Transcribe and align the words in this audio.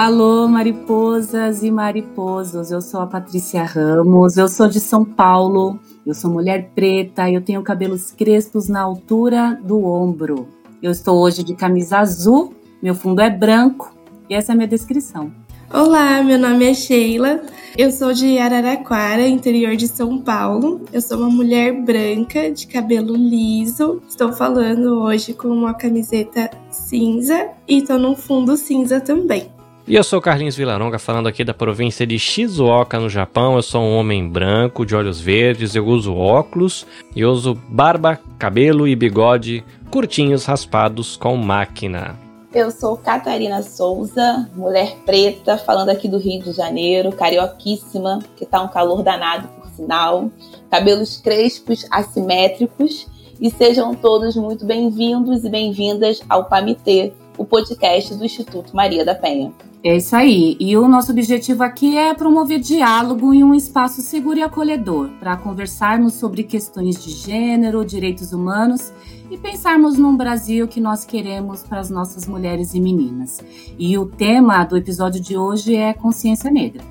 Alô, 0.00 0.46
mariposas 0.46 1.64
e 1.64 1.72
mariposos. 1.72 2.70
Eu 2.70 2.80
sou 2.80 3.00
a 3.00 3.06
Patrícia 3.08 3.64
Ramos, 3.64 4.36
eu 4.36 4.46
sou 4.46 4.68
de 4.68 4.78
São 4.78 5.04
Paulo, 5.04 5.76
eu 6.06 6.14
sou 6.14 6.30
mulher 6.30 6.70
preta, 6.72 7.28
eu 7.28 7.40
tenho 7.40 7.60
cabelos 7.64 8.12
crespos 8.12 8.68
na 8.68 8.80
altura 8.80 9.60
do 9.60 9.84
ombro. 9.84 10.46
Eu 10.80 10.92
estou 10.92 11.18
hoje 11.18 11.42
de 11.42 11.52
camisa 11.52 11.98
azul, 11.98 12.54
meu 12.80 12.94
fundo 12.94 13.20
é 13.20 13.28
branco 13.28 13.92
e 14.30 14.36
essa 14.36 14.52
é 14.52 14.54
a 14.54 14.56
minha 14.56 14.68
descrição. 14.68 15.32
Olá, 15.68 16.22
meu 16.22 16.38
nome 16.38 16.64
é 16.64 16.74
Sheila, 16.74 17.42
eu 17.76 17.90
sou 17.90 18.12
de 18.12 18.38
Araraquara, 18.38 19.26
interior 19.26 19.74
de 19.74 19.88
São 19.88 20.20
Paulo. 20.20 20.80
Eu 20.92 21.02
sou 21.02 21.18
uma 21.18 21.28
mulher 21.28 21.72
branca, 21.72 22.52
de 22.52 22.68
cabelo 22.68 23.16
liso. 23.16 24.00
Estou 24.08 24.32
falando 24.32 25.00
hoje 25.00 25.34
com 25.34 25.48
uma 25.48 25.74
camiseta 25.74 26.48
cinza 26.70 27.48
e 27.66 27.78
estou 27.78 27.98
num 27.98 28.14
fundo 28.14 28.56
cinza 28.56 29.00
também. 29.00 29.57
E 29.88 29.94
eu 29.94 30.04
sou 30.04 30.20
Carlinhos 30.20 30.54
Vilaronga, 30.54 30.98
falando 30.98 31.28
aqui 31.28 31.42
da 31.42 31.54
província 31.54 32.06
de 32.06 32.18
Shizuoka, 32.18 33.00
no 33.00 33.08
Japão. 33.08 33.56
Eu 33.56 33.62
sou 33.62 33.80
um 33.80 33.96
homem 33.96 34.28
branco, 34.28 34.84
de 34.84 34.94
olhos 34.94 35.18
verdes, 35.18 35.74
eu 35.74 35.86
uso 35.86 36.14
óculos 36.14 36.86
e 37.16 37.24
uso 37.24 37.54
barba, 37.70 38.20
cabelo 38.38 38.86
e 38.86 38.94
bigode 38.94 39.64
curtinhos 39.90 40.44
raspados 40.44 41.16
com 41.16 41.34
máquina. 41.36 42.18
Eu 42.52 42.70
sou 42.70 42.98
Catarina 42.98 43.62
Souza, 43.62 44.50
mulher 44.54 44.94
preta, 45.06 45.56
falando 45.56 45.88
aqui 45.88 46.06
do 46.06 46.18
Rio 46.18 46.42
de 46.42 46.52
Janeiro, 46.52 47.10
carioquíssima, 47.10 48.18
que 48.36 48.44
tá 48.44 48.60
um 48.60 48.68
calor 48.68 49.02
danado 49.02 49.48
por 49.48 49.70
sinal, 49.70 50.30
cabelos 50.70 51.16
crespos, 51.16 51.86
assimétricos, 51.90 53.06
e 53.40 53.50
sejam 53.50 53.94
todos 53.94 54.36
muito 54.36 54.66
bem-vindos 54.66 55.44
e 55.44 55.48
bem-vindas 55.48 56.20
ao 56.28 56.44
PAMITê, 56.44 57.10
o 57.38 57.44
podcast 57.44 58.14
do 58.14 58.24
Instituto 58.24 58.74
Maria 58.74 59.04
da 59.04 59.14
Penha. 59.14 59.52
É 59.82 59.96
isso 59.96 60.16
aí. 60.16 60.56
E 60.58 60.76
o 60.76 60.88
nosso 60.88 61.12
objetivo 61.12 61.62
aqui 61.62 61.96
é 61.96 62.12
promover 62.12 62.58
diálogo 62.58 63.32
em 63.32 63.44
um 63.44 63.54
espaço 63.54 64.02
seguro 64.02 64.40
e 64.40 64.42
acolhedor 64.42 65.08
para 65.20 65.36
conversarmos 65.36 66.14
sobre 66.14 66.42
questões 66.42 67.02
de 67.02 67.10
gênero, 67.10 67.84
direitos 67.84 68.32
humanos 68.32 68.92
e 69.30 69.38
pensarmos 69.38 69.96
num 69.96 70.16
Brasil 70.16 70.66
que 70.66 70.80
nós 70.80 71.04
queremos 71.04 71.62
para 71.62 71.78
as 71.78 71.90
nossas 71.90 72.26
mulheres 72.26 72.74
e 72.74 72.80
meninas. 72.80 73.38
E 73.78 73.96
o 73.96 74.06
tema 74.06 74.64
do 74.64 74.76
episódio 74.76 75.20
de 75.20 75.36
hoje 75.36 75.76
é 75.76 75.94
consciência 75.94 76.50
negra. 76.50 76.82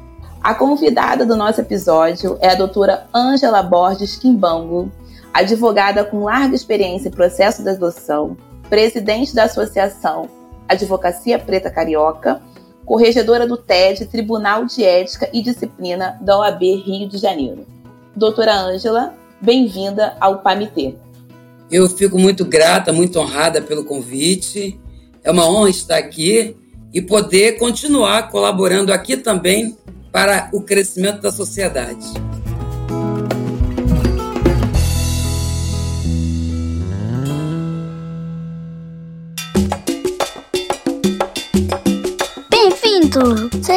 A 0.41 0.55
convidada 0.55 1.25
do 1.25 1.35
nosso 1.35 1.59
episódio 1.59 2.37
é 2.39 2.51
a 2.51 2.55
doutora 2.55 3.05
Ângela 3.13 3.61
Borges 3.61 4.15
Quimbango, 4.15 4.89
advogada 5.33 6.05
com 6.05 6.23
larga 6.23 6.55
experiência 6.55 7.09
em 7.09 7.11
processo 7.11 7.63
de 7.63 7.69
adoção, 7.69 8.37
presidente 8.69 9.35
da 9.35 9.43
Associação 9.43 10.36
Advocacia 10.67 11.39
Preta 11.39 11.69
Carioca 11.69 12.41
corregedora 12.87 13.45
do 13.45 13.57
TED, 13.57 14.05
Tribunal 14.05 14.65
de 14.65 14.81
Ética 14.81 15.29
e 15.33 15.41
Disciplina 15.43 16.17
da 16.21 16.39
OAB 16.39 16.61
Rio 16.61 17.09
de 17.09 17.17
Janeiro. 17.17 17.67
Doutora 18.15 18.55
Ângela, 18.55 19.13
bem-vinda 19.41 20.15
ao 20.21 20.39
PAMITê. 20.39 20.95
Eu 21.69 21.89
fico 21.89 22.17
muito 22.17 22.45
grata, 22.45 22.93
muito 22.93 23.19
honrada 23.19 23.61
pelo 23.61 23.83
convite. 23.83 24.79
É 25.21 25.29
uma 25.29 25.45
honra 25.45 25.69
estar 25.69 25.97
aqui 25.97 26.55
e 26.93 27.01
poder 27.01 27.59
continuar 27.59 28.31
colaborando 28.31 28.93
aqui 28.93 29.17
também 29.17 29.77
para 30.09 30.49
o 30.53 30.61
crescimento 30.61 31.21
da 31.21 31.31
sociedade. 31.31 32.07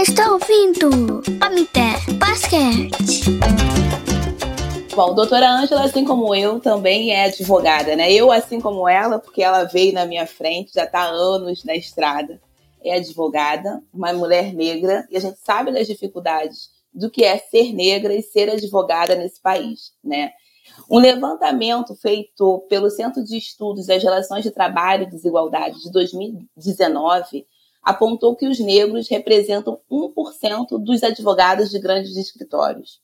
Está 0.03 0.33
ouvindo? 0.33 1.23
Pamité 1.39 1.93
Basquete. 2.15 3.21
Bom, 4.97 5.15
doutora 5.15 5.51
Ângela, 5.51 5.85
assim 5.85 6.07
como 6.07 6.35
eu, 6.35 6.59
também 6.59 7.11
é 7.13 7.27
advogada, 7.27 7.95
né? 7.95 8.11
Eu, 8.11 8.33
assim 8.33 8.63
como 8.63 8.89
ela, 8.89 9.19
porque 9.19 9.43
ela 9.43 9.65
veio 9.65 9.93
na 9.93 10.07
minha 10.07 10.27
frente, 10.27 10.73
já 10.75 10.85
está 10.85 11.01
há 11.01 11.11
anos 11.11 11.65
na 11.65 11.77
estrada, 11.77 12.41
é 12.83 12.97
advogada, 12.97 13.83
uma 13.93 14.11
mulher 14.15 14.55
negra, 14.55 15.07
e 15.11 15.19
a 15.19 15.21
gente 15.21 15.39
sabe 15.39 15.71
das 15.71 15.87
dificuldades 15.87 16.71
do 16.95 17.11
que 17.11 17.23
é 17.23 17.37
ser 17.37 17.75
negra 17.75 18.15
e 18.15 18.23
ser 18.23 18.49
advogada 18.49 19.15
nesse 19.15 19.41
país, 19.41 19.93
né? 20.03 20.31
Um 20.91 20.99
levantamento 20.99 21.95
feito 21.95 22.65
pelo 22.71 22.89
Centro 22.89 23.23
de 23.23 23.37
Estudos 23.37 23.87
das 23.87 24.03
Relações 24.03 24.45
de 24.45 24.51
Trabalho 24.51 25.03
e 25.03 25.11
Desigualdade 25.11 25.79
de 25.83 25.93
2019 25.93 27.45
apontou 27.83 28.37
que 28.37 28.47
os 28.47 28.59
negros 28.61 29.09
representam 29.09 29.81
1% 29.91 30.79
dos 30.79 31.03
advogados 31.03 31.71
de 31.71 31.79
grandes 31.79 32.17
escritórios. 32.17 33.01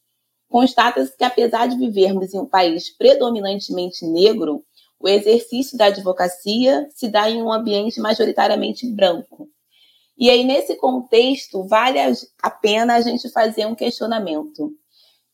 Constata-se 0.49 1.17
que, 1.17 1.25
apesar 1.25 1.67
de 1.67 1.77
vivermos 1.77 2.33
em 2.33 2.39
um 2.39 2.47
país 2.47 2.91
predominantemente 2.97 4.07
negro, 4.07 4.65
o 4.99 5.09
exercício 5.09 5.77
da 5.77 5.87
advocacia 5.87 6.89
se 6.91 7.09
dá 7.09 7.29
em 7.29 7.43
um 7.43 7.53
ambiente 7.53 8.01
majoritariamente 8.01 8.87
branco. 8.91 9.49
E 10.19 10.31
aí, 10.31 10.45
nesse 10.45 10.77
contexto, 10.77 11.65
vale 11.65 11.99
a 12.43 12.51
pena 12.51 12.95
a 12.95 13.01
gente 13.01 13.29
fazer 13.29 13.67
um 13.67 13.75
questionamento. 13.75 14.73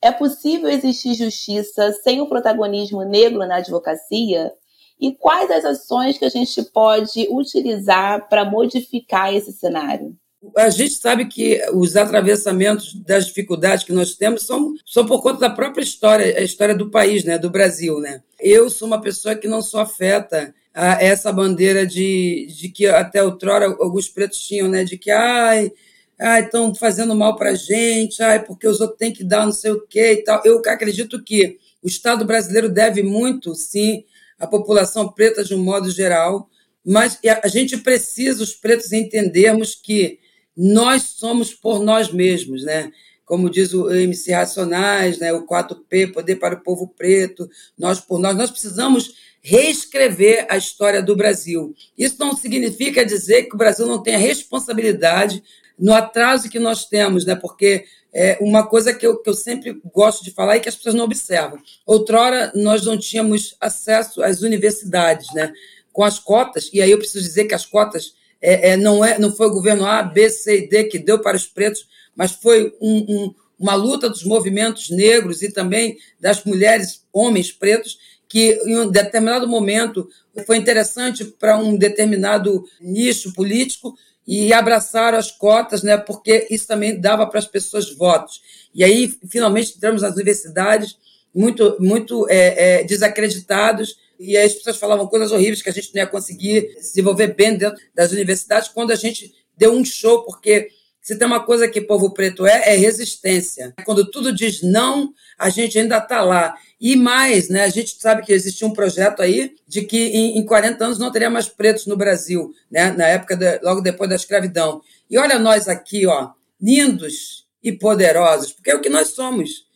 É 0.01 0.11
possível 0.11 0.69
existir 0.69 1.15
justiça 1.15 1.93
sem 2.03 2.21
o 2.21 2.29
protagonismo 2.29 3.05
negro 3.05 3.47
na 3.47 3.57
advocacia? 3.57 4.53
E 5.03 5.13
quais 5.13 5.51
as 5.51 5.65
ações 5.65 6.17
que 6.17 6.25
a 6.25 6.29
gente 6.29 6.63
pode 6.63 7.27
utilizar 7.29 8.29
para 8.29 8.45
modificar 8.45 9.35
esse 9.35 9.53
cenário? 9.53 10.17
A 10.57 10.71
gente 10.71 10.95
sabe 10.95 11.27
que 11.27 11.61
os 11.75 11.97
atravessamentos 11.97 12.95
das 12.95 13.27
dificuldades 13.27 13.83
que 13.83 13.93
nós 13.93 14.15
temos 14.15 14.47
são, 14.47 14.75
são 14.87 15.05
por 15.05 15.21
conta 15.21 15.41
da 15.41 15.51
própria 15.51 15.83
história, 15.83 16.39
a 16.39 16.43
história 16.43 16.73
do 16.73 16.89
país, 16.89 17.25
né, 17.25 17.37
do 17.37 17.51
Brasil. 17.51 17.99
Né? 17.99 18.23
Eu 18.39 18.71
sou 18.71 18.87
uma 18.87 19.01
pessoa 19.01 19.35
que 19.35 19.49
não 19.49 19.61
sou 19.61 19.81
afeta 19.81 20.55
a 20.73 21.03
essa 21.03 21.33
bandeira 21.33 21.85
de, 21.85 22.47
de 22.57 22.69
que 22.69 22.87
até 22.87 23.25
outrora 23.25 23.67
alguns 23.81 24.09
pretos 24.09 24.41
tinham, 24.41 24.69
né, 24.69 24.85
de 24.85 24.97
que 24.97 25.11
ai, 25.11 25.73
ai 26.17 26.45
estão 26.45 26.73
fazendo 26.77 27.15
mal 27.17 27.35
para 27.35 27.57
gente, 27.57 28.23
ai, 28.23 28.45
porque 28.45 28.69
os 28.69 28.81
outros 28.81 28.99
têm 28.99 29.13
que 29.13 29.25
dar 29.25 29.45
não 29.47 29.53
sei 29.53 29.73
o 29.73 29.85
quê 29.85 30.13
e 30.13 30.17
tal. 30.23 30.41
Eu 30.45 30.63
acredito 30.65 31.23
que 31.25 31.59
o 31.83 31.89
Estado 31.89 32.25
brasileiro 32.25 32.69
deve 32.69 33.03
muito, 33.03 33.53
sim, 33.57 34.05
a 34.43 34.47
população 34.49 35.09
preta 35.09 35.45
de 35.45 35.55
um 35.55 35.63
modo 35.63 35.89
geral, 35.89 36.51
mas 36.85 37.17
a 37.45 37.47
gente 37.47 37.77
precisa, 37.77 38.43
os 38.43 38.53
pretos, 38.53 38.93
entendermos 38.93 39.77
que 39.77 40.19
nós 40.57 41.05
somos 41.05 41.55
por 41.55 41.81
nós 41.81 42.13
mesmos, 42.13 42.65
né? 42.65 42.91
Como 43.25 43.49
diz 43.49 43.73
o 43.73 43.89
MC 43.89 44.33
Racionais, 44.33 45.19
né? 45.19 45.33
o 45.33 45.47
4P, 45.47 46.13
Poder 46.13 46.37
para 46.37 46.57
o 46.57 46.61
Povo 46.61 46.89
Preto, 46.89 47.49
nós 47.79 48.01
por 48.01 48.19
nós. 48.19 48.37
Nós 48.37 48.51
precisamos 48.51 49.15
reescrever 49.41 50.45
a 50.51 50.57
história 50.57 51.01
do 51.01 51.15
Brasil. 51.15 51.73
Isso 51.97 52.17
não 52.19 52.37
significa 52.37 53.07
dizer 53.07 53.45
que 53.45 53.55
o 53.55 53.59
Brasil 53.59 53.87
não 53.87 54.03
tenha 54.03 54.19
responsabilidade 54.19 55.41
no 55.79 55.93
atraso 55.95 56.49
que 56.49 56.59
nós 56.59 56.85
temos, 56.85 57.25
né? 57.25 57.35
porque 57.35 57.85
é 58.13 58.37
uma 58.41 58.67
coisa 58.67 58.93
que 58.93 59.07
eu, 59.07 59.17
que 59.17 59.31
eu 59.31 59.35
sempre 59.35 59.81
gosto 59.93 60.23
de 60.23 60.31
falar 60.31 60.57
e 60.57 60.61
que 60.61 60.69
as 60.69 60.77
pessoas 60.77 60.95
não 60.95 61.05
observam. 61.05 61.59
Outrora, 61.87 62.53
nós 62.55 62.85
não 62.85 62.99
tínhamos 62.99 63.57
acesso 63.59 64.23
às 64.23 64.43
universidades, 64.43 65.33
né? 65.33 65.53
Com 65.93 66.05
as 66.05 66.19
cotas, 66.19 66.69
e 66.73 66.83
aí 66.83 66.91
eu 66.91 66.99
preciso 66.99 67.25
dizer 67.25 67.47
que 67.47 67.55
as 67.55 67.65
cotas 67.65 68.15
é, 68.41 68.71
é, 68.71 68.77
não, 68.77 69.05
é, 69.05 69.19
não 69.19 69.35
foi 69.35 69.47
o 69.47 69.53
governo 69.53 69.87
A, 69.87 70.03
B, 70.03 70.29
C 70.29 70.59
e 70.59 70.69
D 70.69 70.85
que 70.85 70.99
deu 70.99 71.21
para 71.21 71.37
os 71.37 71.47
pretos, 71.47 71.87
mas 72.15 72.33
foi 72.33 72.75
um, 72.81 72.97
um, 73.09 73.35
uma 73.59 73.75
luta 73.75 74.11
dos 74.11 74.25
movimentos 74.25 74.91
negros 74.91 75.43
e 75.43 75.51
também 75.51 75.97
das 76.21 76.45
mulheres, 76.45 77.05
homens 77.13 77.53
pretos, 77.53 77.99
que 78.29 78.59
em 78.67 78.79
um 78.79 78.91
determinado 78.91 79.47
momento 79.47 80.09
foi 80.47 80.57
interessante 80.57 81.25
para 81.25 81.57
um 81.59 81.77
determinado 81.77 82.65
nicho 82.81 83.33
político 83.35 83.95
e 84.27 84.53
abraçaram 84.53 85.19
as 85.19 85.31
cotas, 85.31 85.83
né, 85.83 85.97
porque 85.97 86.47
isso 86.51 86.67
também 86.67 87.01
dava 87.01 87.27
para 87.27 87.39
as 87.39 87.47
pessoas 87.47 87.93
votos. 87.95 88.41
E 88.75 88.85
aí, 88.85 89.13
finalmente, 89.29 89.75
entramos 89.77 90.03
nas 90.03 90.15
universidades 90.15 90.97
muito, 91.35 91.77
muito 91.81 92.27
é, 92.29 92.81
é, 92.81 92.85
desacreditados, 92.85 93.97
e 94.19 94.37
aí 94.37 94.47
as 94.47 94.55
pessoas 94.55 94.77
falavam 94.77 95.07
coisas 95.07 95.33
horríveis 95.33 95.63
que 95.63 95.69
a 95.69 95.73
gente 95.73 95.93
não 95.95 96.03
ia 96.03 96.07
conseguir 96.07 96.75
se 96.79 96.91
desenvolver 96.91 97.35
bem 97.35 97.57
dentro 97.57 97.81
das 97.95 98.13
universidades, 98.13 98.69
quando 98.69 98.93
a 98.93 98.97
gente 98.97 99.33
deu 99.57 99.73
um 99.73 99.85
show, 99.85 100.23
porque 100.25 100.69
se 101.03 101.17
tem 101.17 101.27
uma 101.27 101.45
coisa 101.45 101.67
que 101.67 101.81
povo 101.81 102.15
preto 102.15 102.47
é, 102.47 102.75
é 102.75 102.77
resistência. 102.77 103.75
Quando 103.85 104.09
tudo 104.09 104.33
diz 104.33 104.63
não, 104.63 105.13
a 105.37 105.51
gente 105.51 105.77
ainda 105.77 105.99
está 105.99 106.23
lá. 106.23 106.55
E 106.81 106.95
mais, 106.95 107.49
né, 107.49 107.65
a 107.65 107.69
gente 107.69 107.97
sabe 108.01 108.23
que 108.23 108.33
existia 108.33 108.69
um 108.69 108.73
projeto 108.73 109.21
aí 109.21 109.57
de 109.67 109.83
que 109.83 109.99
em, 109.99 110.39
em 110.39 110.47
40 110.47 110.85
anos 110.85 110.99
não 111.01 111.11
teria 111.11 111.29
mais 111.29 111.49
pretos 111.49 111.87
no 111.87 111.97
Brasil, 111.97 112.55
né, 112.71 112.93
na 112.93 113.09
época, 113.09 113.37
de, 113.37 113.59
logo 113.65 113.81
depois 113.81 114.09
da 114.09 114.15
escravidão. 114.15 114.81
E 115.11 115.19
olha 115.19 115.41
nós 115.41 115.67
aqui, 115.67 116.07
ó, 116.07 116.31
lindos 116.61 117.49
e 117.61 117.73
poderosos, 117.73 118.53
porque 118.53 118.71
é 118.71 118.77
o 118.77 118.81
que 118.81 118.89
nós 118.89 119.09
somos. 119.09 119.67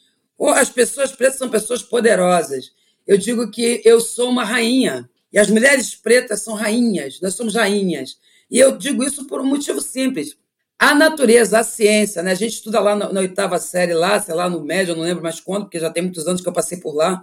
As 0.54 0.70
pessoas 0.70 1.10
pretas 1.10 1.38
são 1.38 1.48
pessoas 1.48 1.82
poderosas. 1.82 2.70
Eu 3.04 3.18
digo 3.18 3.50
que 3.50 3.82
eu 3.84 4.00
sou 4.00 4.30
uma 4.30 4.44
rainha, 4.44 5.10
e 5.32 5.40
as 5.40 5.50
mulheres 5.50 5.96
pretas 5.96 6.42
são 6.42 6.54
rainhas, 6.54 7.20
nós 7.20 7.34
somos 7.34 7.56
rainhas. 7.56 8.16
E 8.48 8.60
eu 8.60 8.76
digo 8.76 9.02
isso 9.02 9.26
por 9.26 9.40
um 9.40 9.46
motivo 9.46 9.80
simples 9.80 10.36
a 10.78 10.94
natureza, 10.94 11.58
a 11.58 11.64
ciência, 11.64 12.22
né? 12.22 12.32
A 12.32 12.34
gente 12.34 12.54
estuda 12.54 12.80
lá 12.80 12.94
na, 12.94 13.12
na, 13.12 13.20
oitava 13.20 13.58
série, 13.58 13.94
lá, 13.94 14.20
sei 14.20 14.34
lá, 14.34 14.48
no 14.48 14.62
médio, 14.62 14.92
eu 14.92 14.96
não 14.96 15.04
lembro 15.04 15.22
mais 15.22 15.40
quando, 15.40 15.64
porque 15.64 15.80
já 15.80 15.90
tem 15.90 16.02
muitos 16.02 16.26
anos 16.26 16.40
que 16.40 16.48
eu 16.48 16.52
passei 16.52 16.78
por 16.78 16.94
lá. 16.94 17.22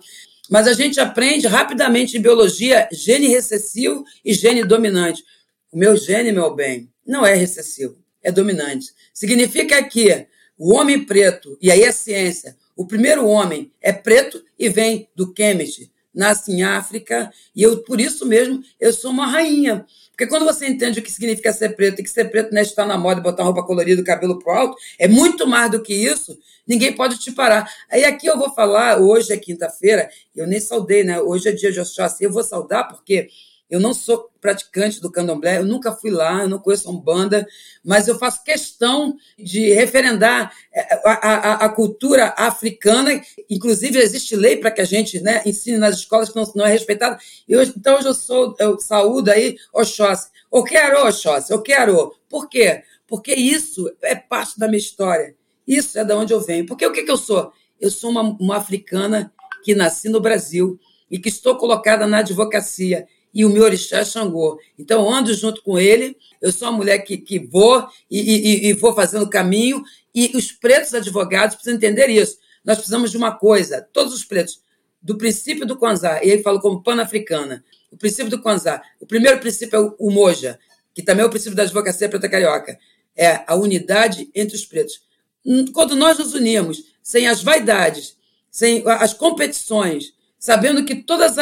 Mas 0.49 0.67
a 0.67 0.73
gente 0.73 0.99
aprende 0.99 1.47
rapidamente 1.47 2.17
em 2.17 2.21
biologia 2.21 2.87
gene 2.91 3.27
recessivo 3.27 4.03
e 4.25 4.33
gene 4.33 4.63
dominante. 4.63 5.23
O 5.71 5.77
meu 5.77 5.95
gene, 5.95 6.31
meu 6.31 6.53
bem, 6.53 6.89
não 7.05 7.25
é 7.25 7.33
recessivo, 7.33 7.97
é 8.21 8.31
dominante. 8.31 8.87
Significa 9.13 9.81
que 9.83 10.27
o 10.57 10.73
homem 10.73 11.05
preto, 11.05 11.57
e 11.61 11.71
aí 11.71 11.83
é 11.83 11.91
ciência, 11.91 12.57
o 12.75 12.85
primeiro 12.87 13.27
homem 13.27 13.71
é 13.81 13.93
preto 13.93 14.43
e 14.57 14.67
vem 14.67 15.07
do 15.15 15.31
Kemet, 15.31 15.91
nasce 16.13 16.51
em 16.51 16.63
África, 16.63 17.31
e 17.55 17.63
eu, 17.63 17.83
por 17.83 17.99
isso 17.99 18.25
mesmo, 18.25 18.61
eu 18.79 18.93
sou 18.93 19.11
uma 19.11 19.25
rainha. 19.25 19.85
Porque 20.11 20.27
quando 20.27 20.45
você 20.45 20.67
entende 20.67 20.99
o 20.99 21.01
que 21.01 21.11
significa 21.11 21.51
ser 21.51 21.75
preto, 21.75 21.99
e 21.99 22.03
que 22.03 22.09
ser 22.09 22.25
preto 22.25 22.51
não 22.51 22.59
é 22.59 22.61
estar 22.61 22.85
na 22.85 22.97
moda 22.97 23.19
botar 23.19 23.43
roupa 23.43 23.63
colorida, 23.63 24.03
cabelo 24.03 24.37
pro 24.37 24.51
alto, 24.51 24.77
é 24.99 25.07
muito 25.07 25.47
mais 25.47 25.71
do 25.71 25.81
que 25.81 25.93
isso, 25.93 26.37
ninguém 26.67 26.93
pode 26.93 27.17
te 27.17 27.31
parar. 27.31 27.67
Aí 27.89 28.05
aqui 28.05 28.27
eu 28.27 28.37
vou 28.37 28.53
falar, 28.53 29.01
hoje 29.01 29.33
é 29.33 29.37
quinta-feira, 29.37 30.09
eu 30.35 30.45
nem 30.45 30.59
saudei, 30.59 31.03
né? 31.03 31.19
Hoje 31.19 31.49
é 31.49 31.51
dia 31.51 31.71
de 31.71 31.79
Oxóssi, 31.79 32.23
eu 32.23 32.31
vou 32.31 32.43
saudar 32.43 32.87
porque 32.87 33.27
eu 33.73 33.79
não 33.79 33.91
sou 33.91 34.29
praticante 34.39 35.01
do 35.01 35.11
candomblé, 35.11 35.57
eu 35.57 35.65
nunca 35.65 35.91
fui 35.91 36.11
lá, 36.11 36.43
eu 36.43 36.47
não 36.47 36.59
conheço 36.59 36.91
Umbanda, 36.91 37.43
mas 37.83 38.07
eu 38.07 38.19
faço 38.19 38.43
questão 38.43 39.17
de 39.35 39.73
referendar 39.73 40.53
é, 40.71 40.93
a, 41.03 41.11
a, 41.11 41.53
a 41.65 41.69
cultura 41.69 42.35
africana. 42.37 43.19
Inclusive, 43.49 43.97
existe 43.97 44.35
lei 44.35 44.57
para 44.57 44.69
que 44.69 44.79
a 44.79 44.85
gente 44.85 45.19
né, 45.21 45.41
ensine 45.43 45.79
nas 45.79 45.95
escolas 45.95 46.29
que 46.29 46.35
não, 46.35 46.43
não 46.55 46.67
é 46.67 46.69
respeitado. 46.69 47.19
Eu, 47.49 47.63
então, 47.63 47.97
hoje 47.97 48.09
eu 48.09 48.13
sou, 48.13 48.55
eu 48.59 48.79
saúdo 48.79 49.31
aí 49.31 49.57
Oxóssi. 49.73 50.29
Eu 50.53 50.63
quero, 50.63 51.07
Oxóssi, 51.07 51.51
eu 51.51 51.59
quero. 51.59 52.13
Por 52.29 52.47
quê? 52.47 52.83
Porque 53.07 53.33
isso 53.33 53.91
é 54.03 54.13
parte 54.13 54.59
da 54.59 54.67
minha 54.67 54.77
história. 54.77 55.35
Isso 55.67 55.97
é 55.97 56.03
de 56.03 56.13
onde 56.13 56.31
eu 56.31 56.39
venho. 56.39 56.67
Porque 56.67 56.85
o 56.85 56.91
que, 56.91 57.01
que 57.01 57.11
eu 57.11 57.17
sou? 57.17 57.51
Eu 57.81 57.89
sou 57.89 58.11
uma, 58.11 58.21
uma 58.21 58.57
africana 58.57 59.33
que 59.63 59.73
nasci 59.73 60.09
no 60.09 60.21
Brasil 60.21 60.79
e 61.09 61.17
que 61.17 61.29
estou 61.29 61.57
colocada 61.57 62.05
na 62.05 62.19
advocacia 62.19 63.07
e 63.33 63.43
o 63.43 63.49
meu 63.49 63.63
orixá 63.63 63.99
é 63.99 64.05
Xangô. 64.05 64.59
Então, 64.77 65.11
ando 65.11 65.33
junto 65.33 65.61
com 65.63 65.79
ele, 65.79 66.15
eu 66.41 66.51
sou 66.51 66.69
uma 66.69 66.77
mulher 66.77 66.99
que, 66.99 67.17
que 67.17 67.39
vou 67.39 67.87
e, 68.09 68.19
e, 68.19 68.67
e 68.67 68.73
vou 68.73 68.93
fazendo 68.93 69.29
caminho, 69.29 69.83
e 70.13 70.31
os 70.35 70.51
pretos 70.51 70.93
advogados 70.93 71.55
precisam 71.55 71.77
entender 71.77 72.09
isso. 72.09 72.37
Nós 72.63 72.77
precisamos 72.77 73.11
de 73.11 73.17
uma 73.17 73.31
coisa, 73.31 73.81
todos 73.91 74.13
os 74.13 74.23
pretos, 74.23 74.61
do 75.01 75.17
princípio 75.17 75.65
do 75.65 75.77
Kwanzaa, 75.77 76.23
e 76.23 76.29
ele 76.29 76.43
fala 76.43 76.61
como 76.61 76.81
pan-africana, 76.81 77.63
o 77.91 77.97
princípio 77.97 78.29
do 78.29 78.41
Kwanzaa. 78.41 78.81
O 78.99 79.05
primeiro 79.05 79.39
princípio 79.39 79.75
é 79.75 79.79
o, 79.79 79.95
o 79.99 80.11
Moja, 80.11 80.59
que 80.93 81.01
também 81.01 81.23
é 81.23 81.25
o 81.25 81.29
princípio 81.29 81.55
da 81.55 81.63
advocacia 81.63 82.07
preta 82.07 82.29
carioca, 82.29 82.77
é 83.15 83.43
a 83.47 83.55
unidade 83.55 84.29
entre 84.33 84.55
os 84.55 84.65
pretos. 84.65 85.01
Hum, 85.45 85.65
quando 85.73 85.95
nós 85.95 86.17
nos 86.19 86.33
unimos, 86.33 86.83
sem 87.01 87.27
as 87.27 87.43
vaidades, 87.43 88.15
sem 88.49 88.83
as 88.85 89.13
competições, 89.13 90.13
sabendo 90.43 90.83
que 90.83 90.95
todos 90.95 91.37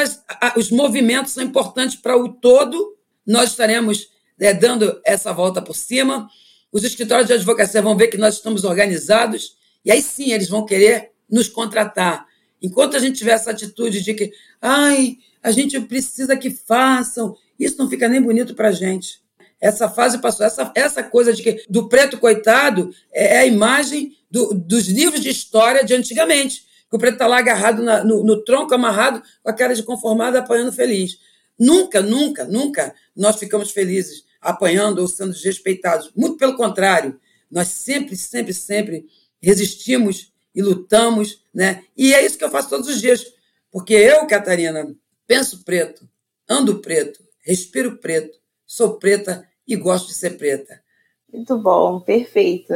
os 0.56 0.70
movimentos 0.70 1.34
são 1.34 1.44
importantes 1.44 1.96
para 1.96 2.16
o 2.16 2.30
todo, 2.30 2.96
nós 3.26 3.50
estaremos 3.50 4.10
é, 4.40 4.54
dando 4.54 5.02
essa 5.04 5.34
volta 5.34 5.60
por 5.60 5.76
cima. 5.76 6.30
Os 6.72 6.84
escritórios 6.84 7.26
de 7.26 7.34
advocacia 7.34 7.82
vão 7.82 7.98
ver 7.98 8.10
que 8.10 8.18
nós 8.18 8.36
estamos 8.36 8.64
organizados, 8.64 9.58
e 9.84 9.92
aí 9.92 10.04
sim 10.04 10.32
eles 10.32 10.48
vão 10.48 10.68
querer 10.68 11.14
nos 11.28 11.50
contratar. 11.50 12.28
Enquanto 12.62 12.96
a 12.96 13.00
gente 13.00 13.18
tiver 13.18 13.32
essa 13.32 13.50
atitude 13.50 14.04
de 14.04 14.14
que, 14.14 14.32
ai, 14.62 15.18
a 15.42 15.50
gente 15.50 15.80
precisa 15.80 16.38
que 16.38 16.52
façam, 16.52 17.36
isso 17.60 17.80
não 17.80 17.90
fica 17.90 18.08
nem 18.08 18.22
bonito 18.22 18.54
para 18.54 18.68
a 18.68 18.72
gente. 18.72 19.20
Essa 19.60 19.90
fase 19.90 20.20
passou, 20.20 20.46
essa, 20.46 20.72
essa 20.76 21.02
coisa 21.02 21.34
de 21.34 21.42
que 21.42 21.66
do 21.68 21.90
preto 21.90 22.20
coitado 22.20 22.94
é 23.12 23.40
a 23.40 23.48
imagem 23.48 24.16
do, 24.30 24.54
dos 24.54 24.88
livros 24.88 25.22
de 25.22 25.30
história 25.30 25.84
de 25.84 25.96
antigamente 25.96 26.70
que 26.92 26.98
o 26.98 27.00
preto 27.00 27.14
está 27.14 27.26
lá 27.26 27.40
agarrado 27.40 27.82
na, 27.82 28.04
no, 28.04 28.22
no, 28.22 28.44
tronco, 28.44 28.76
amarrado, 28.76 29.24
com 29.42 29.50
a 29.50 29.54
cara 29.54 29.74
de 29.74 29.82
conformado, 29.82 30.38
apanhando 30.38 30.74
feliz. 30.74 31.18
Nunca, 31.58 32.02
nunca, 32.02 32.44
nunca 32.44 32.94
nós 33.16 33.38
ficamos 33.38 33.72
felizes 33.72 34.26
apanhando 34.42 35.00
ou 35.00 35.08
sendo 35.08 35.32
desrespeitados. 35.32 36.12
Muito 36.14 36.36
pelo 36.36 36.58
contrário, 36.58 37.18
nós 37.50 37.70
sempre, 37.70 38.18
sempre, 38.18 38.54
sempre 38.54 39.06
resistimos 39.42 40.34
e 40.54 40.62
lutamos, 40.62 41.46
né? 41.54 41.86
E 41.96 42.14
é 42.14 42.26
isso 42.26 42.38
que 42.38 42.44
eu 42.44 42.52
faço 42.52 42.70
todos 42.70 42.90
os 42.90 43.00
dias. 43.00 43.26
Porque 43.72 43.94
eu, 43.94 44.28
Catarina, 44.28 44.94
penso 45.26 45.64
preto, 45.64 46.06
ando 46.50 46.80
preto, 46.80 47.24
respiro 47.40 47.98
preto, 48.00 48.38
sou 48.68 48.98
preta 48.98 49.48
e 49.66 49.78
gosto 49.78 50.08
de 50.08 50.14
ser 50.14 50.32
preta. 50.32 50.82
Muito 51.32 51.58
bom, 51.58 52.02
perfeito. 52.02 52.74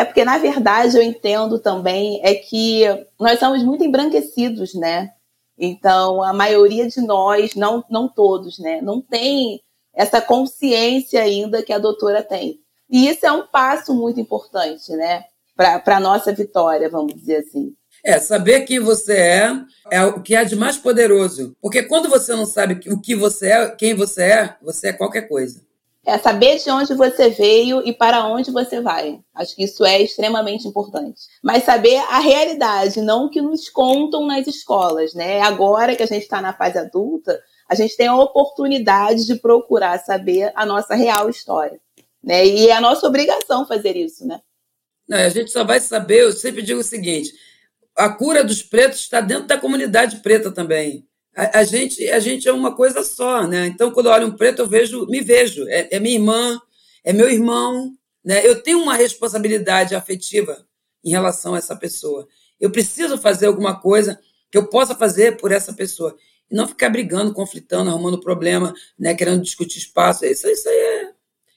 É 0.00 0.04
porque, 0.06 0.24
na 0.24 0.38
verdade, 0.38 0.96
eu 0.96 1.02
entendo 1.02 1.58
também 1.58 2.22
é 2.24 2.34
que 2.34 2.84
nós 3.18 3.38
somos 3.38 3.62
muito 3.62 3.84
embranquecidos, 3.84 4.72
né? 4.72 5.10
Então, 5.58 6.22
a 6.22 6.32
maioria 6.32 6.88
de 6.88 7.02
nós, 7.02 7.54
não, 7.54 7.84
não 7.90 8.08
todos, 8.08 8.58
né? 8.58 8.80
Não 8.80 9.02
tem 9.02 9.60
essa 9.94 10.18
consciência 10.18 11.20
ainda 11.20 11.62
que 11.62 11.70
a 11.70 11.78
doutora 11.78 12.22
tem. 12.22 12.60
E 12.88 13.10
isso 13.10 13.26
é 13.26 13.30
um 13.30 13.46
passo 13.46 13.92
muito 13.92 14.18
importante, 14.18 14.90
né? 14.92 15.24
Para 15.54 15.98
a 15.98 16.00
nossa 16.00 16.32
vitória, 16.32 16.88
vamos 16.88 17.12
dizer 17.12 17.44
assim. 17.46 17.74
É, 18.02 18.18
saber 18.18 18.62
quem 18.62 18.80
você 18.80 19.12
é 19.12 19.52
é 19.90 20.02
o 20.02 20.22
que 20.22 20.34
há 20.34 20.44
de 20.44 20.56
mais 20.56 20.78
poderoso. 20.78 21.54
Porque 21.60 21.82
quando 21.82 22.08
você 22.08 22.34
não 22.34 22.46
sabe 22.46 22.88
o 22.88 22.98
que 22.98 23.14
você 23.14 23.48
é, 23.48 23.68
quem 23.68 23.92
você 23.92 24.22
é, 24.22 24.56
você 24.62 24.88
é 24.88 24.92
qualquer 24.94 25.28
coisa. 25.28 25.60
É 26.04 26.16
saber 26.16 26.58
de 26.58 26.70
onde 26.70 26.94
você 26.94 27.28
veio 27.28 27.86
e 27.86 27.92
para 27.92 28.26
onde 28.26 28.50
você 28.50 28.80
vai. 28.80 29.20
Acho 29.34 29.54
que 29.54 29.64
isso 29.64 29.84
é 29.84 30.00
extremamente 30.00 30.66
importante. 30.66 31.20
Mas 31.42 31.64
saber 31.64 31.96
a 31.96 32.18
realidade, 32.20 33.02
não 33.02 33.26
o 33.26 33.30
que 33.30 33.42
nos 33.42 33.68
contam 33.68 34.26
nas 34.26 34.46
escolas, 34.46 35.12
né? 35.12 35.42
Agora 35.42 35.94
que 35.94 36.02
a 36.02 36.06
gente 36.06 36.22
está 36.22 36.40
na 36.40 36.54
fase 36.54 36.78
adulta, 36.78 37.38
a 37.68 37.74
gente 37.74 37.96
tem 37.96 38.06
a 38.06 38.16
oportunidade 38.16 39.26
de 39.26 39.36
procurar 39.36 39.98
saber 39.98 40.50
a 40.54 40.64
nossa 40.64 40.94
real 40.94 41.28
história. 41.28 41.78
Né? 42.22 42.46
E 42.46 42.68
é 42.68 42.72
a 42.72 42.80
nossa 42.80 43.06
obrigação 43.06 43.66
fazer 43.66 43.96
isso, 43.96 44.26
né? 44.26 44.40
Não, 45.06 45.18
a 45.18 45.28
gente 45.28 45.50
só 45.50 45.64
vai 45.64 45.80
saber, 45.80 46.22
eu 46.22 46.32
sempre 46.32 46.62
digo 46.62 46.80
o 46.80 46.84
seguinte: 46.84 47.32
a 47.96 48.08
cura 48.08 48.42
dos 48.42 48.62
pretos 48.62 49.00
está 49.00 49.20
dentro 49.20 49.46
da 49.46 49.58
comunidade 49.58 50.20
preta 50.20 50.50
também 50.50 51.06
a, 51.34 51.60
a, 51.60 51.64
gente, 51.64 52.08
a 52.08 52.18
gente 52.18 52.48
é 52.48 52.52
uma 52.52 52.74
coisa 52.74 53.02
só, 53.02 53.46
né? 53.46 53.66
Então, 53.66 53.90
quando 53.90 54.06
eu 54.06 54.12
olho 54.12 54.26
um 54.26 54.36
preto, 54.36 54.62
eu 54.62 54.68
vejo, 54.68 55.06
me 55.06 55.20
vejo. 55.20 55.66
É, 55.68 55.88
é 55.92 56.00
minha 56.00 56.16
irmã, 56.16 56.60
é 57.04 57.12
meu 57.12 57.28
irmão, 57.28 57.94
né? 58.24 58.46
Eu 58.46 58.62
tenho 58.62 58.80
uma 58.80 58.94
responsabilidade 58.94 59.94
afetiva 59.94 60.66
em 61.04 61.10
relação 61.10 61.54
a 61.54 61.58
essa 61.58 61.76
pessoa. 61.76 62.26
Eu 62.58 62.70
preciso 62.70 63.16
fazer 63.16 63.46
alguma 63.46 63.80
coisa 63.80 64.18
que 64.50 64.58
eu 64.58 64.66
possa 64.66 64.94
fazer 64.94 65.36
por 65.36 65.52
essa 65.52 65.72
pessoa. 65.72 66.16
E 66.50 66.54
não 66.54 66.66
ficar 66.66 66.90
brigando, 66.90 67.32
conflitando, 67.32 67.88
arrumando 67.88 68.20
problema, 68.20 68.74
né? 68.98 69.14
querendo 69.14 69.42
discutir 69.42 69.78
espaço. 69.78 70.24
Isso, 70.26 70.48
isso 70.48 70.68
aí 70.68 70.76
é. 70.76 71.10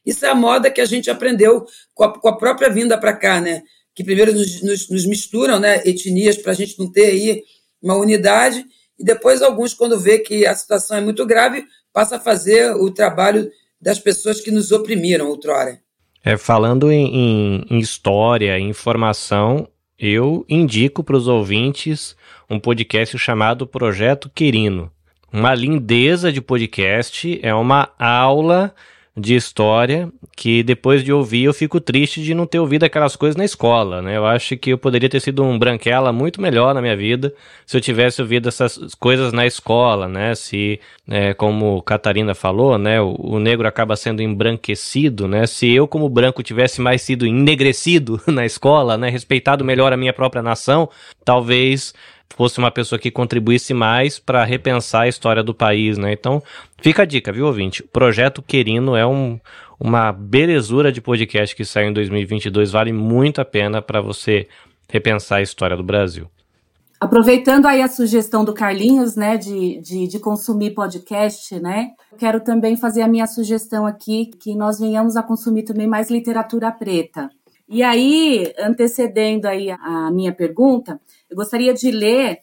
Isso 0.06 0.25
é 0.25 0.30
a 0.30 0.36
moda 0.36 0.70
que 0.70 0.82
a 0.82 0.86
gente 0.86 1.10
aprendeu 1.10 1.65
com 1.94 2.03
a, 2.03 2.20
com 2.20 2.27
a 2.27 2.38
própria 2.38 2.70
vinda 2.70 2.98
para 2.98 3.13
cá, 3.13 3.39
né? 3.39 3.63
Que 3.96 4.03
primeiro 4.03 4.34
nos, 4.34 4.62
nos, 4.62 4.89
nos 4.89 5.06
misturam, 5.06 5.60
né? 5.60 5.82
Etnias, 5.86 6.38
para 6.38 6.51
a 6.51 6.56
gente 6.56 6.77
não 6.77 6.92
ter 6.92 7.06
aí 7.06 7.44
uma 7.82 7.96
unidade 7.96 8.65
e 9.00 9.03
depois 9.03 9.41
alguns, 9.41 9.73
quando 9.73 10.00
vê 10.00 10.19
que 10.19 10.45
a 10.45 10.55
situação 10.55 10.97
é 10.97 11.01
muito 11.01 11.25
grave, 11.25 11.65
passa 11.91 12.17
a 12.17 12.19
fazer 12.19 12.75
o 12.75 12.91
trabalho 12.91 13.50
das 13.81 14.00
pessoas 14.00 14.39
que 14.39 14.51
nos 14.51 14.71
oprimiram 14.71 15.27
outrora. 15.27 15.79
É, 16.23 16.38
falando 16.38 16.91
em, 16.91 17.65
em, 17.69 17.79
história, 17.79 18.57
informação, 18.57 19.67
eu 20.00 20.45
indico 20.47 21.03
para 21.03 21.17
os 21.17 21.27
ouvintes 21.27 22.15
um 22.50 22.59
podcast 22.59 23.17
chamado 23.17 23.67
Projeto 23.67 24.29
Querino. 24.33 24.89
Uma 25.31 25.53
lindeza 25.53 26.31
de 26.31 26.39
podcast, 26.39 27.39
é 27.41 27.53
uma 27.53 27.89
aula 28.00 28.73
de 29.15 29.36
história 29.36 30.10
que 30.36 30.63
depois 30.63 31.03
de 31.03 31.13
ouvir 31.13 31.43
eu 31.43 31.53
fico 31.53 31.79
triste 31.79 32.24
de 32.24 32.34
não 32.34 32.48
ter 32.48 32.60
ouvido 32.60 32.84
aquelas 32.84 33.15
coisas 33.15 33.36
na 33.36 33.46
escola, 33.46 34.01
né? 34.01 34.17
Eu 34.17 34.25
acho 34.25 34.58
que 34.58 34.72
eu 34.72 34.77
poderia 34.77 35.08
ter 35.08 35.20
sido 35.20 35.43
um 35.43 35.58
branquela 35.60 36.12
muito 36.12 36.41
melhor 36.41 36.74
na 36.74 36.82
minha 36.82 36.98
vida 36.98 37.32
se 37.65 37.77
eu 37.77 37.82
tivesse 37.82 38.22
ouvido 38.22 38.50
essas 38.50 38.96
coisas 38.96 39.32
na 39.32 39.46
escola, 39.46 40.08
né? 40.08 40.34
Se, 40.34 40.79
é, 41.08 41.34
como 41.36 41.82
Catarina 41.84 42.34
falou, 42.34 42.77
né? 42.79 43.00
O, 43.00 43.15
o, 43.20 43.39
negro 43.39 43.67
acaba 43.67 43.96
sendo 43.96 44.24
embranquecido, 44.24 45.27
né? 45.27 45.46
Se 45.46 45.72
eu 45.72 45.88
como 45.88 46.10
branco 46.10 46.41
tivesse 46.41 46.82
mais 46.82 47.03
sido 47.03 47.27
ennegrecido 47.27 48.20
na 48.25 48.46
escola, 48.46 48.98
né? 48.98 49.10
Respeitado 49.10 49.63
melhor 49.63 49.93
a 49.93 49.98
minha 49.98 50.13
própria 50.13 50.41
nação, 50.41 50.89
talvez 51.24 51.93
fosse 52.35 52.57
uma 52.57 52.71
pessoa 52.71 52.97
que 52.97 53.11
contribuísse 53.11 53.73
mais 53.73 54.17
para 54.17 54.43
repensar 54.43 55.03
a 55.03 55.07
história 55.07 55.43
do 55.43 55.53
país, 55.53 55.97
né? 55.97 56.11
Então, 56.11 56.41
fica 56.81 57.03
a 57.03 57.05
dica, 57.05 57.31
viu, 57.31 57.45
ouvinte? 57.45 57.83
O 57.83 57.87
Projeto 57.87 58.41
Querino 58.41 58.95
é 58.95 59.05
um, 59.05 59.39
uma 59.79 60.11
belezura 60.11 60.91
de 60.91 60.99
podcast 60.99 61.55
que 61.55 61.63
saiu 61.63 61.89
em 61.89 61.93
2022, 61.93 62.71
vale 62.71 62.91
muito 62.91 63.39
a 63.39 63.45
pena 63.45 63.81
para 63.81 64.01
você 64.01 64.47
repensar 64.89 65.37
a 65.37 65.41
história 65.41 65.77
do 65.77 65.83
Brasil. 65.83 66.27
Aproveitando 66.99 67.65
aí 67.65 67.81
a 67.81 67.87
sugestão 67.89 68.45
do 68.45 68.53
Carlinhos, 68.53 69.15
né, 69.17 69.37
de, 69.37 69.81
de, 69.81 70.07
de, 70.07 70.19
consumir 70.19 70.71
podcast, 70.71 71.59
né, 71.59 71.89
quero 72.17 72.39
também 72.39 72.77
fazer 72.77 73.01
a 73.01 73.07
minha 73.09 73.27
sugestão 73.27 73.85
aqui, 73.85 74.31
que 74.39 74.55
nós 74.55 74.79
venhamos 74.79 75.17
a 75.17 75.21
consumir 75.21 75.63
também 75.63 75.85
mais 75.85 76.09
literatura 76.09 76.71
preta. 76.71 77.29
E 77.67 77.82
aí, 77.82 78.53
antecedendo 78.60 79.48
aí 79.48 79.72
a 79.72 80.12
minha 80.12 80.34
pergunta, 80.34 81.00
eu 81.29 81.36
gostaria 81.36 81.74
de 81.74 81.89
ler 81.91 82.39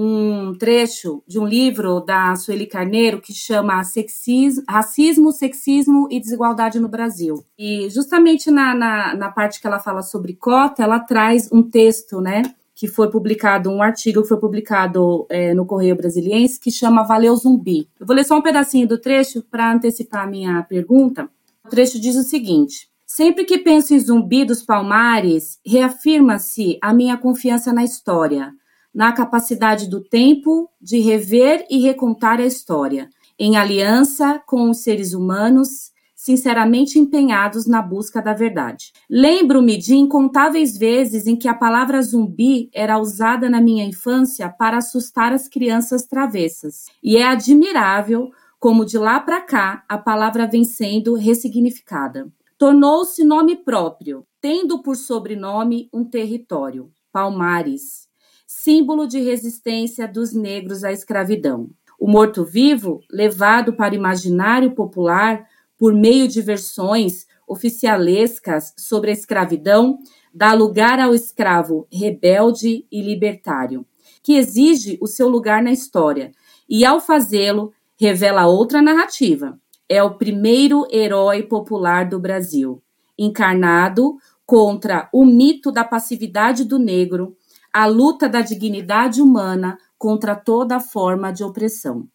um 0.00 0.54
trecho 0.56 1.24
de 1.26 1.40
um 1.40 1.44
livro 1.44 2.00
da 2.00 2.36
Sueli 2.36 2.66
Carneiro 2.66 3.20
que 3.20 3.34
chama 3.34 3.82
Sexismo, 3.82 4.62
Racismo, 4.68 5.32
Sexismo 5.32 6.06
e 6.08 6.20
Desigualdade 6.20 6.78
no 6.78 6.88
Brasil. 6.88 7.44
E 7.58 7.90
justamente 7.90 8.48
na, 8.48 8.76
na, 8.76 9.16
na, 9.16 9.28
parte 9.28 9.60
que 9.60 9.66
ela 9.66 9.80
fala 9.80 10.02
sobre 10.02 10.34
cota, 10.34 10.84
ela 10.84 11.00
traz 11.00 11.50
um 11.50 11.64
texto, 11.64 12.20
né? 12.20 12.42
Que 12.76 12.86
foi 12.86 13.10
publicado, 13.10 13.70
um 13.70 13.82
artigo 13.82 14.22
que 14.22 14.28
foi 14.28 14.38
publicado 14.38 15.26
é, 15.28 15.52
no 15.52 15.66
Correio 15.66 15.96
Brasiliense, 15.96 16.60
que 16.60 16.70
chama 16.70 17.02
Valeu 17.02 17.34
Zumbi. 17.34 17.88
Eu 17.98 18.06
vou 18.06 18.14
ler 18.14 18.24
só 18.24 18.38
um 18.38 18.42
pedacinho 18.42 18.86
do 18.86 18.98
trecho 18.98 19.42
para 19.50 19.72
antecipar 19.72 20.22
a 20.22 20.30
minha 20.30 20.62
pergunta. 20.62 21.28
O 21.64 21.68
trecho 21.68 22.00
diz 22.00 22.14
o 22.14 22.22
seguinte: 22.22 22.88
Sempre 23.10 23.46
que 23.46 23.56
penso 23.56 23.94
em 23.94 23.98
Zumbi 23.98 24.44
dos 24.44 24.62
Palmares, 24.62 25.58
reafirma-se 25.64 26.78
a 26.82 26.92
minha 26.92 27.16
confiança 27.16 27.72
na 27.72 27.82
história 27.82 28.52
na 28.94 29.12
capacidade 29.12 29.88
do 29.88 30.02
tempo 30.02 30.68
de 30.80 30.98
rever 30.98 31.66
e 31.70 31.78
recontar 31.78 32.40
a 32.40 32.46
história, 32.46 33.08
em 33.38 33.56
aliança 33.56 34.42
com 34.46 34.70
os 34.70 34.82
seres 34.82 35.14
humanos 35.14 35.92
sinceramente 36.14 36.98
empenhados 36.98 37.66
na 37.66 37.80
busca 37.80 38.20
da 38.20 38.34
verdade. 38.34 38.92
Lembro-me 39.08 39.78
de 39.78 39.94
incontáveis 39.94 40.76
vezes 40.76 41.26
em 41.26 41.36
que 41.36 41.46
a 41.46 41.54
palavra 41.54 42.02
zumbi 42.02 42.68
era 42.74 42.98
usada 42.98 43.48
na 43.48 43.60
minha 43.60 43.84
infância 43.84 44.48
para 44.48 44.78
assustar 44.78 45.32
as 45.32 45.48
crianças 45.48 46.04
travessas. 46.04 46.86
E 47.02 47.16
é 47.16 47.24
admirável 47.24 48.30
como 48.58 48.84
de 48.84 48.98
lá 48.98 49.20
para 49.20 49.40
cá 49.40 49.84
a 49.88 49.96
palavra 49.96 50.46
vem 50.46 50.64
sendo 50.64 51.14
ressignificada. 51.14 52.28
Tornou-se 52.58 53.22
nome 53.22 53.54
próprio, 53.54 54.26
tendo 54.40 54.82
por 54.82 54.96
sobrenome 54.96 55.88
um 55.94 56.04
território, 56.04 56.90
Palmares, 57.12 58.08
símbolo 58.48 59.06
de 59.06 59.20
resistência 59.20 60.08
dos 60.08 60.34
negros 60.34 60.82
à 60.82 60.90
escravidão. 60.90 61.70
O 62.00 62.08
morto-vivo, 62.10 62.98
levado 63.08 63.74
para 63.74 63.92
o 63.92 63.96
imaginário 63.96 64.72
popular 64.72 65.46
por 65.78 65.94
meio 65.94 66.26
de 66.26 66.42
versões 66.42 67.28
oficialescas 67.46 68.74
sobre 68.76 69.10
a 69.10 69.14
escravidão, 69.14 70.00
dá 70.34 70.52
lugar 70.52 70.98
ao 70.98 71.14
escravo 71.14 71.86
rebelde 71.92 72.84
e 72.90 73.00
libertário, 73.00 73.86
que 74.20 74.32
exige 74.32 74.98
o 75.00 75.06
seu 75.06 75.28
lugar 75.28 75.62
na 75.62 75.70
história 75.70 76.32
e, 76.68 76.84
ao 76.84 77.00
fazê-lo, 77.00 77.72
revela 77.96 78.48
outra 78.48 78.82
narrativa. 78.82 79.56
É 79.88 80.02
o 80.02 80.16
primeiro 80.16 80.86
herói 80.90 81.42
popular 81.42 82.08
do 82.08 82.20
Brasil, 82.20 82.82
encarnado 83.18 84.16
contra 84.44 85.08
o 85.12 85.24
mito 85.24 85.72
da 85.72 85.84
passividade 85.84 86.64
do 86.64 86.78
negro 86.78 87.36
a 87.72 87.86
luta 87.86 88.28
da 88.28 88.40
dignidade 88.40 89.20
humana 89.20 89.78
contra 89.96 90.34
toda 90.34 90.80
forma 90.80 91.32
de 91.32 91.44
opressão. 91.44 92.08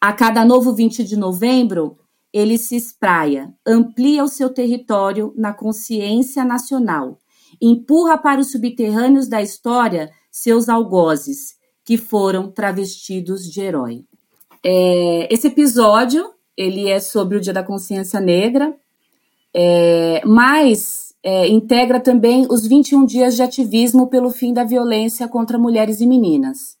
A 0.00 0.12
cada 0.12 0.44
novo 0.44 0.74
20 0.74 1.04
de 1.04 1.16
novembro, 1.16 1.98
ele 2.32 2.56
se 2.56 2.76
espraia, 2.76 3.52
amplia 3.66 4.22
o 4.22 4.28
seu 4.28 4.48
território 4.48 5.34
na 5.36 5.52
consciência 5.52 6.44
nacional, 6.44 7.18
empurra 7.60 8.16
para 8.16 8.40
os 8.40 8.52
subterrâneos 8.52 9.28
da 9.28 9.42
história 9.42 10.10
seus 10.30 10.68
algozes, 10.68 11.56
que 11.84 11.96
foram 11.96 12.50
travestidos 12.50 13.50
de 13.50 13.60
herói. 13.60 14.04
É, 14.64 15.32
esse 15.32 15.48
episódio 15.48 16.30
ele 16.56 16.88
é 16.88 17.00
sobre 17.00 17.36
o 17.36 17.40
Dia 17.40 17.52
da 17.52 17.62
Consciência 17.62 18.20
Negra, 18.20 18.74
é, 19.54 20.22
mas 20.24 21.14
é, 21.22 21.48
integra 21.48 22.00
também 22.00 22.46
os 22.50 22.66
21 22.66 23.04
dias 23.04 23.36
de 23.36 23.42
ativismo 23.42 24.08
pelo 24.08 24.30
fim 24.30 24.52
da 24.52 24.64
violência 24.64 25.28
contra 25.28 25.58
mulheres 25.58 26.00
e 26.00 26.06
meninas. 26.06 26.78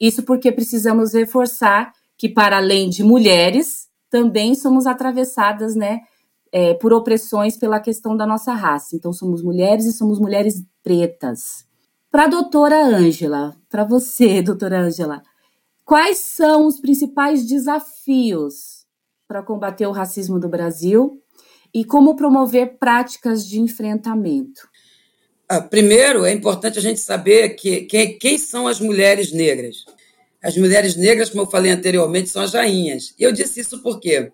Isso 0.00 0.22
porque 0.22 0.52
precisamos 0.52 1.14
reforçar 1.14 1.92
que, 2.16 2.28
para 2.28 2.58
além 2.58 2.88
de 2.88 3.02
mulheres, 3.02 3.88
também 4.10 4.54
somos 4.54 4.86
atravessadas 4.86 5.74
né, 5.74 6.00
é, 6.52 6.74
por 6.74 6.92
opressões 6.92 7.56
pela 7.56 7.80
questão 7.80 8.16
da 8.16 8.26
nossa 8.26 8.52
raça. 8.52 8.94
Então, 8.94 9.12
somos 9.12 9.42
mulheres 9.42 9.86
e 9.86 9.92
somos 9.92 10.18
mulheres 10.18 10.62
pretas. 10.82 11.66
Para 12.10 12.24
a 12.24 12.28
doutora 12.28 12.84
Ângela, 12.84 13.56
para 13.68 13.84
você, 13.84 14.40
doutora 14.42 14.80
Ângela, 14.80 15.22
quais 15.84 16.18
são 16.18 16.66
os 16.66 16.80
principais 16.80 17.46
desafios 17.46 18.77
para 19.28 19.42
combater 19.42 19.86
o 19.86 19.92
racismo 19.92 20.40
do 20.40 20.48
Brasil 20.48 21.22
e 21.72 21.84
como 21.84 22.16
promover 22.16 22.78
práticas 22.78 23.46
de 23.46 23.60
enfrentamento? 23.60 24.66
Ah, 25.46 25.60
primeiro, 25.60 26.24
é 26.24 26.32
importante 26.32 26.78
a 26.78 26.82
gente 26.82 26.98
saber 26.98 27.50
que, 27.50 27.82
que, 27.82 28.08
quem 28.14 28.38
são 28.38 28.66
as 28.66 28.80
mulheres 28.80 29.30
negras. 29.30 29.84
As 30.42 30.56
mulheres 30.56 30.96
negras, 30.96 31.28
como 31.28 31.42
eu 31.42 31.50
falei 31.50 31.72
anteriormente, 31.72 32.30
são 32.30 32.42
as 32.42 32.54
rainhas. 32.54 33.14
E 33.18 33.22
eu 33.22 33.30
disse 33.30 33.60
isso 33.60 33.82
por 33.82 34.00
quê? 34.00 34.32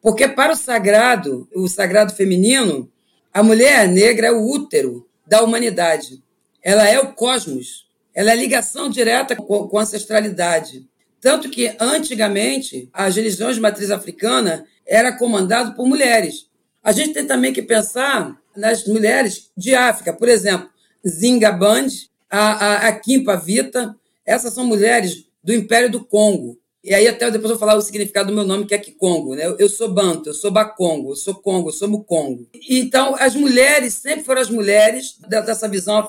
Porque 0.00 0.26
para 0.26 0.52
o 0.52 0.56
sagrado, 0.56 1.48
o 1.54 1.68
sagrado 1.68 2.14
feminino, 2.14 2.90
a 3.32 3.42
mulher 3.42 3.86
negra 3.86 4.28
é 4.28 4.32
o 4.32 4.46
útero 4.46 5.06
da 5.26 5.42
humanidade. 5.42 6.22
Ela 6.62 6.88
é 6.88 6.98
o 6.98 7.12
cosmos. 7.12 7.86
Ela 8.14 8.30
é 8.30 8.32
a 8.32 8.36
ligação 8.36 8.88
direta 8.88 9.36
com, 9.36 9.68
com 9.68 9.78
a 9.78 9.82
ancestralidade. 9.82 10.86
Tanto 11.22 11.48
que, 11.48 11.72
antigamente, 11.78 12.90
as 12.92 13.14
religiões 13.14 13.54
de 13.54 13.62
matriz 13.62 13.92
africana 13.92 14.66
era 14.84 15.16
comandado 15.16 15.76
por 15.76 15.86
mulheres. 15.86 16.48
A 16.82 16.90
gente 16.90 17.14
tem 17.14 17.24
também 17.24 17.52
que 17.52 17.62
pensar 17.62 18.36
nas 18.56 18.84
mulheres 18.88 19.48
de 19.56 19.72
África, 19.72 20.12
por 20.12 20.28
exemplo, 20.28 20.68
Zinga 21.06 21.52
Band, 21.52 21.86
a, 22.28 22.38
a, 22.40 22.88
a 22.88 22.92
Kimpa 22.92 23.36
Vita, 23.36 23.94
essas 24.26 24.52
são 24.52 24.66
mulheres 24.66 25.24
do 25.44 25.54
Império 25.54 25.88
do 25.88 26.04
Congo. 26.04 26.58
E 26.82 26.92
aí 26.92 27.06
até 27.06 27.30
depois 27.30 27.52
eu 27.52 27.56
vou 27.56 27.58
falar 27.58 27.78
o 27.78 27.82
significado 27.82 28.30
do 28.30 28.34
meu 28.34 28.44
nome, 28.44 28.66
que 28.66 28.74
é 28.74 28.78
Kikongo. 28.78 29.36
Né? 29.36 29.44
Eu 29.56 29.68
sou 29.68 29.88
Banto, 29.88 30.30
eu 30.30 30.34
sou 30.34 30.50
Bakongo, 30.50 31.12
eu 31.12 31.16
sou 31.16 31.36
Congo, 31.36 31.68
eu 31.68 31.72
sou 31.72 31.88
Mukongo. 31.88 32.48
Então, 32.68 33.14
as 33.20 33.36
mulheres 33.36 33.94
sempre 33.94 34.24
foram 34.24 34.40
as 34.40 34.50
mulheres 34.50 35.16
dessa 35.28 35.68
visão 35.68 36.08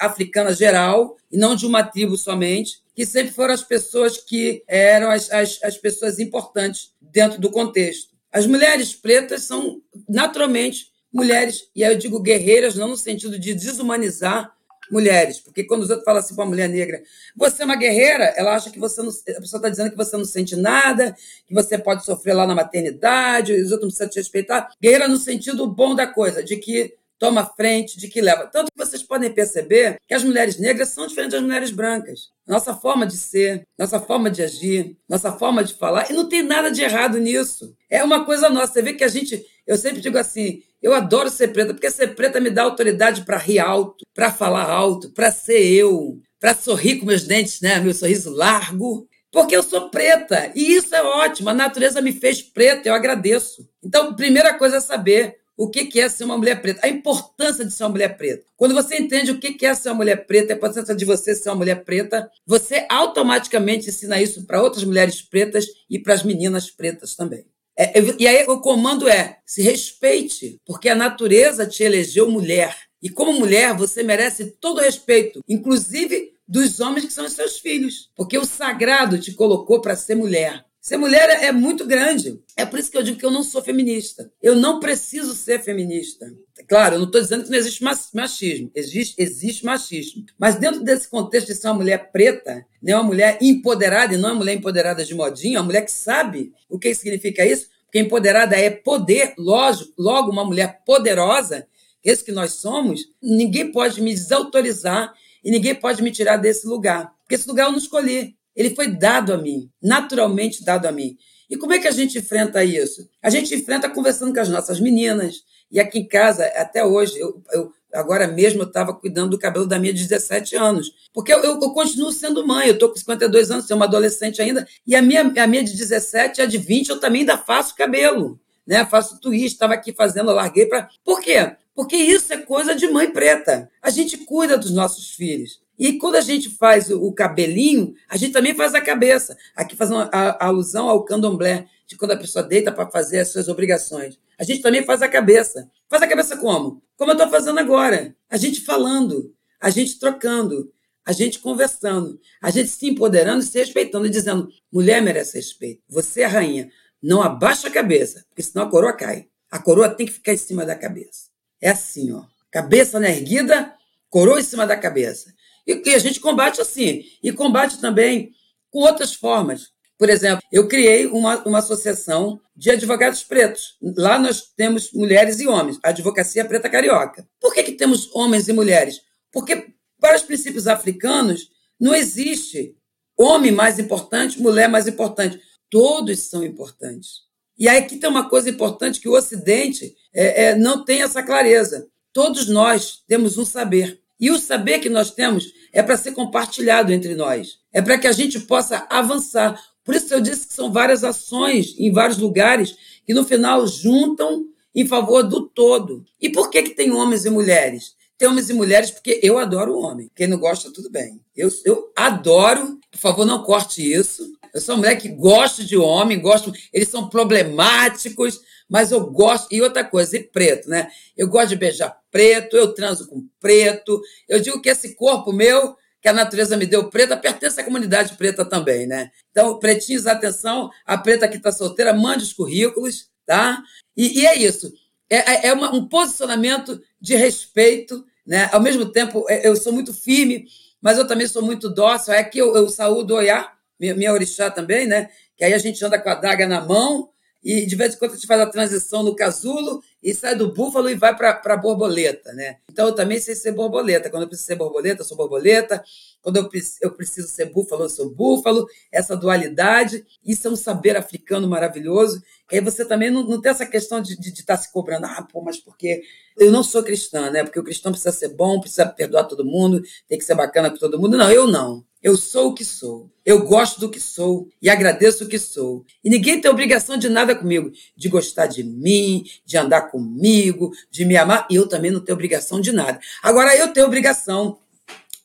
africana 0.00 0.54
geral, 0.54 1.18
e 1.30 1.36
não 1.36 1.54
de 1.54 1.66
uma 1.66 1.82
tribo 1.82 2.16
somente, 2.16 2.82
que 2.94 3.04
sempre 3.04 3.32
foram 3.32 3.52
as 3.52 3.62
pessoas 3.62 4.18
que 4.18 4.62
eram 4.68 5.10
as, 5.10 5.30
as, 5.30 5.58
as 5.62 5.76
pessoas 5.76 6.18
importantes 6.18 6.92
dentro 7.00 7.40
do 7.40 7.50
contexto. 7.50 8.14
As 8.32 8.46
mulheres 8.46 8.94
pretas 8.94 9.42
são 9.42 9.80
naturalmente 10.08 10.92
mulheres, 11.12 11.68
e 11.74 11.84
aí 11.84 11.92
eu 11.92 11.98
digo 11.98 12.20
guerreiras, 12.20 12.74
não 12.74 12.88
no 12.88 12.96
sentido 12.96 13.38
de 13.38 13.54
desumanizar 13.54 14.52
mulheres, 14.90 15.40
porque 15.40 15.64
quando 15.64 15.82
os 15.82 15.90
outros 15.90 16.04
falam 16.04 16.20
assim 16.20 16.34
para 16.34 16.44
uma 16.44 16.50
mulher 16.50 16.68
negra, 16.68 17.02
você 17.36 17.62
é 17.62 17.64
uma 17.64 17.76
guerreira, 17.76 18.24
ela 18.36 18.54
acha 18.54 18.70
que 18.70 18.78
você 18.78 19.00
não, 19.00 19.10
a 19.10 19.40
pessoa 19.40 19.58
está 19.58 19.68
dizendo 19.68 19.90
que 19.90 19.96
você 19.96 20.16
não 20.16 20.24
sente 20.24 20.56
nada, 20.56 21.16
que 21.46 21.54
você 21.54 21.78
pode 21.78 22.04
sofrer 22.04 22.34
lá 22.34 22.46
na 22.46 22.54
maternidade, 22.54 23.52
os 23.52 23.70
outros 23.70 23.82
não 23.82 23.88
precisam 23.88 24.08
te 24.08 24.18
respeitar. 24.18 24.70
Guerreira 24.82 25.08
no 25.08 25.16
sentido 25.16 25.66
bom 25.66 25.94
da 25.94 26.06
coisa, 26.06 26.42
de 26.42 26.56
que 26.56 26.94
toma 27.18 27.46
frente, 27.56 27.98
de 27.98 28.08
que 28.08 28.20
leva. 28.20 28.46
Tanto 28.46 28.70
que 28.72 28.84
vocês 28.84 29.02
podem 29.02 29.32
perceber 29.32 29.98
que 30.06 30.14
as 30.14 30.22
mulheres 30.22 30.58
negras 30.58 30.90
são 30.90 31.06
diferentes 31.06 31.34
das 31.34 31.42
mulheres 31.42 31.70
brancas. 31.70 32.28
Nossa 32.46 32.74
forma 32.74 33.06
de 33.06 33.16
ser, 33.16 33.66
nossa 33.78 33.98
forma 34.00 34.30
de 34.30 34.42
agir, 34.42 34.96
nossa 35.08 35.32
forma 35.32 35.64
de 35.64 35.74
falar, 35.74 36.10
e 36.10 36.12
não 36.12 36.28
tem 36.28 36.42
nada 36.42 36.70
de 36.70 36.82
errado 36.82 37.18
nisso. 37.18 37.74
É 37.88 38.02
uma 38.04 38.24
coisa 38.24 38.50
nossa. 38.50 38.74
Você 38.74 38.82
vê 38.82 38.94
que 38.94 39.04
a 39.04 39.08
gente, 39.08 39.44
eu 39.66 39.76
sempre 39.76 40.00
digo 40.00 40.18
assim, 40.18 40.62
eu 40.82 40.92
adoro 40.92 41.30
ser 41.30 41.48
preta, 41.48 41.72
porque 41.72 41.90
ser 41.90 42.14
preta 42.14 42.40
me 42.40 42.50
dá 42.50 42.62
autoridade 42.62 43.24
para 43.24 43.38
rir 43.38 43.58
alto, 43.58 44.04
para 44.14 44.30
falar 44.30 44.68
alto, 44.68 45.10
para 45.10 45.30
ser 45.30 45.64
eu, 45.64 46.20
para 46.38 46.54
sorrir 46.54 46.96
com 46.98 47.06
meus 47.06 47.24
dentes, 47.24 47.60
né, 47.60 47.80
meu 47.80 47.94
sorriso 47.94 48.30
largo. 48.30 49.08
Porque 49.32 49.56
eu 49.56 49.64
sou 49.64 49.90
preta, 49.90 50.52
e 50.54 50.76
isso 50.76 50.94
é 50.94 51.02
ótimo. 51.02 51.48
A 51.48 51.54
natureza 51.54 52.00
me 52.00 52.12
fez 52.12 52.40
preta, 52.40 52.88
eu 52.88 52.94
agradeço. 52.94 53.68
Então, 53.82 54.14
primeira 54.14 54.54
coisa 54.54 54.76
é 54.76 54.80
saber 54.80 55.38
o 55.56 55.68
que 55.68 56.00
é 56.00 56.08
ser 56.08 56.24
uma 56.24 56.36
mulher 56.36 56.60
preta, 56.60 56.80
a 56.84 56.88
importância 56.88 57.64
de 57.64 57.72
ser 57.72 57.84
uma 57.84 57.90
mulher 57.90 58.16
preta. 58.16 58.44
Quando 58.56 58.74
você 58.74 58.96
entende 58.96 59.30
o 59.30 59.38
que 59.38 59.64
é 59.64 59.74
ser 59.74 59.90
uma 59.90 59.96
mulher 59.96 60.26
preta, 60.26 60.52
a 60.52 60.56
importância 60.56 60.94
de 60.94 61.04
você 61.04 61.34
ser 61.34 61.50
uma 61.50 61.56
mulher 61.56 61.84
preta, 61.84 62.30
você 62.46 62.86
automaticamente 62.88 63.88
ensina 63.88 64.20
isso 64.20 64.44
para 64.46 64.62
outras 64.62 64.84
mulheres 64.84 65.22
pretas 65.22 65.66
e 65.88 65.98
para 65.98 66.14
as 66.14 66.22
meninas 66.22 66.70
pretas 66.70 67.14
também. 67.14 67.44
É, 67.76 67.92
e 68.18 68.26
aí 68.26 68.44
o 68.48 68.60
comando 68.60 69.08
é: 69.08 69.38
se 69.44 69.62
respeite, 69.62 70.60
porque 70.64 70.88
a 70.88 70.94
natureza 70.94 71.66
te 71.66 71.82
elegeu 71.82 72.30
mulher. 72.30 72.76
E 73.02 73.10
como 73.10 73.32
mulher, 73.32 73.76
você 73.76 74.02
merece 74.02 74.46
todo 74.60 74.78
o 74.78 74.80
respeito, 74.80 75.40
inclusive 75.48 76.32
dos 76.46 76.80
homens 76.80 77.06
que 77.06 77.12
são 77.12 77.28
seus 77.28 77.58
filhos, 77.58 78.10
porque 78.16 78.38
o 78.38 78.44
sagrado 78.44 79.18
te 79.18 79.32
colocou 79.32 79.80
para 79.80 79.96
ser 79.96 80.14
mulher. 80.14 80.64
Ser 80.84 80.98
mulher 80.98 81.42
é, 81.42 81.50
muito 81.50 81.86
grande. 81.86 82.38
É 82.54 82.66
por 82.66 82.78
isso 82.78 82.90
que 82.90 82.98
eu 82.98 83.02
digo 83.02 83.18
que 83.18 83.24
eu 83.24 83.30
não 83.30 83.42
sou 83.42 83.62
feminista. 83.62 84.30
Eu 84.42 84.54
não 84.54 84.78
preciso 84.78 85.34
ser 85.34 85.62
feminista. 85.62 86.30
Claro, 86.68 86.96
eu 86.96 86.98
não 86.98 87.06
estou 87.06 87.22
dizendo 87.22 87.44
que 87.44 87.50
não 87.50 87.56
existe 87.56 87.82
machismo. 88.12 88.70
Existe, 88.74 89.14
existe 89.16 89.64
machismo. 89.64 90.26
Mas 90.38 90.56
dentro 90.56 90.84
desse 90.84 91.08
contexto 91.08 91.46
de 91.46 91.54
ser 91.54 91.68
uma 91.68 91.76
mulher 91.76 92.12
preta, 92.12 92.66
né, 92.82 92.94
uma 92.94 93.02
mulher 93.02 93.38
empoderada, 93.40 94.12
e 94.12 94.18
não 94.18 94.28
uma 94.28 94.34
mulher 94.34 94.56
empoderada 94.56 95.02
de 95.02 95.14
modinha, 95.14 95.58
uma 95.58 95.64
mulher 95.64 95.86
que 95.86 95.90
sabe 95.90 96.52
o 96.68 96.78
que 96.78 96.94
significa 96.94 97.46
isso, 97.46 97.68
porque 97.86 98.00
empoderada 98.00 98.54
é 98.54 98.68
poder, 98.68 99.32
lógico, 99.38 99.90
logo 99.98 100.30
uma 100.30 100.44
mulher 100.44 100.82
poderosa, 100.84 101.66
esse 102.04 102.22
que 102.22 102.30
nós 102.30 102.56
somos, 102.56 103.00
ninguém 103.22 103.72
pode 103.72 104.02
me 104.02 104.12
desautorizar 104.12 105.14
e 105.42 105.50
ninguém 105.50 105.74
pode 105.74 106.02
me 106.02 106.10
tirar 106.10 106.36
desse 106.36 106.66
lugar. 106.66 107.10
Porque 107.22 107.36
esse 107.36 107.48
lugar 107.48 107.68
eu 107.68 107.72
não 107.72 107.78
escolhi. 107.78 108.36
Ele 108.54 108.74
foi 108.74 108.88
dado 108.88 109.32
a 109.32 109.38
mim, 109.38 109.70
naturalmente 109.82 110.64
dado 110.64 110.86
a 110.86 110.92
mim. 110.92 111.16
E 111.48 111.56
como 111.56 111.72
é 111.72 111.78
que 111.78 111.88
a 111.88 111.92
gente 111.92 112.18
enfrenta 112.18 112.64
isso? 112.64 113.08
A 113.22 113.30
gente 113.30 113.54
enfrenta 113.54 113.88
conversando 113.88 114.32
com 114.32 114.40
as 114.40 114.48
nossas 114.48 114.80
meninas. 114.80 115.42
E 115.70 115.80
aqui 115.80 115.98
em 115.98 116.08
casa, 116.08 116.44
até 116.56 116.84
hoje, 116.84 117.18
eu, 117.18 117.42
eu 117.52 117.72
agora 117.92 118.26
mesmo 118.26 118.62
eu 118.62 118.66
estava 118.66 118.92
cuidando 118.92 119.30
do 119.30 119.38
cabelo 119.38 119.66
da 119.66 119.78
minha 119.78 119.92
de 119.92 120.06
17 120.06 120.56
anos. 120.56 120.92
Porque 121.12 121.32
eu, 121.32 121.38
eu, 121.38 121.60
eu 121.60 121.70
continuo 121.70 122.12
sendo 122.12 122.46
mãe, 122.46 122.68
eu 122.68 122.74
estou 122.74 122.90
com 122.90 122.96
52 122.96 123.50
anos, 123.50 123.66
sou 123.66 123.76
uma 123.76 123.86
adolescente 123.86 124.42
ainda, 124.42 124.66
e 124.86 124.96
a 124.96 125.02
minha, 125.02 125.20
a 125.22 125.46
minha 125.46 125.64
de 125.64 125.76
17 125.76 126.42
a 126.42 126.46
de 126.46 126.58
20 126.58 126.88
eu 126.88 127.00
também 127.00 127.20
ainda 127.20 127.38
faço 127.38 127.74
cabelo. 127.74 128.38
Né? 128.66 128.84
Faço 128.86 129.20
twist, 129.20 129.54
estava 129.54 129.74
aqui 129.74 129.92
fazendo, 129.92 130.30
eu 130.30 130.34
larguei 130.34 130.66
para. 130.66 130.88
Por 131.04 131.20
quê? 131.20 131.54
Porque 131.74 131.96
isso 131.96 132.32
é 132.32 132.38
coisa 132.38 132.74
de 132.74 132.86
mãe 132.88 133.10
preta. 133.10 133.70
A 133.82 133.90
gente 133.90 134.16
cuida 134.18 134.56
dos 134.56 134.70
nossos 134.70 135.10
filhos. 135.10 135.60
E 135.78 135.94
quando 135.94 136.16
a 136.16 136.20
gente 136.20 136.50
faz 136.50 136.90
o 136.90 137.12
cabelinho, 137.12 137.94
a 138.08 138.16
gente 138.16 138.32
também 138.32 138.54
faz 138.54 138.74
a 138.74 138.80
cabeça. 138.80 139.36
Aqui 139.56 139.74
faz 139.74 139.90
uma 139.90 140.08
alusão 140.38 140.88
ao 140.88 141.04
candomblé, 141.04 141.66
de 141.86 141.96
quando 141.96 142.12
a 142.12 142.16
pessoa 142.16 142.42
deita 142.42 142.72
para 142.72 142.90
fazer 142.90 143.18
as 143.20 143.28
suas 143.28 143.48
obrigações. 143.48 144.18
A 144.38 144.44
gente 144.44 144.62
também 144.62 144.84
faz 144.84 145.02
a 145.02 145.08
cabeça. 145.08 145.70
Faz 145.88 146.02
a 146.02 146.06
cabeça 146.06 146.36
como? 146.36 146.82
Como 146.96 147.10
eu 147.10 147.14
estou 147.14 147.28
fazendo 147.28 147.58
agora. 147.58 148.16
A 148.30 148.36
gente 148.36 148.62
falando, 148.62 149.34
a 149.60 149.70
gente 149.70 149.98
trocando, 149.98 150.72
a 151.04 151.12
gente 151.12 151.38
conversando, 151.38 152.18
a 152.40 152.50
gente 152.50 152.68
se 152.68 152.88
empoderando 152.88 153.42
e 153.42 153.46
se 153.46 153.58
respeitando, 153.58 154.06
e 154.06 154.10
dizendo: 154.10 154.48
mulher 154.72 155.02
merece 155.02 155.36
respeito. 155.36 155.82
Você 155.88 156.22
é 156.22 156.26
rainha. 156.26 156.70
Não 157.02 157.22
abaixa 157.22 157.68
a 157.68 157.70
cabeça, 157.70 158.24
porque 158.28 158.42
senão 158.42 158.66
a 158.66 158.70
coroa 158.70 158.92
cai. 158.92 159.28
A 159.50 159.58
coroa 159.58 159.90
tem 159.90 160.06
que 160.06 160.12
ficar 160.12 160.32
em 160.32 160.38
cima 160.38 160.64
da 160.64 160.74
cabeça. 160.74 161.28
É 161.60 161.70
assim, 161.70 162.12
ó. 162.12 162.24
Cabeça 162.50 162.98
na 162.98 163.10
erguida, 163.10 163.74
coroa 164.08 164.40
em 164.40 164.44
cima 164.44 164.66
da 164.66 164.76
cabeça. 164.76 165.34
E, 165.66 165.94
a 165.94 165.98
gente 165.98 166.20
combate 166.20 166.60
assim. 166.60 167.04
E 167.22 167.32
combate 167.32 167.80
também 167.80 168.32
com 168.70 168.80
outras 168.80 169.14
formas. 169.14 169.72
Por 169.98 170.10
exemplo, 170.10 170.42
eu 170.50 170.66
criei 170.66 171.06
uma, 171.06 171.42
uma 171.44 171.58
associação 171.58 172.40
de 172.56 172.70
advogados 172.70 173.22
pretos. 173.22 173.76
Lá 173.96 174.18
nós 174.18 174.52
temos 174.56 174.92
mulheres 174.92 175.40
e 175.40 175.46
homens, 175.46 175.78
a 175.82 175.90
advocacia 175.90 176.44
preta 176.44 176.68
carioca. 176.68 177.26
Por 177.40 177.54
que, 177.54 177.62
que 177.62 177.72
temos 177.72 178.14
homens 178.14 178.48
e 178.48 178.52
mulheres? 178.52 179.00
Porque, 179.32 179.68
para 180.00 180.16
os 180.16 180.22
princípios 180.22 180.66
africanos, 180.66 181.48
não 181.80 181.94
existe 181.94 182.76
homem 183.16 183.52
mais 183.52 183.78
importante, 183.78 184.40
mulher 184.40 184.68
mais 184.68 184.86
importante. 184.88 185.40
Todos 185.70 186.18
são 186.20 186.44
importantes. 186.44 187.24
E 187.56 187.68
aí 187.68 187.78
aqui 187.78 187.96
tem 187.96 188.10
uma 188.10 188.28
coisa 188.28 188.50
importante 188.50 189.00
que 189.00 189.08
o 189.08 189.16
Ocidente 189.16 189.94
é, 190.12 190.46
é, 190.46 190.54
não 190.56 190.84
tem 190.84 191.02
essa 191.02 191.22
clareza. 191.22 191.88
Todos 192.12 192.48
nós 192.48 193.02
temos 193.06 193.38
um 193.38 193.44
saber. 193.44 194.00
E 194.24 194.30
o 194.30 194.38
saber 194.38 194.78
que 194.78 194.88
nós 194.88 195.10
temos 195.10 195.52
é 195.70 195.82
para 195.82 195.98
ser 195.98 196.12
compartilhado 196.12 196.90
entre 196.90 197.14
nós. 197.14 197.58
É 197.70 197.82
para 197.82 197.98
que 197.98 198.06
a 198.06 198.12
gente 198.12 198.40
possa 198.40 198.86
avançar. 198.88 199.62
Por 199.84 199.94
isso 199.94 200.14
eu 200.14 200.20
disse 200.22 200.46
que 200.46 200.54
são 200.54 200.72
várias 200.72 201.04
ações 201.04 201.74
em 201.78 201.92
vários 201.92 202.16
lugares 202.16 202.74
que 203.06 203.12
no 203.12 203.26
final 203.26 203.66
juntam 203.66 204.46
em 204.74 204.86
favor 204.86 205.24
do 205.24 205.46
todo. 205.46 206.06
E 206.18 206.30
por 206.30 206.48
que, 206.48 206.62
que 206.62 206.70
tem 206.70 206.90
homens 206.90 207.26
e 207.26 207.30
mulheres? 207.30 207.92
Tem 208.16 208.26
homens 208.26 208.48
e 208.48 208.54
mulheres 208.54 208.90
porque 208.90 209.20
eu 209.22 209.36
adoro 209.36 209.74
o 209.74 209.82
homem. 209.82 210.10
Quem 210.16 210.26
não 210.26 210.38
gosta, 210.38 210.72
tudo 210.72 210.88
bem. 210.88 211.20
Eu, 211.36 211.50
eu 211.66 211.92
adoro, 211.94 212.80
por 212.90 212.98
favor, 212.98 213.26
não 213.26 213.42
corte 213.42 213.82
isso. 213.82 214.26
Eu 214.54 214.60
sou 214.62 214.74
uma 214.74 214.84
mulher 214.84 214.96
que 214.96 215.08
gosta 215.10 215.62
de 215.62 215.76
homem, 215.76 216.18
gosto, 216.18 216.50
eles 216.72 216.88
são 216.88 217.10
problemáticos, 217.10 218.40
mas 218.68 218.90
eu 218.90 219.00
gosto. 219.10 219.48
E 219.52 219.60
outra 219.62 219.84
coisa, 219.84 220.16
e 220.16 220.22
preto, 220.22 220.68
né? 220.68 220.90
Eu 221.16 221.28
gosto 221.28 221.50
de 221.50 221.56
beijar 221.56 221.96
preto, 222.10 222.56
eu 222.56 222.72
transo 222.72 223.08
com 223.08 223.26
preto. 223.40 224.00
Eu 224.28 224.40
digo 224.40 224.60
que 224.60 224.68
esse 224.68 224.94
corpo 224.94 225.32
meu, 225.32 225.76
que 226.00 226.08
a 226.08 226.12
natureza 226.12 226.56
me 226.56 226.66
deu 226.66 226.88
preta, 226.90 227.16
pertence 227.16 227.60
à 227.60 227.64
comunidade 227.64 228.16
preta 228.16 228.44
também, 228.44 228.86
né? 228.86 229.10
Então, 229.30 229.58
pretinhos, 229.58 230.06
atenção, 230.06 230.70
a 230.86 230.96
preta 230.96 231.28
que 231.28 231.36
está 231.36 231.50
solteira, 231.50 231.92
mande 231.92 232.24
os 232.24 232.32
currículos, 232.32 233.08
tá? 233.26 233.62
E, 233.96 234.20
e 234.20 234.26
é 234.26 234.36
isso. 234.36 234.72
É, 235.10 235.16
é, 235.16 235.46
é 235.48 235.52
uma, 235.52 235.74
um 235.74 235.88
posicionamento 235.88 236.80
de 237.00 237.14
respeito, 237.14 238.04
né? 238.26 238.48
Ao 238.52 238.60
mesmo 238.60 238.86
tempo, 238.86 239.24
é, 239.28 239.46
eu 239.46 239.56
sou 239.56 239.72
muito 239.72 239.92
firme, 239.92 240.46
mas 240.80 240.98
eu 240.98 241.06
também 241.06 241.26
sou 241.26 241.42
muito 241.42 241.68
dócil. 241.68 242.12
É 242.12 242.24
que 242.24 242.38
eu, 242.38 242.54
eu 242.56 242.68
saúdo 242.68 243.14
o 243.14 243.16
Oiá, 243.18 243.52
minha, 243.78 243.94
minha 243.94 244.12
orixá 244.12 244.50
também, 244.50 244.86
né? 244.86 245.10
Que 245.36 245.44
aí 245.44 245.52
a 245.54 245.58
gente 245.58 245.84
anda 245.84 245.98
com 245.98 246.08
a 246.08 246.14
daga 246.14 246.46
na 246.46 246.60
mão 246.60 247.13
e 247.44 247.66
de 247.66 247.76
vez 247.76 247.94
em 247.94 247.98
quando 247.98 248.12
a 248.12 248.14
gente 248.14 248.26
faz 248.26 248.40
a 248.40 248.46
transição 248.46 249.02
no 249.02 249.14
casulo 249.14 249.82
e 250.02 250.14
sai 250.14 250.34
do 250.34 250.50
búfalo 250.50 250.88
e 250.88 250.94
vai 250.94 251.14
para 251.14 251.40
a 251.44 251.56
borboleta, 251.56 252.32
né? 252.32 252.56
Então 252.72 252.86
eu 252.86 252.94
também 252.94 253.20
sei 253.20 253.34
ser 253.34 253.52
borboleta. 253.52 254.08
Quando 254.08 254.22
eu 254.22 254.28
preciso 254.28 254.46
ser 254.46 254.56
borboleta, 254.56 255.02
eu 255.02 255.04
sou 255.04 255.16
borboleta. 255.16 255.84
Quando 256.22 256.38
eu, 256.38 256.48
eu 256.80 256.90
preciso 256.92 257.28
ser 257.28 257.46
búfalo, 257.52 257.84
eu 257.84 257.88
sou 257.90 258.08
búfalo. 258.08 258.66
Essa 258.90 259.14
dualidade, 259.14 260.06
isso 260.24 260.48
é 260.48 260.50
um 260.50 260.56
saber 260.56 260.96
africano 260.96 261.46
maravilhoso. 261.46 262.22
Que 262.48 262.56
aí 262.56 262.62
você 262.62 262.82
também 262.82 263.10
não, 263.10 263.22
não 263.22 263.40
tem 263.40 263.50
essa 263.50 263.66
questão 263.66 264.00
de 264.00 264.12
estar 264.12 264.22
de, 264.22 264.32
de 264.32 264.42
tá 264.42 264.56
se 264.56 264.72
cobrando, 264.72 265.04
ah, 265.04 265.26
pô, 265.30 265.42
mas 265.42 265.58
porque 265.58 266.02
eu 266.38 266.50
não 266.50 266.62
sou 266.62 266.82
cristã, 266.82 267.30
né? 267.30 267.44
Porque 267.44 267.60
o 267.60 267.64
cristão 267.64 267.92
precisa 267.92 268.12
ser 268.12 268.28
bom, 268.28 268.58
precisa 268.58 268.86
perdoar 268.86 269.24
todo 269.24 269.44
mundo, 269.44 269.82
tem 270.08 270.16
que 270.18 270.24
ser 270.24 270.34
bacana 270.34 270.70
com 270.70 270.78
todo 270.78 270.98
mundo. 270.98 271.18
Não, 271.18 271.30
eu 271.30 271.46
não. 271.46 271.84
Eu 272.04 272.18
sou 272.18 272.50
o 272.50 272.54
que 272.54 272.66
sou. 272.66 273.10
Eu 273.24 273.46
gosto 273.46 273.80
do 273.80 273.88
que 273.88 273.98
sou 273.98 274.50
e 274.60 274.68
agradeço 274.68 275.24
o 275.24 275.26
que 275.26 275.38
sou. 275.38 275.86
E 276.04 276.10
ninguém 276.10 276.38
tem 276.38 276.50
obrigação 276.50 276.98
de 276.98 277.08
nada 277.08 277.34
comigo, 277.34 277.72
de 277.96 278.10
gostar 278.10 278.46
de 278.46 278.62
mim, 278.62 279.24
de 279.42 279.56
andar 279.56 279.90
comigo, 279.90 280.70
de 280.90 281.06
me 281.06 281.16
amar. 281.16 281.46
E 281.50 281.54
eu 281.54 281.66
também 281.66 281.90
não 281.90 282.00
tenho 282.00 282.14
obrigação 282.14 282.60
de 282.60 282.72
nada. 282.72 283.00
Agora 283.22 283.56
eu 283.56 283.72
tenho 283.72 283.86
obrigação 283.86 284.58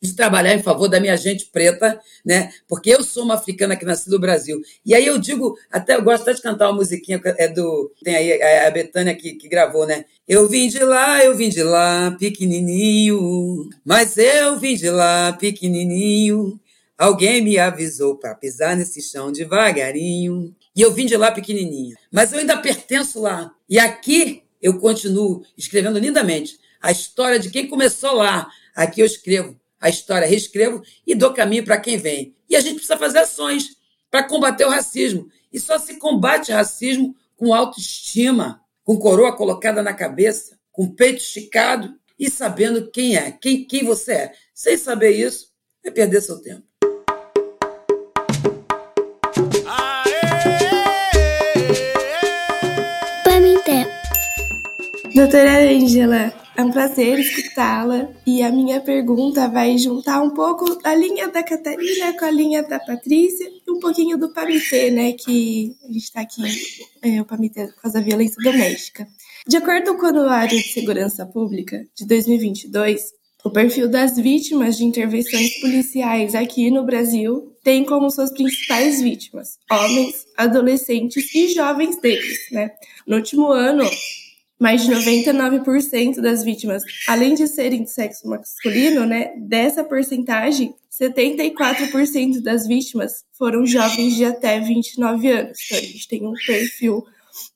de 0.02 0.14
trabalhar 0.14 0.54
em 0.54 0.64
favor 0.64 0.88
da 0.88 1.02
minha 1.02 1.18
gente 1.18 1.48
preta, 1.48 2.00
né? 2.26 2.54
Porque 2.66 2.90
eu 2.90 3.04
sou 3.04 3.24
uma 3.26 3.34
africana 3.34 3.76
que 3.76 3.84
nasci 3.84 4.10
no 4.10 4.18
Brasil. 4.18 4.62
E 4.86 4.96
aí 4.96 5.06
eu 5.06 5.18
digo, 5.18 5.58
até 5.70 5.96
eu 5.96 6.02
gosto 6.02 6.22
até 6.22 6.34
de 6.34 6.42
cantar 6.42 6.70
uma 6.70 6.78
musiquinha, 6.78 7.20
é 7.38 7.50
do. 7.50 7.92
Tem 8.02 8.16
aí 8.16 8.42
a 8.42 8.72
Betânia 8.72 9.14
que, 9.14 9.34
que 9.34 9.50
gravou, 9.50 9.86
né? 9.86 10.06
Eu 10.26 10.48
vim 10.48 10.70
de 10.70 10.80
lá, 10.80 11.22
eu 11.26 11.36
vim 11.36 11.50
de 11.50 11.62
lá, 11.62 12.16
pequenininho. 12.18 13.68
Mas 13.84 14.18
eu 14.18 14.58
vim 14.58 14.76
de 14.76 14.90
lá, 14.90 15.34
pequenininho. 15.34 16.58
Alguém 17.00 17.42
me 17.42 17.58
avisou 17.58 18.18
para 18.18 18.36
pisar 18.36 18.76
nesse 18.76 19.02
chão 19.02 19.32
devagarinho. 19.32 20.54
E 20.76 20.82
eu 20.82 20.94
vim 20.94 21.06
de 21.06 21.16
lá 21.16 21.32
pequenininha. 21.32 21.96
Mas 22.12 22.34
eu 22.34 22.40
ainda 22.40 22.58
pertenço 22.58 23.22
lá. 23.22 23.56
E 23.70 23.80
aqui 23.80 24.44
eu 24.62 24.78
continuo 24.80 25.42
escrevendo 25.58 25.98
lindamente 25.98 26.60
a 26.82 26.92
história 26.92 27.40
de 27.40 27.50
quem 27.50 27.70
começou 27.70 28.12
lá. 28.16 28.50
Aqui 28.76 29.00
eu 29.00 29.06
escrevo 29.06 29.58
a 29.80 29.88
história, 29.88 30.28
reescrevo 30.28 30.84
e 31.08 31.16
dou 31.16 31.34
caminho 31.34 31.64
para 31.64 31.80
quem 31.80 31.98
vem. 31.98 32.36
E 32.50 32.56
a 32.58 32.60
gente 32.60 32.74
precisa 32.74 32.98
fazer 32.98 33.20
ações 33.20 33.78
para 34.12 34.28
combater 34.28 34.66
o 34.66 34.70
racismo. 34.70 35.30
E 35.54 35.58
só 35.58 35.80
se 35.80 35.96
combate 36.00 36.52
racismo 36.52 37.16
com 37.38 37.54
autoestima, 37.54 38.62
com 38.84 39.00
coroa 39.00 39.34
colocada 39.34 39.82
na 39.82 39.94
cabeça, 39.94 40.60
com 40.70 40.94
peito 40.94 41.22
esticado 41.22 41.98
e 42.20 42.30
sabendo 42.30 42.92
quem 42.92 43.16
é, 43.16 43.32
quem, 43.32 43.64
quem 43.64 43.86
você 43.86 44.12
é. 44.12 44.34
Sem 44.54 44.76
saber 44.76 45.12
isso, 45.12 45.48
é 45.82 45.90
perder 45.90 46.22
seu 46.22 46.42
tempo. 46.42 46.69
Doutora 55.20 55.70
Ângela, 55.70 56.34
é 56.56 56.64
um 56.64 56.72
prazer 56.72 57.20
escutá-la 57.20 58.10
e 58.26 58.42
a 58.42 58.50
minha 58.50 58.80
pergunta 58.80 59.50
vai 59.50 59.78
juntar 59.78 60.22
um 60.22 60.30
pouco 60.30 60.80
a 60.82 60.96
linha 60.96 61.28
da 61.28 61.44
Catarina 61.44 62.18
com 62.18 62.24
a 62.24 62.32
linha 62.32 62.64
da 62.64 62.80
Patrícia 62.80 63.46
e 63.46 63.70
um 63.70 63.80
pouquinho 63.80 64.18
do 64.18 64.32
Pamitê, 64.32 64.90
né, 64.90 65.12
que 65.12 65.76
a 65.84 65.88
gente 65.88 66.04
está 66.04 66.22
aqui, 66.22 66.42
é, 67.02 67.20
o 67.20 67.26
Pamitê 67.26 67.68
por 67.68 67.82
causa 67.82 68.00
da 68.00 68.06
violência 68.06 68.42
doméstica. 68.42 69.06
De 69.46 69.58
acordo 69.58 69.98
com 69.98 70.06
o 70.06 70.08
Anuário 70.08 70.58
de 70.58 70.70
Segurança 70.70 71.26
Pública 71.26 71.86
de 71.94 72.08
2022, 72.08 73.12
o 73.44 73.50
perfil 73.50 73.90
das 73.90 74.16
vítimas 74.16 74.78
de 74.78 74.86
intervenções 74.86 75.60
policiais 75.60 76.34
aqui 76.34 76.72
no 76.72 76.86
Brasil 76.86 77.58
tem 77.62 77.84
como 77.84 78.10
suas 78.10 78.32
principais 78.32 79.02
vítimas 79.02 79.58
homens, 79.70 80.26
adolescentes 80.38 81.36
e 81.36 81.50
jovens 81.50 82.00
deles, 82.00 82.40
né? 82.54 82.72
No 83.06 83.18
último 83.18 83.48
ano, 83.52 83.84
mais 84.60 84.84
de 84.84 84.92
99% 84.92 86.22
das 86.22 86.44
vítimas, 86.44 86.84
além 87.08 87.34
de 87.34 87.48
serem 87.48 87.84
de 87.84 87.92
sexo 87.92 88.28
masculino, 88.28 89.06
né, 89.06 89.32
dessa 89.38 89.84
porcentagem, 89.84 90.76
74% 90.92 92.42
das 92.42 92.68
vítimas 92.68 93.24
foram 93.38 93.66
jovens 93.66 94.16
de 94.16 94.26
até 94.26 94.60
29 94.60 95.32
anos. 95.32 95.58
Então, 95.66 95.78
a 95.78 95.82
gente 95.82 96.08
tem 96.08 96.28
um 96.28 96.34
perfil 96.46 97.06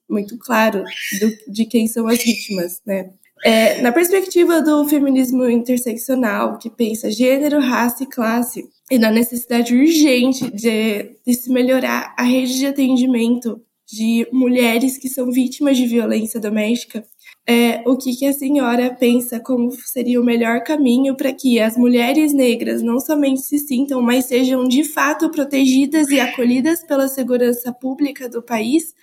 muito 0.10 0.38
claro 0.38 0.84
do, 1.20 1.52
de 1.52 1.66
quem 1.66 1.88
são 1.88 2.08
as 2.08 2.24
vítimas, 2.24 2.82
né? 2.86 3.10
É, 3.46 3.82
na 3.82 3.92
perspectiva 3.92 4.62
do 4.62 4.88
feminismo 4.88 5.50
interseccional, 5.50 6.58
que 6.58 6.70
pensa 6.70 7.12
gênero, 7.12 7.60
raça 7.60 8.04
e 8.04 8.08
classe, 8.08 8.64
e 8.90 8.98
na 8.98 9.12
necessidade 9.12 9.76
urgente 9.76 10.50
de, 10.50 11.18
de 11.26 11.34
se 11.34 11.52
melhorar 11.52 12.16
a 12.18 12.24
rede 12.24 12.58
de 12.58 12.68
atendimento 12.68 13.62
de 13.94 14.28
mulheres 14.32 14.98
que 14.98 15.08
são 15.08 15.32
vítimas 15.32 15.78
de 15.78 15.86
violência 15.86 16.40
doméstica, 16.40 17.06
é, 17.46 17.84
o 17.86 17.96
que, 17.96 18.16
que 18.16 18.26
a 18.26 18.34
senhora 18.34 18.96
pensa 18.98 19.40
como 19.40 19.70
seria 19.72 20.20
o 20.20 20.24
melhor 20.24 20.64
caminho 20.64 21.16
para 21.16 21.32
que 21.32 21.60
as 21.60 21.78
mulheres 21.78 22.34
negras 22.34 22.82
não 22.82 23.00
somente 23.00 23.42
se 23.42 23.60
sintam, 23.60 24.02
mas 24.02 24.26
sejam 24.26 24.68
de 24.68 24.84
fato 24.84 25.30
protegidas 25.30 26.10
e 26.10 26.20
acolhidas 26.20 26.84
pela 26.84 27.08
segurança 27.08 27.72
pública 27.72 28.28
do 28.28 28.42
país, 28.42 28.96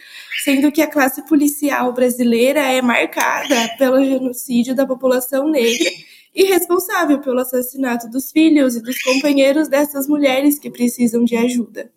sendo 0.42 0.72
que 0.72 0.82
a 0.82 0.90
classe 0.90 1.24
policial 1.26 1.92
brasileira 1.92 2.60
é 2.60 2.82
marcada 2.82 3.76
pelo 3.78 4.02
genocídio 4.02 4.74
da 4.74 4.86
população 4.86 5.48
negra 5.48 5.90
e 6.34 6.44
responsável 6.44 7.20
pelo 7.20 7.40
assassinato 7.40 8.08
dos 8.08 8.32
filhos 8.32 8.74
e 8.74 8.82
dos 8.82 9.00
companheiros 9.02 9.68
dessas 9.68 10.08
mulheres 10.08 10.58
que 10.58 10.70
precisam 10.70 11.24
de 11.24 11.36
ajuda. 11.36 11.90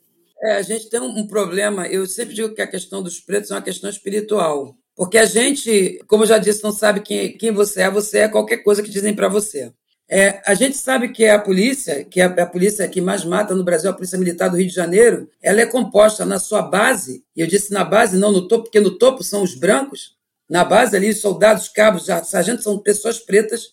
É, 0.43 0.57
a 0.57 0.61
gente 0.61 0.89
tem 0.89 0.99
um 0.99 1.25
problema, 1.25 1.87
eu 1.87 2.05
sempre 2.05 2.35
digo 2.35 2.53
que 2.53 2.61
a 2.61 2.67
questão 2.67 3.01
dos 3.01 3.19
pretos 3.19 3.49
é 3.49 3.55
uma 3.55 3.61
questão 3.61 3.89
espiritual. 3.89 4.75
Porque 4.95 5.17
a 5.17 5.25
gente, 5.25 5.99
como 6.05 6.23
eu 6.23 6.27
já 6.27 6.37
disse, 6.37 6.63
não 6.63 6.71
sabe 6.71 6.99
quem, 6.99 7.37
quem 7.37 7.51
você 7.51 7.83
é, 7.83 7.89
você 7.89 8.19
é 8.19 8.27
qualquer 8.27 8.57
coisa 8.57 8.83
que 8.83 8.89
dizem 8.89 9.15
para 9.15 9.29
você. 9.29 9.71
É, 10.09 10.41
a 10.45 10.53
gente 10.53 10.75
sabe 10.75 11.09
que 11.09 11.25
a 11.25 11.39
polícia, 11.39 12.03
que 12.03 12.19
é 12.21 12.25
a, 12.25 12.45
polícia 12.45 12.87
que 12.87 13.01
mais 13.01 13.23
mata 13.23 13.55
no 13.55 13.63
Brasil, 13.63 13.89
a 13.89 13.93
Polícia 13.93 14.19
Militar 14.19 14.49
do 14.49 14.57
Rio 14.57 14.67
de 14.67 14.73
Janeiro, 14.73 15.29
ela 15.41 15.61
é 15.61 15.65
composta 15.65 16.25
na 16.25 16.37
sua 16.37 16.61
base, 16.61 17.23
e 17.35 17.41
eu 17.41 17.47
disse 17.47 17.71
na 17.71 17.83
base, 17.83 18.17
não 18.17 18.31
no 18.31 18.47
topo, 18.47 18.65
porque 18.65 18.81
no 18.81 18.97
topo 18.97 19.23
são 19.23 19.41
os 19.41 19.55
brancos, 19.55 20.15
na 20.49 20.63
base 20.63 20.95
ali, 20.95 21.09
os 21.09 21.21
soldados, 21.21 21.69
cabos, 21.69 22.05
sargentos 22.25 22.63
são 22.63 22.77
pessoas 22.77 23.17
pretas 23.17 23.69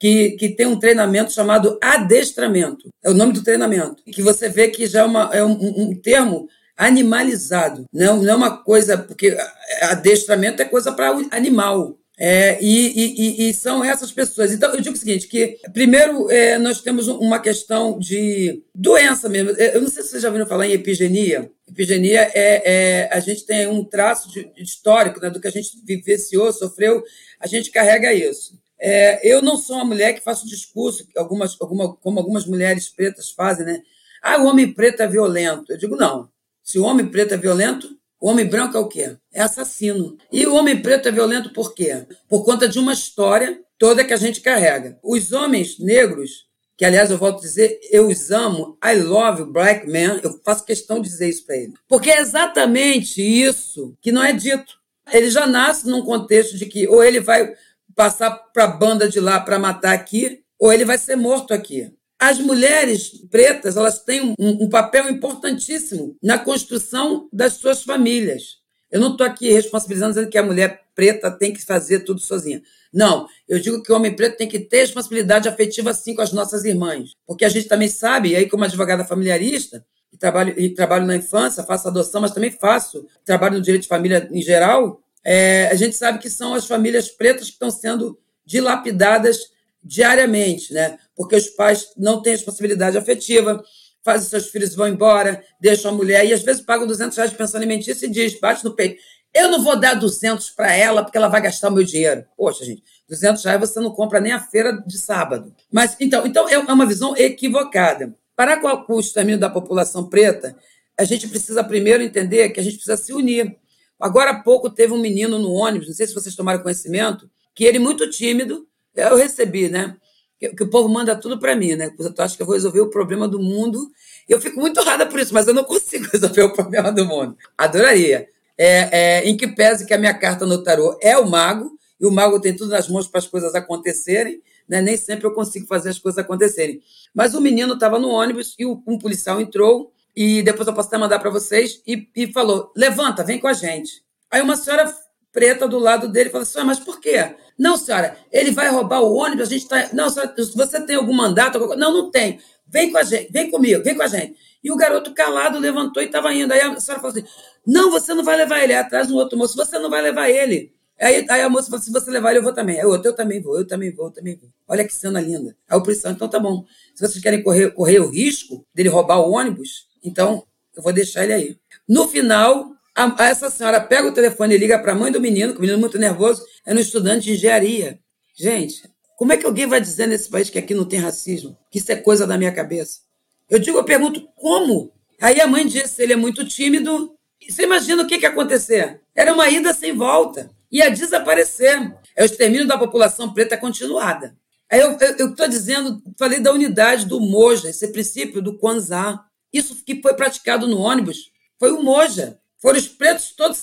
que, 0.00 0.30
que 0.30 0.48
tem 0.48 0.66
um 0.66 0.78
treinamento 0.78 1.30
chamado 1.30 1.78
adestramento. 1.80 2.88
É 3.04 3.10
o 3.10 3.14
nome 3.14 3.34
do 3.34 3.44
treinamento. 3.44 4.02
Que 4.10 4.22
você 4.22 4.48
vê 4.48 4.68
que 4.68 4.86
já 4.86 5.00
é, 5.00 5.04
uma, 5.04 5.30
é 5.30 5.44
um, 5.44 5.52
um 5.52 5.94
termo 5.94 6.48
animalizado. 6.74 7.84
Não, 7.92 8.22
não 8.22 8.32
é 8.32 8.34
uma 8.34 8.62
coisa. 8.64 8.96
Porque 8.96 9.36
adestramento 9.82 10.62
é 10.62 10.64
coisa 10.64 10.90
para 10.90 11.10
animal. 11.30 11.98
É, 12.22 12.58
e, 12.62 12.92
e, 12.94 13.48
e, 13.48 13.54
são 13.54 13.82
essas 13.82 14.12
pessoas. 14.12 14.52
Então, 14.52 14.74
eu 14.74 14.80
digo 14.80 14.94
o 14.94 14.98
seguinte: 14.98 15.26
que, 15.26 15.58
primeiro, 15.72 16.30
é, 16.30 16.58
nós 16.58 16.82
temos 16.82 17.08
uma 17.08 17.38
questão 17.38 17.98
de 17.98 18.62
doença 18.74 19.26
mesmo. 19.28 19.52
É, 19.58 19.76
eu 19.76 19.80
não 19.82 19.88
sei 19.88 20.02
se 20.02 20.10
vocês 20.10 20.22
já 20.22 20.28
ouviram 20.28 20.46
falar 20.46 20.66
em 20.66 20.72
epigenia. 20.72 21.50
Epigenia 21.66 22.30
é, 22.34 22.62
é 22.64 23.08
a 23.10 23.20
gente 23.20 23.46
tem 23.46 23.66
um 23.66 23.82
traço 23.82 24.30
de, 24.30 24.50
histórico 24.58 25.18
né, 25.20 25.30
do 25.30 25.40
que 25.40 25.48
a 25.48 25.50
gente 25.52 25.70
vivenciou, 25.82 26.52
sofreu, 26.52 27.02
a 27.38 27.46
gente 27.46 27.70
carrega 27.70 28.12
isso. 28.12 28.59
É, 28.80 29.20
eu 29.30 29.42
não 29.42 29.56
sou 29.56 29.76
uma 29.76 29.84
mulher 29.84 30.14
que 30.14 30.24
faço 30.24 30.48
discurso, 30.48 31.06
algumas, 31.16 31.56
alguma, 31.60 31.94
como 31.96 32.18
algumas 32.18 32.46
mulheres 32.46 32.88
pretas 32.88 33.30
fazem, 33.30 33.66
né? 33.66 33.82
Ah, 34.22 34.38
o 34.42 34.46
homem 34.46 34.72
preto 34.72 35.02
é 35.02 35.06
violento. 35.06 35.72
Eu 35.72 35.78
digo, 35.78 35.96
não. 35.96 36.28
Se 36.62 36.78
o 36.78 36.84
homem 36.84 37.06
preto 37.06 37.34
é 37.34 37.36
violento, 37.36 37.88
o 38.20 38.28
homem 38.28 38.46
branco 38.46 38.76
é 38.76 38.80
o 38.80 38.88
quê? 38.88 39.16
É 39.32 39.42
assassino. 39.42 40.16
E 40.30 40.46
o 40.46 40.54
homem 40.54 40.80
preto 40.80 41.08
é 41.08 41.12
violento 41.12 41.52
por 41.52 41.74
quê? 41.74 42.06
Por 42.28 42.44
conta 42.44 42.68
de 42.68 42.78
uma 42.78 42.92
história 42.92 43.60
toda 43.78 44.04
que 44.04 44.12
a 44.12 44.18
gente 44.18 44.42
carrega. 44.42 44.98
Os 45.02 45.32
homens 45.32 45.78
negros, 45.78 46.46
que 46.76 46.84
aliás 46.84 47.10
eu 47.10 47.16
volto 47.16 47.38
a 47.38 47.40
dizer, 47.40 47.80
eu 47.90 48.08
os 48.08 48.30
amo, 48.30 48.78
I 48.84 48.94
love 48.94 49.44
black 49.44 49.88
men, 49.88 50.20
eu 50.22 50.38
faço 50.44 50.66
questão 50.66 51.00
de 51.00 51.08
dizer 51.08 51.30
isso 51.30 51.46
para 51.46 51.56
ele. 51.56 51.72
Porque 51.88 52.10
é 52.10 52.20
exatamente 52.20 53.22
isso 53.22 53.96
que 54.02 54.12
não 54.12 54.22
é 54.22 54.34
dito. 54.34 54.78
Ele 55.10 55.30
já 55.30 55.46
nasce 55.46 55.88
num 55.88 56.02
contexto 56.02 56.58
de 56.58 56.66
que 56.66 56.86
ou 56.86 57.02
ele 57.02 57.20
vai 57.20 57.54
passar 58.00 58.30
para 58.30 58.64
a 58.64 58.66
banda 58.66 59.06
de 59.06 59.20
lá 59.20 59.38
para 59.38 59.58
matar 59.58 59.92
aqui, 59.92 60.40
ou 60.58 60.72
ele 60.72 60.86
vai 60.86 60.96
ser 60.96 61.16
morto 61.16 61.52
aqui. 61.52 61.92
As 62.18 62.38
mulheres 62.38 63.10
pretas 63.30 63.76
elas 63.76 63.98
têm 63.98 64.22
um, 64.22 64.34
um 64.38 64.70
papel 64.70 65.10
importantíssimo 65.10 66.16
na 66.22 66.38
construção 66.38 67.28
das 67.30 67.54
suas 67.54 67.82
famílias. 67.82 68.56
Eu 68.90 69.02
não 69.02 69.12
estou 69.12 69.26
aqui 69.26 69.52
responsabilizando 69.52 70.14
dizendo 70.14 70.30
que 70.30 70.38
a 70.38 70.42
mulher 70.42 70.80
preta 70.94 71.30
tem 71.30 71.52
que 71.52 71.62
fazer 71.62 72.00
tudo 72.00 72.22
sozinha. 72.22 72.62
Não, 72.90 73.26
eu 73.46 73.60
digo 73.60 73.82
que 73.82 73.92
o 73.92 73.96
homem 73.96 74.16
preto 74.16 74.38
tem 74.38 74.48
que 74.48 74.60
ter 74.60 74.78
responsabilidade 74.78 75.46
afetiva 75.46 75.92
sim 75.92 76.14
com 76.14 76.22
as 76.22 76.32
nossas 76.32 76.64
irmãs. 76.64 77.10
Porque 77.26 77.44
a 77.44 77.50
gente 77.50 77.68
também 77.68 77.88
sabe, 77.88 78.30
e 78.30 78.36
aí 78.36 78.48
como 78.48 78.64
advogada 78.64 79.04
familiarista, 79.04 79.84
e 80.10 80.16
trabalho, 80.16 80.58
e 80.58 80.70
trabalho 80.70 81.04
na 81.06 81.16
infância, 81.16 81.64
faço 81.64 81.86
adoção, 81.86 82.22
mas 82.22 82.32
também 82.32 82.50
faço 82.50 83.06
trabalho 83.26 83.58
no 83.58 83.62
direito 83.62 83.82
de 83.82 83.88
família 83.88 84.26
em 84.32 84.40
geral, 84.40 85.02
é, 85.24 85.68
a 85.70 85.74
gente 85.74 85.96
sabe 85.96 86.18
que 86.18 86.30
são 86.30 86.54
as 86.54 86.66
famílias 86.66 87.08
pretas 87.08 87.46
que 87.46 87.52
estão 87.52 87.70
sendo 87.70 88.18
dilapidadas 88.44 89.38
diariamente, 89.82 90.72
né? 90.72 90.98
Porque 91.16 91.36
os 91.36 91.48
pais 91.48 91.92
não 91.96 92.22
têm 92.22 92.32
responsabilidade 92.32 92.98
afetiva, 92.98 93.62
fazem 94.04 94.28
seus 94.28 94.48
filhos 94.48 94.74
vão 94.74 94.88
embora, 94.88 95.42
deixam 95.60 95.90
a 95.90 95.94
mulher 95.94 96.24
e 96.26 96.32
às 96.32 96.42
vezes 96.42 96.62
pagam 96.62 96.86
200 96.86 97.16
reais 97.16 97.30
de 97.30 97.36
pensão 97.36 97.58
alimentícia 97.58 98.06
e 98.06 98.10
diz, 98.10 98.38
bate 98.38 98.64
no 98.64 98.74
peito, 98.74 99.00
eu 99.32 99.50
não 99.50 99.62
vou 99.62 99.78
dar 99.78 99.94
200 99.94 100.50
para 100.50 100.74
ela 100.74 101.02
porque 101.02 101.16
ela 101.16 101.28
vai 101.28 101.40
gastar 101.40 101.68
o 101.68 101.72
meu 101.72 101.84
dinheiro. 101.84 102.24
Poxa, 102.36 102.64
gente, 102.64 102.82
200 103.08 103.44
reais 103.44 103.60
você 103.60 103.80
não 103.80 103.90
compra 103.90 104.20
nem 104.20 104.32
a 104.32 104.40
feira 104.40 104.82
de 104.86 104.98
sábado. 104.98 105.54
Mas 105.70 105.96
então, 106.00 106.26
então 106.26 106.48
é 106.48 106.58
uma 106.58 106.86
visão 106.86 107.16
equivocada. 107.16 108.14
Para 108.34 108.58
com 108.58 108.94
o 108.94 109.00
extermínio 109.00 109.38
da 109.38 109.50
população 109.50 110.08
preta, 110.08 110.56
a 110.98 111.04
gente 111.04 111.28
precisa 111.28 111.62
primeiro 111.62 112.02
entender 112.02 112.50
que 112.50 112.60
a 112.60 112.62
gente 112.62 112.76
precisa 112.76 112.96
se 112.96 113.12
unir. 113.12 113.56
Agora 114.00 114.30
há 114.30 114.42
pouco 114.42 114.70
teve 114.70 114.92
um 114.92 115.00
menino 115.00 115.38
no 115.38 115.52
ônibus, 115.52 115.88
não 115.88 115.94
sei 115.94 116.06
se 116.06 116.14
vocês 116.14 116.34
tomaram 116.34 116.62
conhecimento, 116.62 117.30
que 117.54 117.64
ele 117.64 117.78
muito 117.78 118.08
tímido, 118.08 118.66
eu 118.96 119.16
recebi, 119.16 119.68
né? 119.68 119.96
Que, 120.38 120.48
que 120.50 120.62
o 120.62 120.70
povo 120.70 120.88
manda 120.88 121.14
tudo 121.14 121.38
para 121.38 121.54
mim, 121.54 121.74
né? 121.74 121.92
Eu 121.98 122.14
acho 122.24 122.36
que 122.36 122.42
eu 122.42 122.46
vou 122.46 122.54
resolver 122.54 122.80
o 122.80 122.88
problema 122.88 123.28
do 123.28 123.38
mundo. 123.38 123.90
Eu 124.28 124.40
fico 124.40 124.58
muito 124.58 124.80
rara 124.82 125.04
por 125.04 125.20
isso, 125.20 125.34
mas 125.34 125.46
eu 125.46 125.54
não 125.54 125.64
consigo 125.64 126.08
resolver 126.10 126.42
o 126.42 126.52
problema 126.54 126.90
do 126.90 127.04
mundo. 127.04 127.36
Adoraria. 127.58 128.26
É, 128.56 128.88
é, 128.92 129.28
em 129.28 129.36
que 129.36 129.48
pese 129.48 129.86
que 129.86 129.94
a 129.94 129.98
minha 129.98 130.12
carta 130.12 130.44
no 130.44 130.62
tarô 130.62 130.98
é 131.00 131.16
o 131.16 131.28
mago, 131.28 131.78
e 131.98 132.06
o 132.06 132.10
mago 132.10 132.40
tem 132.40 132.54
tudo 132.56 132.70
nas 132.70 132.88
mãos 132.88 133.06
para 133.06 133.18
as 133.18 133.26
coisas 133.26 133.54
acontecerem, 133.54 134.42
né? 134.68 134.80
nem 134.80 134.96
sempre 134.96 135.26
eu 135.26 135.32
consigo 135.32 135.66
fazer 135.66 135.90
as 135.90 135.98
coisas 135.98 136.18
acontecerem. 136.18 136.82
Mas 137.14 137.34
o 137.34 137.40
menino 137.40 137.74
estava 137.74 137.98
no 137.98 138.08
ônibus 138.08 138.54
e 138.58 138.64
um 138.64 138.98
policial 138.98 139.40
entrou 139.40 139.92
e 140.14 140.42
depois 140.42 140.66
eu 140.66 140.74
posso 140.74 140.88
até 140.88 140.98
mandar 140.98 141.18
para 141.18 141.30
vocês, 141.30 141.82
e, 141.86 142.08
e 142.14 142.32
falou: 142.32 142.72
levanta, 142.76 143.24
vem 143.24 143.38
com 143.38 143.48
a 143.48 143.52
gente. 143.52 144.02
Aí 144.30 144.40
uma 144.40 144.56
senhora 144.56 144.92
preta 145.32 145.68
do 145.68 145.78
lado 145.78 146.08
dele 146.08 146.30
falou: 146.30 146.44
senhora, 146.44 146.66
mas 146.66 146.80
por 146.80 147.00
quê? 147.00 147.34
Não, 147.58 147.76
senhora, 147.76 148.16
ele 148.32 148.50
vai 148.50 148.68
roubar 148.68 149.00
o 149.02 149.14
ônibus, 149.14 149.48
a 149.48 149.50
gente 149.50 149.62
está. 149.62 149.90
Não, 149.92 150.08
senhora, 150.08 150.34
você 150.36 150.80
tem 150.80 150.96
algum 150.96 151.12
mandato? 151.12 151.58
Não, 151.76 151.92
não 151.92 152.10
tem. 152.10 152.40
Vem 152.66 152.90
com 152.92 152.98
a 152.98 153.02
gente, 153.02 153.30
vem 153.32 153.50
comigo, 153.50 153.82
vem 153.82 153.96
com 153.96 154.02
a 154.02 154.06
gente. 154.06 154.36
E 154.62 154.70
o 154.70 154.76
garoto 154.76 155.12
calado 155.12 155.58
levantou 155.58 156.02
e 156.02 156.06
estava 156.06 156.32
indo. 156.32 156.52
Aí 156.52 156.60
a 156.60 156.80
senhora 156.80 157.02
falou 157.02 157.16
assim: 157.16 157.26
não, 157.66 157.90
você 157.90 158.14
não 158.14 158.24
vai 158.24 158.36
levar 158.36 158.62
ele. 158.62 158.72
Aí 158.72 158.78
atrás 158.78 159.08
no 159.08 159.16
outro 159.16 159.38
moço, 159.38 159.56
você 159.56 159.78
não 159.78 159.90
vai 159.90 160.02
levar 160.02 160.28
ele. 160.28 160.72
Aí, 161.00 161.24
aí 161.30 161.40
a 161.40 161.48
moça 161.48 161.70
falou: 161.70 161.82
se 161.82 161.90
você 161.90 162.10
levar 162.10 162.30
ele, 162.30 162.40
eu 162.40 162.42
vou 162.42 162.52
também. 162.52 162.78
Aí 162.78 162.84
o 162.84 162.90
outro, 162.90 163.08
eu 163.08 163.14
também 163.14 163.40
vou, 163.40 163.58
eu 163.58 163.66
também 163.66 163.92
vou, 163.92 164.06
eu 164.06 164.12
também 164.12 164.36
vou. 164.36 164.50
Olha 164.68 164.84
que 164.84 164.94
cena 164.94 165.20
linda. 165.20 165.56
Aí 165.68 165.78
o 165.78 165.82
policial, 165.82 166.12
então 166.12 166.28
tá 166.28 166.38
bom. 166.38 166.64
Se 166.94 167.06
vocês 167.06 167.22
querem 167.22 167.42
correr, 167.42 167.70
correr 167.70 168.00
o 168.00 168.08
risco 168.08 168.66
dele 168.74 168.90
roubar 168.90 169.18
o 169.18 169.32
ônibus, 169.32 169.88
então 170.02 170.44
eu 170.76 170.82
vou 170.82 170.92
deixar 170.92 171.24
ele 171.24 171.32
aí. 171.32 171.58
No 171.88 172.08
final, 172.08 172.70
a, 172.94 173.14
essa 173.24 173.50
senhora 173.50 173.80
pega 173.80 174.08
o 174.08 174.12
telefone 174.12 174.54
e 174.54 174.58
liga 174.58 174.78
para 174.78 174.92
a 174.92 174.94
mãe 174.94 175.10
do 175.10 175.20
menino, 175.20 175.52
que 175.52 175.58
o 175.58 175.60
menino 175.60 175.78
é 175.78 175.80
muito 175.80 175.98
nervoso, 175.98 176.44
é 176.66 176.74
um 176.74 176.78
estudante 176.78 177.24
de 177.24 177.32
engenharia. 177.32 177.98
Gente, 178.36 178.82
como 179.16 179.32
é 179.32 179.36
que 179.36 179.44
alguém 179.44 179.66
vai 179.66 179.80
dizer 179.80 180.06
nesse 180.06 180.30
país 180.30 180.48
que 180.48 180.58
aqui 180.58 180.74
não 180.74 180.84
tem 180.84 180.98
racismo? 180.98 181.56
Que 181.70 181.78
isso 181.78 181.92
é 181.92 181.96
coisa 181.96 182.26
da 182.26 182.38
minha 182.38 182.52
cabeça? 182.52 183.00
Eu 183.48 183.58
digo, 183.58 183.78
eu 183.78 183.84
pergunto, 183.84 184.26
como? 184.34 184.92
Aí 185.20 185.40
a 185.40 185.46
mãe 185.46 185.66
disse, 185.66 186.02
ele 186.02 186.12
é 186.12 186.16
muito 186.16 186.42
tímido. 186.46 187.14
Você 187.46 187.64
imagina 187.64 188.02
o 188.02 188.06
que, 188.06 188.16
que 188.16 188.24
ia 188.24 188.30
acontecer? 188.30 189.00
Era 189.14 189.34
uma 189.34 189.48
ida 189.48 189.74
sem 189.74 189.94
volta. 189.94 190.50
Ia 190.70 190.90
desaparecer. 190.90 191.94
É 192.16 192.22
o 192.22 192.24
extermínio 192.24 192.66
da 192.66 192.78
população 192.78 193.34
preta 193.34 193.56
continuada. 193.56 194.36
Aí 194.70 194.80
eu 194.80 194.96
estou 195.28 195.48
dizendo, 195.48 196.00
falei 196.16 196.38
da 196.38 196.52
unidade 196.52 197.06
do 197.06 197.20
Moja, 197.20 197.68
esse 197.68 197.88
princípio 197.88 198.40
do 198.40 198.56
Kwanzaa. 198.56 199.20
Isso 199.52 199.84
que 199.84 200.00
foi 200.00 200.14
praticado 200.14 200.66
no 200.66 200.78
ônibus 200.78 201.30
foi 201.58 201.72
o 201.72 201.82
Moja. 201.82 202.38
Foram 202.60 202.78
os 202.78 202.88
pretos 202.88 203.32
todos. 203.36 203.62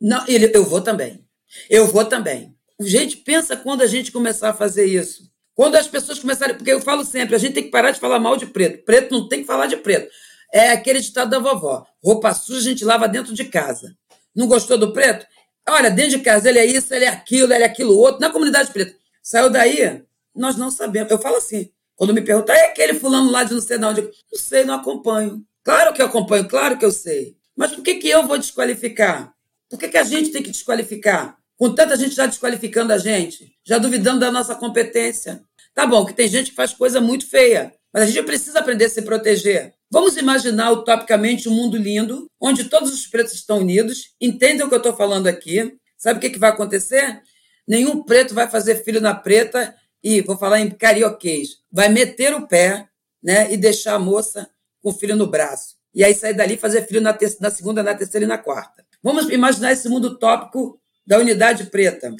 Não, 0.00 0.24
ele, 0.26 0.50
eu 0.54 0.64
vou 0.64 0.80
também. 0.80 1.24
Eu 1.70 1.86
vou 1.86 2.04
também. 2.04 2.54
Gente, 2.80 3.16
pensa 3.16 3.56
quando 3.56 3.82
a 3.82 3.86
gente 3.86 4.12
começar 4.12 4.50
a 4.50 4.54
fazer 4.54 4.84
isso. 4.84 5.28
Quando 5.54 5.76
as 5.76 5.88
pessoas 5.88 6.18
começarem. 6.18 6.56
Porque 6.56 6.72
eu 6.72 6.80
falo 6.80 7.04
sempre, 7.04 7.34
a 7.34 7.38
gente 7.38 7.54
tem 7.54 7.64
que 7.64 7.70
parar 7.70 7.90
de 7.90 7.98
falar 7.98 8.20
mal 8.20 8.36
de 8.36 8.46
preto. 8.46 8.84
Preto 8.84 9.12
não 9.12 9.28
tem 9.28 9.40
que 9.40 9.46
falar 9.46 9.66
de 9.66 9.76
preto. 9.76 10.08
É 10.52 10.70
aquele 10.70 11.00
ditado 11.00 11.30
da 11.30 11.38
vovó: 11.38 11.84
roupa 12.02 12.32
suja 12.32 12.60
a 12.60 12.72
gente 12.72 12.84
lava 12.84 13.08
dentro 13.08 13.34
de 13.34 13.44
casa. 13.44 13.96
Não 14.34 14.46
gostou 14.46 14.78
do 14.78 14.92
preto? 14.92 15.26
Olha, 15.68 15.90
dentro 15.90 16.12
de 16.12 16.20
casa 16.20 16.48
ele 16.48 16.58
é 16.58 16.64
isso, 16.64 16.94
ele 16.94 17.04
é 17.04 17.08
aquilo, 17.08 17.52
ele 17.52 17.64
é 17.64 17.66
aquilo 17.66 17.96
outro. 17.96 18.20
Na 18.20 18.30
comunidade 18.30 18.72
preta. 18.72 18.96
Saiu 19.22 19.50
daí, 19.50 20.02
nós 20.34 20.56
não 20.56 20.70
sabemos. 20.70 21.10
Eu 21.10 21.18
falo 21.18 21.36
assim, 21.36 21.70
quando 21.98 22.14
me 22.14 22.22
perguntam, 22.22 22.54
é 22.54 22.66
aquele 22.66 22.94
fulano 22.94 23.28
lá 23.28 23.42
de 23.42 23.52
não 23.52 23.60
sei 23.60 23.76
onde? 23.76 24.02
Eu 24.02 24.12
não 24.32 24.38
sei, 24.38 24.64
não 24.64 24.74
acompanho. 24.74 25.44
Claro 25.64 25.92
que 25.92 26.00
eu 26.00 26.06
acompanho, 26.06 26.46
claro 26.46 26.78
que 26.78 26.84
eu 26.84 26.92
sei. 26.92 27.36
Mas 27.56 27.72
por 27.72 27.82
que, 27.82 27.96
que 27.96 28.08
eu 28.08 28.24
vou 28.24 28.38
desqualificar? 28.38 29.34
Por 29.68 29.80
que, 29.80 29.88
que 29.88 29.98
a 29.98 30.04
gente 30.04 30.30
tem 30.30 30.40
que 30.40 30.52
desqualificar? 30.52 31.36
Com 31.56 31.74
tanta 31.74 31.96
gente 31.96 32.14
já 32.14 32.24
desqualificando 32.24 32.92
a 32.92 32.98
gente, 32.98 33.52
já 33.66 33.78
duvidando 33.78 34.20
da 34.20 34.30
nossa 34.30 34.54
competência. 34.54 35.42
Tá 35.74 35.84
bom, 35.88 36.06
que 36.06 36.12
tem 36.12 36.28
gente 36.28 36.50
que 36.50 36.56
faz 36.56 36.72
coisa 36.72 37.00
muito 37.00 37.28
feia, 37.28 37.74
mas 37.92 38.04
a 38.04 38.06
gente 38.06 38.22
precisa 38.22 38.60
aprender 38.60 38.84
a 38.84 38.90
se 38.90 39.02
proteger. 39.02 39.74
Vamos 39.90 40.16
imaginar 40.16 40.70
utopicamente 40.70 41.48
um 41.48 41.52
mundo 41.52 41.76
lindo, 41.76 42.30
onde 42.40 42.66
todos 42.66 42.94
os 42.94 43.08
pretos 43.08 43.34
estão 43.34 43.58
unidos, 43.58 44.14
entendem 44.20 44.64
o 44.64 44.68
que 44.68 44.74
eu 44.74 44.78
estou 44.78 44.94
falando 44.94 45.26
aqui. 45.26 45.76
Sabe 45.96 46.18
o 46.18 46.20
que, 46.20 46.30
que 46.30 46.38
vai 46.38 46.50
acontecer? 46.50 47.20
Nenhum 47.66 48.04
preto 48.04 48.34
vai 48.34 48.48
fazer 48.48 48.84
filho 48.84 49.00
na 49.00 49.16
preta 49.16 49.74
e, 50.02 50.20
vou 50.20 50.36
falar 50.36 50.60
em 50.60 50.70
carioquês, 50.70 51.58
vai 51.70 51.88
meter 51.88 52.34
o 52.34 52.46
pé 52.46 52.88
né, 53.22 53.52
e 53.52 53.56
deixar 53.56 53.94
a 53.94 53.98
moça 53.98 54.48
com 54.82 54.90
o 54.90 54.92
filho 54.92 55.16
no 55.16 55.26
braço. 55.26 55.76
E 55.94 56.04
aí 56.04 56.14
sair 56.14 56.34
dali 56.34 56.54
e 56.54 56.58
fazer 56.58 56.86
filho 56.86 57.00
na, 57.00 57.16
na 57.40 57.50
segunda, 57.50 57.82
na 57.82 57.94
terceira 57.94 58.24
e 58.24 58.28
na 58.28 58.38
quarta. 58.38 58.84
Vamos 59.02 59.28
imaginar 59.30 59.72
esse 59.72 59.88
mundo 59.88 60.08
utópico 60.08 60.80
da 61.06 61.18
unidade 61.18 61.64
preta. 61.66 62.14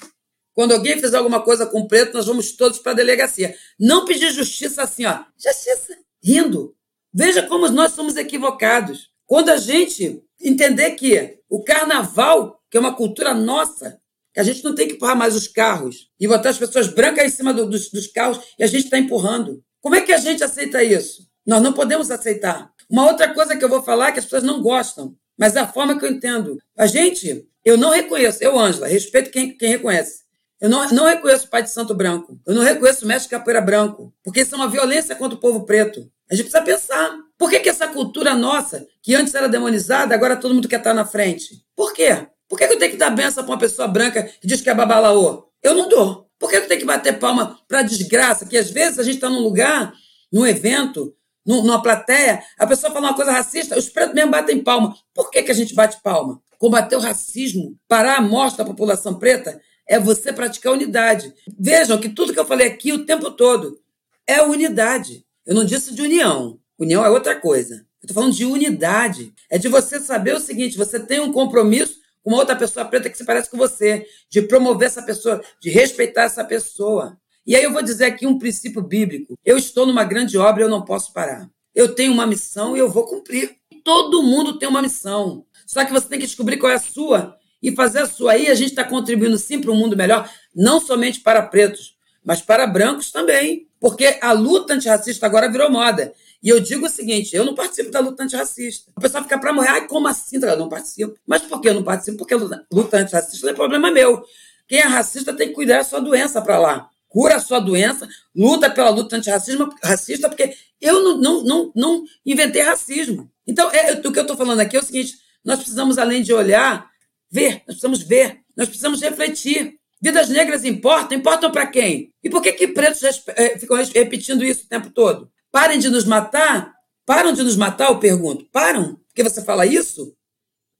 Quando 0.54 0.72
alguém 0.72 0.98
fizer 0.98 1.16
alguma 1.16 1.40
coisa 1.40 1.66
com 1.66 1.86
preto, 1.86 2.14
nós 2.14 2.26
vamos 2.26 2.52
todos 2.52 2.78
para 2.80 2.92
a 2.92 2.94
delegacia. 2.96 3.54
Não 3.78 4.04
pedir 4.04 4.32
justiça 4.32 4.82
assim, 4.82 5.04
ó. 5.04 5.24
Justiça, 5.36 5.96
rindo. 6.22 6.74
Veja 7.12 7.42
como 7.46 7.68
nós 7.68 7.92
somos 7.92 8.16
equivocados. 8.16 9.10
Quando 9.26 9.50
a 9.50 9.56
gente 9.56 10.22
entender 10.40 10.92
que 10.92 11.38
o 11.48 11.62
carnaval, 11.62 12.60
que 12.70 12.76
é 12.76 12.80
uma 12.80 12.94
cultura 12.94 13.34
nossa, 13.34 14.00
a 14.40 14.42
gente 14.42 14.62
não 14.62 14.74
tem 14.74 14.86
que 14.86 14.94
empurrar 14.94 15.16
mais 15.16 15.34
os 15.34 15.48
carros 15.48 16.08
e 16.18 16.28
botar 16.28 16.50
as 16.50 16.58
pessoas 16.58 16.88
brancas 16.88 17.24
em 17.24 17.36
cima 17.36 17.52
do, 17.52 17.66
dos, 17.66 17.90
dos 17.90 18.06
carros 18.06 18.40
e 18.58 18.64
a 18.64 18.66
gente 18.66 18.84
está 18.84 18.98
empurrando. 18.98 19.62
Como 19.80 19.94
é 19.94 20.00
que 20.00 20.12
a 20.12 20.18
gente 20.18 20.44
aceita 20.44 20.82
isso? 20.82 21.26
Nós 21.46 21.62
não 21.62 21.72
podemos 21.72 22.10
aceitar. 22.10 22.70
Uma 22.90 23.06
outra 23.06 23.32
coisa 23.32 23.56
que 23.56 23.64
eu 23.64 23.68
vou 23.68 23.82
falar 23.82 24.08
é 24.08 24.12
que 24.12 24.18
as 24.18 24.24
pessoas 24.24 24.42
não 24.42 24.62
gostam, 24.62 25.14
mas 25.36 25.56
é 25.56 25.60
a 25.60 25.66
forma 25.66 25.98
que 25.98 26.04
eu 26.04 26.10
entendo. 26.10 26.58
A 26.76 26.86
gente, 26.86 27.46
eu 27.64 27.76
não 27.76 27.90
reconheço, 27.90 28.42
eu, 28.42 28.58
Ângela, 28.58 28.86
respeito 28.86 29.30
quem, 29.30 29.56
quem 29.56 29.70
reconhece. 29.70 30.22
Eu 30.60 30.68
não, 30.68 30.88
não 30.90 31.04
reconheço 31.04 31.46
o 31.46 31.50
pai 31.50 31.62
de 31.62 31.70
santo 31.70 31.94
branco. 31.94 32.38
Eu 32.46 32.54
não 32.54 32.62
reconheço 32.62 33.04
o 33.04 33.08
mestre 33.08 33.30
capoeira 33.30 33.60
branco. 33.60 34.12
Porque 34.24 34.40
isso 34.40 34.54
é 34.54 34.58
uma 34.58 34.68
violência 34.68 35.14
contra 35.14 35.36
o 35.36 35.40
povo 35.40 35.64
preto. 35.64 36.10
A 36.30 36.34
gente 36.34 36.50
precisa 36.50 36.64
pensar. 36.64 37.16
Por 37.36 37.48
que, 37.48 37.60
que 37.60 37.68
essa 37.68 37.86
cultura 37.86 38.34
nossa, 38.34 38.86
que 39.02 39.14
antes 39.14 39.34
era 39.34 39.48
demonizada, 39.48 40.14
agora 40.14 40.36
todo 40.36 40.54
mundo 40.54 40.68
quer 40.68 40.78
estar 40.78 40.92
na 40.92 41.04
frente? 41.04 41.64
Por 41.76 41.92
quê? 41.92 42.26
Por 42.48 42.58
que, 42.58 42.66
que 42.66 42.74
eu 42.74 42.78
tenho 42.78 42.92
que 42.92 42.96
dar 42.96 43.10
benção 43.10 43.44
para 43.44 43.52
uma 43.52 43.58
pessoa 43.58 43.86
branca 43.86 44.22
que 44.22 44.46
diz 44.46 44.60
que 44.60 44.70
é 44.70 44.74
babalaô? 44.74 45.48
Eu 45.62 45.74
não 45.74 45.88
dou. 45.88 46.28
Por 46.38 46.48
que 46.48 46.56
eu 46.56 46.66
tenho 46.66 46.80
que 46.80 46.86
bater 46.86 47.18
palma 47.18 47.58
para 47.68 47.82
desgraça? 47.82 48.46
Que 48.46 48.56
às 48.56 48.70
vezes 48.70 48.98
a 48.98 49.02
gente 49.02 49.16
está 49.16 49.28
num 49.28 49.40
lugar, 49.40 49.92
num 50.32 50.46
evento, 50.46 51.14
numa 51.44 51.82
plateia, 51.82 52.42
a 52.58 52.66
pessoa 52.66 52.92
fala 52.92 53.08
uma 53.08 53.14
coisa 53.14 53.32
racista, 53.32 53.78
os 53.78 53.88
pretos 53.88 54.14
mesmo 54.14 54.30
batem 54.30 54.62
palma. 54.62 54.94
Por 55.14 55.30
que, 55.30 55.42
que 55.42 55.50
a 55.50 55.54
gente 55.54 55.74
bate 55.74 56.00
palma? 56.02 56.40
Combater 56.58 56.96
o 56.96 57.00
racismo, 57.00 57.76
parar 57.88 58.16
a 58.16 58.20
morte 58.20 58.58
da 58.58 58.64
população 58.64 59.18
preta, 59.18 59.60
é 59.86 59.98
você 59.98 60.32
praticar 60.32 60.72
unidade. 60.72 61.32
Vejam 61.58 61.98
que 61.98 62.10
tudo 62.10 62.32
que 62.32 62.38
eu 62.38 62.44
falei 62.46 62.66
aqui 62.66 62.92
o 62.92 63.06
tempo 63.06 63.30
todo 63.30 63.80
é 64.26 64.42
unidade. 64.42 65.24
Eu 65.46 65.54
não 65.54 65.64
disse 65.64 65.94
de 65.94 66.02
união. 66.02 66.60
União 66.78 67.04
é 67.04 67.08
outra 67.08 67.34
coisa. 67.34 67.74
Eu 67.74 68.06
estou 68.06 68.14
falando 68.14 68.34
de 68.34 68.44
unidade. 68.44 69.32
É 69.50 69.56
de 69.56 69.68
você 69.68 69.98
saber 69.98 70.34
o 70.34 70.40
seguinte: 70.40 70.76
você 70.76 71.00
tem 71.00 71.20
um 71.20 71.32
compromisso 71.32 71.94
com 71.94 72.07
uma 72.28 72.36
outra 72.36 72.54
pessoa 72.54 72.84
preta 72.84 73.08
que 73.08 73.16
se 73.16 73.24
parece 73.24 73.50
com 73.50 73.56
você, 73.56 74.06
de 74.28 74.42
promover 74.42 74.86
essa 74.86 75.02
pessoa, 75.02 75.42
de 75.62 75.70
respeitar 75.70 76.24
essa 76.24 76.44
pessoa. 76.44 77.18
E 77.46 77.56
aí 77.56 77.64
eu 77.64 77.72
vou 77.72 77.82
dizer 77.82 78.04
aqui 78.04 78.26
um 78.26 78.38
princípio 78.38 78.82
bíblico. 78.82 79.34
Eu 79.42 79.56
estou 79.56 79.86
numa 79.86 80.04
grande 80.04 80.36
obra 80.36 80.62
e 80.62 80.66
eu 80.66 80.68
não 80.68 80.84
posso 80.84 81.10
parar. 81.14 81.48
Eu 81.74 81.94
tenho 81.94 82.12
uma 82.12 82.26
missão 82.26 82.76
e 82.76 82.80
eu 82.80 82.90
vou 82.90 83.06
cumprir. 83.06 83.56
Todo 83.82 84.22
mundo 84.22 84.58
tem 84.58 84.68
uma 84.68 84.82
missão. 84.82 85.46
Só 85.66 85.82
que 85.86 85.90
você 85.90 86.06
tem 86.06 86.18
que 86.18 86.26
descobrir 86.26 86.58
qual 86.58 86.70
é 86.70 86.74
a 86.74 86.78
sua 86.78 87.34
e 87.62 87.74
fazer 87.74 88.00
a 88.00 88.06
sua. 88.06 88.32
Aí 88.32 88.48
a 88.48 88.54
gente 88.54 88.70
está 88.70 88.84
contribuindo 88.84 89.38
sim 89.38 89.58
para 89.58 89.72
um 89.72 89.76
mundo 89.76 89.96
melhor, 89.96 90.30
não 90.54 90.82
somente 90.82 91.20
para 91.20 91.40
pretos, 91.40 91.96
mas 92.22 92.42
para 92.42 92.66
brancos 92.66 93.10
também. 93.10 93.66
Porque 93.80 94.18
a 94.20 94.32
luta 94.32 94.74
antirracista 94.74 95.24
agora 95.24 95.50
virou 95.50 95.70
moda. 95.70 96.12
E 96.42 96.48
eu 96.48 96.60
digo 96.60 96.86
o 96.86 96.88
seguinte: 96.88 97.34
eu 97.34 97.44
não 97.44 97.54
participo 97.54 97.90
da 97.90 98.00
luta 98.00 98.22
antirracista. 98.22 98.90
O 98.96 99.00
pessoal 99.00 99.22
fica 99.22 99.38
para 99.38 99.52
morrer, 99.52 99.68
ai, 99.68 99.86
como 99.86 100.06
assim? 100.08 100.38
Eu 100.40 100.56
não 100.56 100.68
participo. 100.68 101.14
Mas 101.26 101.42
por 101.42 101.60
que 101.60 101.68
eu 101.68 101.74
não 101.74 101.82
participo? 101.82 102.18
Porque 102.18 102.34
luta 102.34 102.98
antirracista 102.98 103.46
não 103.46 103.52
é 103.52 103.56
problema 103.56 103.90
meu. 103.90 104.22
Quem 104.66 104.80
é 104.80 104.82
racista 104.82 105.32
tem 105.32 105.48
que 105.48 105.54
cuidar 105.54 105.78
da 105.78 105.84
sua 105.84 106.00
doença 106.00 106.40
para 106.42 106.58
lá. 106.58 106.90
Cura 107.08 107.36
a 107.36 107.40
sua 107.40 107.58
doença, 107.58 108.06
luta 108.36 108.68
pela 108.70 108.90
luta 108.90 109.16
antirracista, 109.16 109.66
racista, 109.82 110.28
porque 110.28 110.54
eu 110.78 111.02
não, 111.02 111.16
não, 111.18 111.42
não, 111.42 111.72
não 111.74 112.04
inventei 112.24 112.60
racismo. 112.60 113.30
Então, 113.46 113.70
é, 113.72 113.92
o 113.92 114.12
que 114.12 114.18
eu 114.18 114.22
estou 114.22 114.36
falando 114.36 114.60
aqui 114.60 114.76
é 114.76 114.80
o 114.80 114.84
seguinte: 114.84 115.14
nós 115.44 115.58
precisamos, 115.58 115.96
além 115.96 116.22
de 116.22 116.32
olhar, 116.34 116.88
ver, 117.30 117.62
nós 117.66 117.78
precisamos 117.78 118.02
ver, 118.02 118.40
nós 118.56 118.68
precisamos 118.68 119.00
refletir. 119.00 119.78
Vidas 120.00 120.28
negras 120.28 120.64
importam? 120.64 121.18
Importam 121.18 121.50
para 121.50 121.66
quem? 121.66 122.12
E 122.22 122.30
por 122.30 122.40
que, 122.40 122.52
que 122.52 122.68
pretos 122.68 123.02
eh, 123.34 123.58
ficam 123.58 123.76
repetindo 123.76 124.44
isso 124.44 124.64
o 124.64 124.68
tempo 124.68 124.90
todo? 124.90 125.28
Parem 125.50 125.78
de 125.78 125.88
nos 125.88 126.04
matar? 126.04 126.74
Param 127.06 127.32
de 127.32 127.42
nos 127.42 127.56
matar, 127.56 127.88
eu 127.88 127.98
pergunto. 127.98 128.44
Param? 128.50 129.00
Porque 129.08 129.22
você 129.22 129.42
fala 129.42 129.66
isso? 129.66 130.14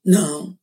Não. 0.04 0.56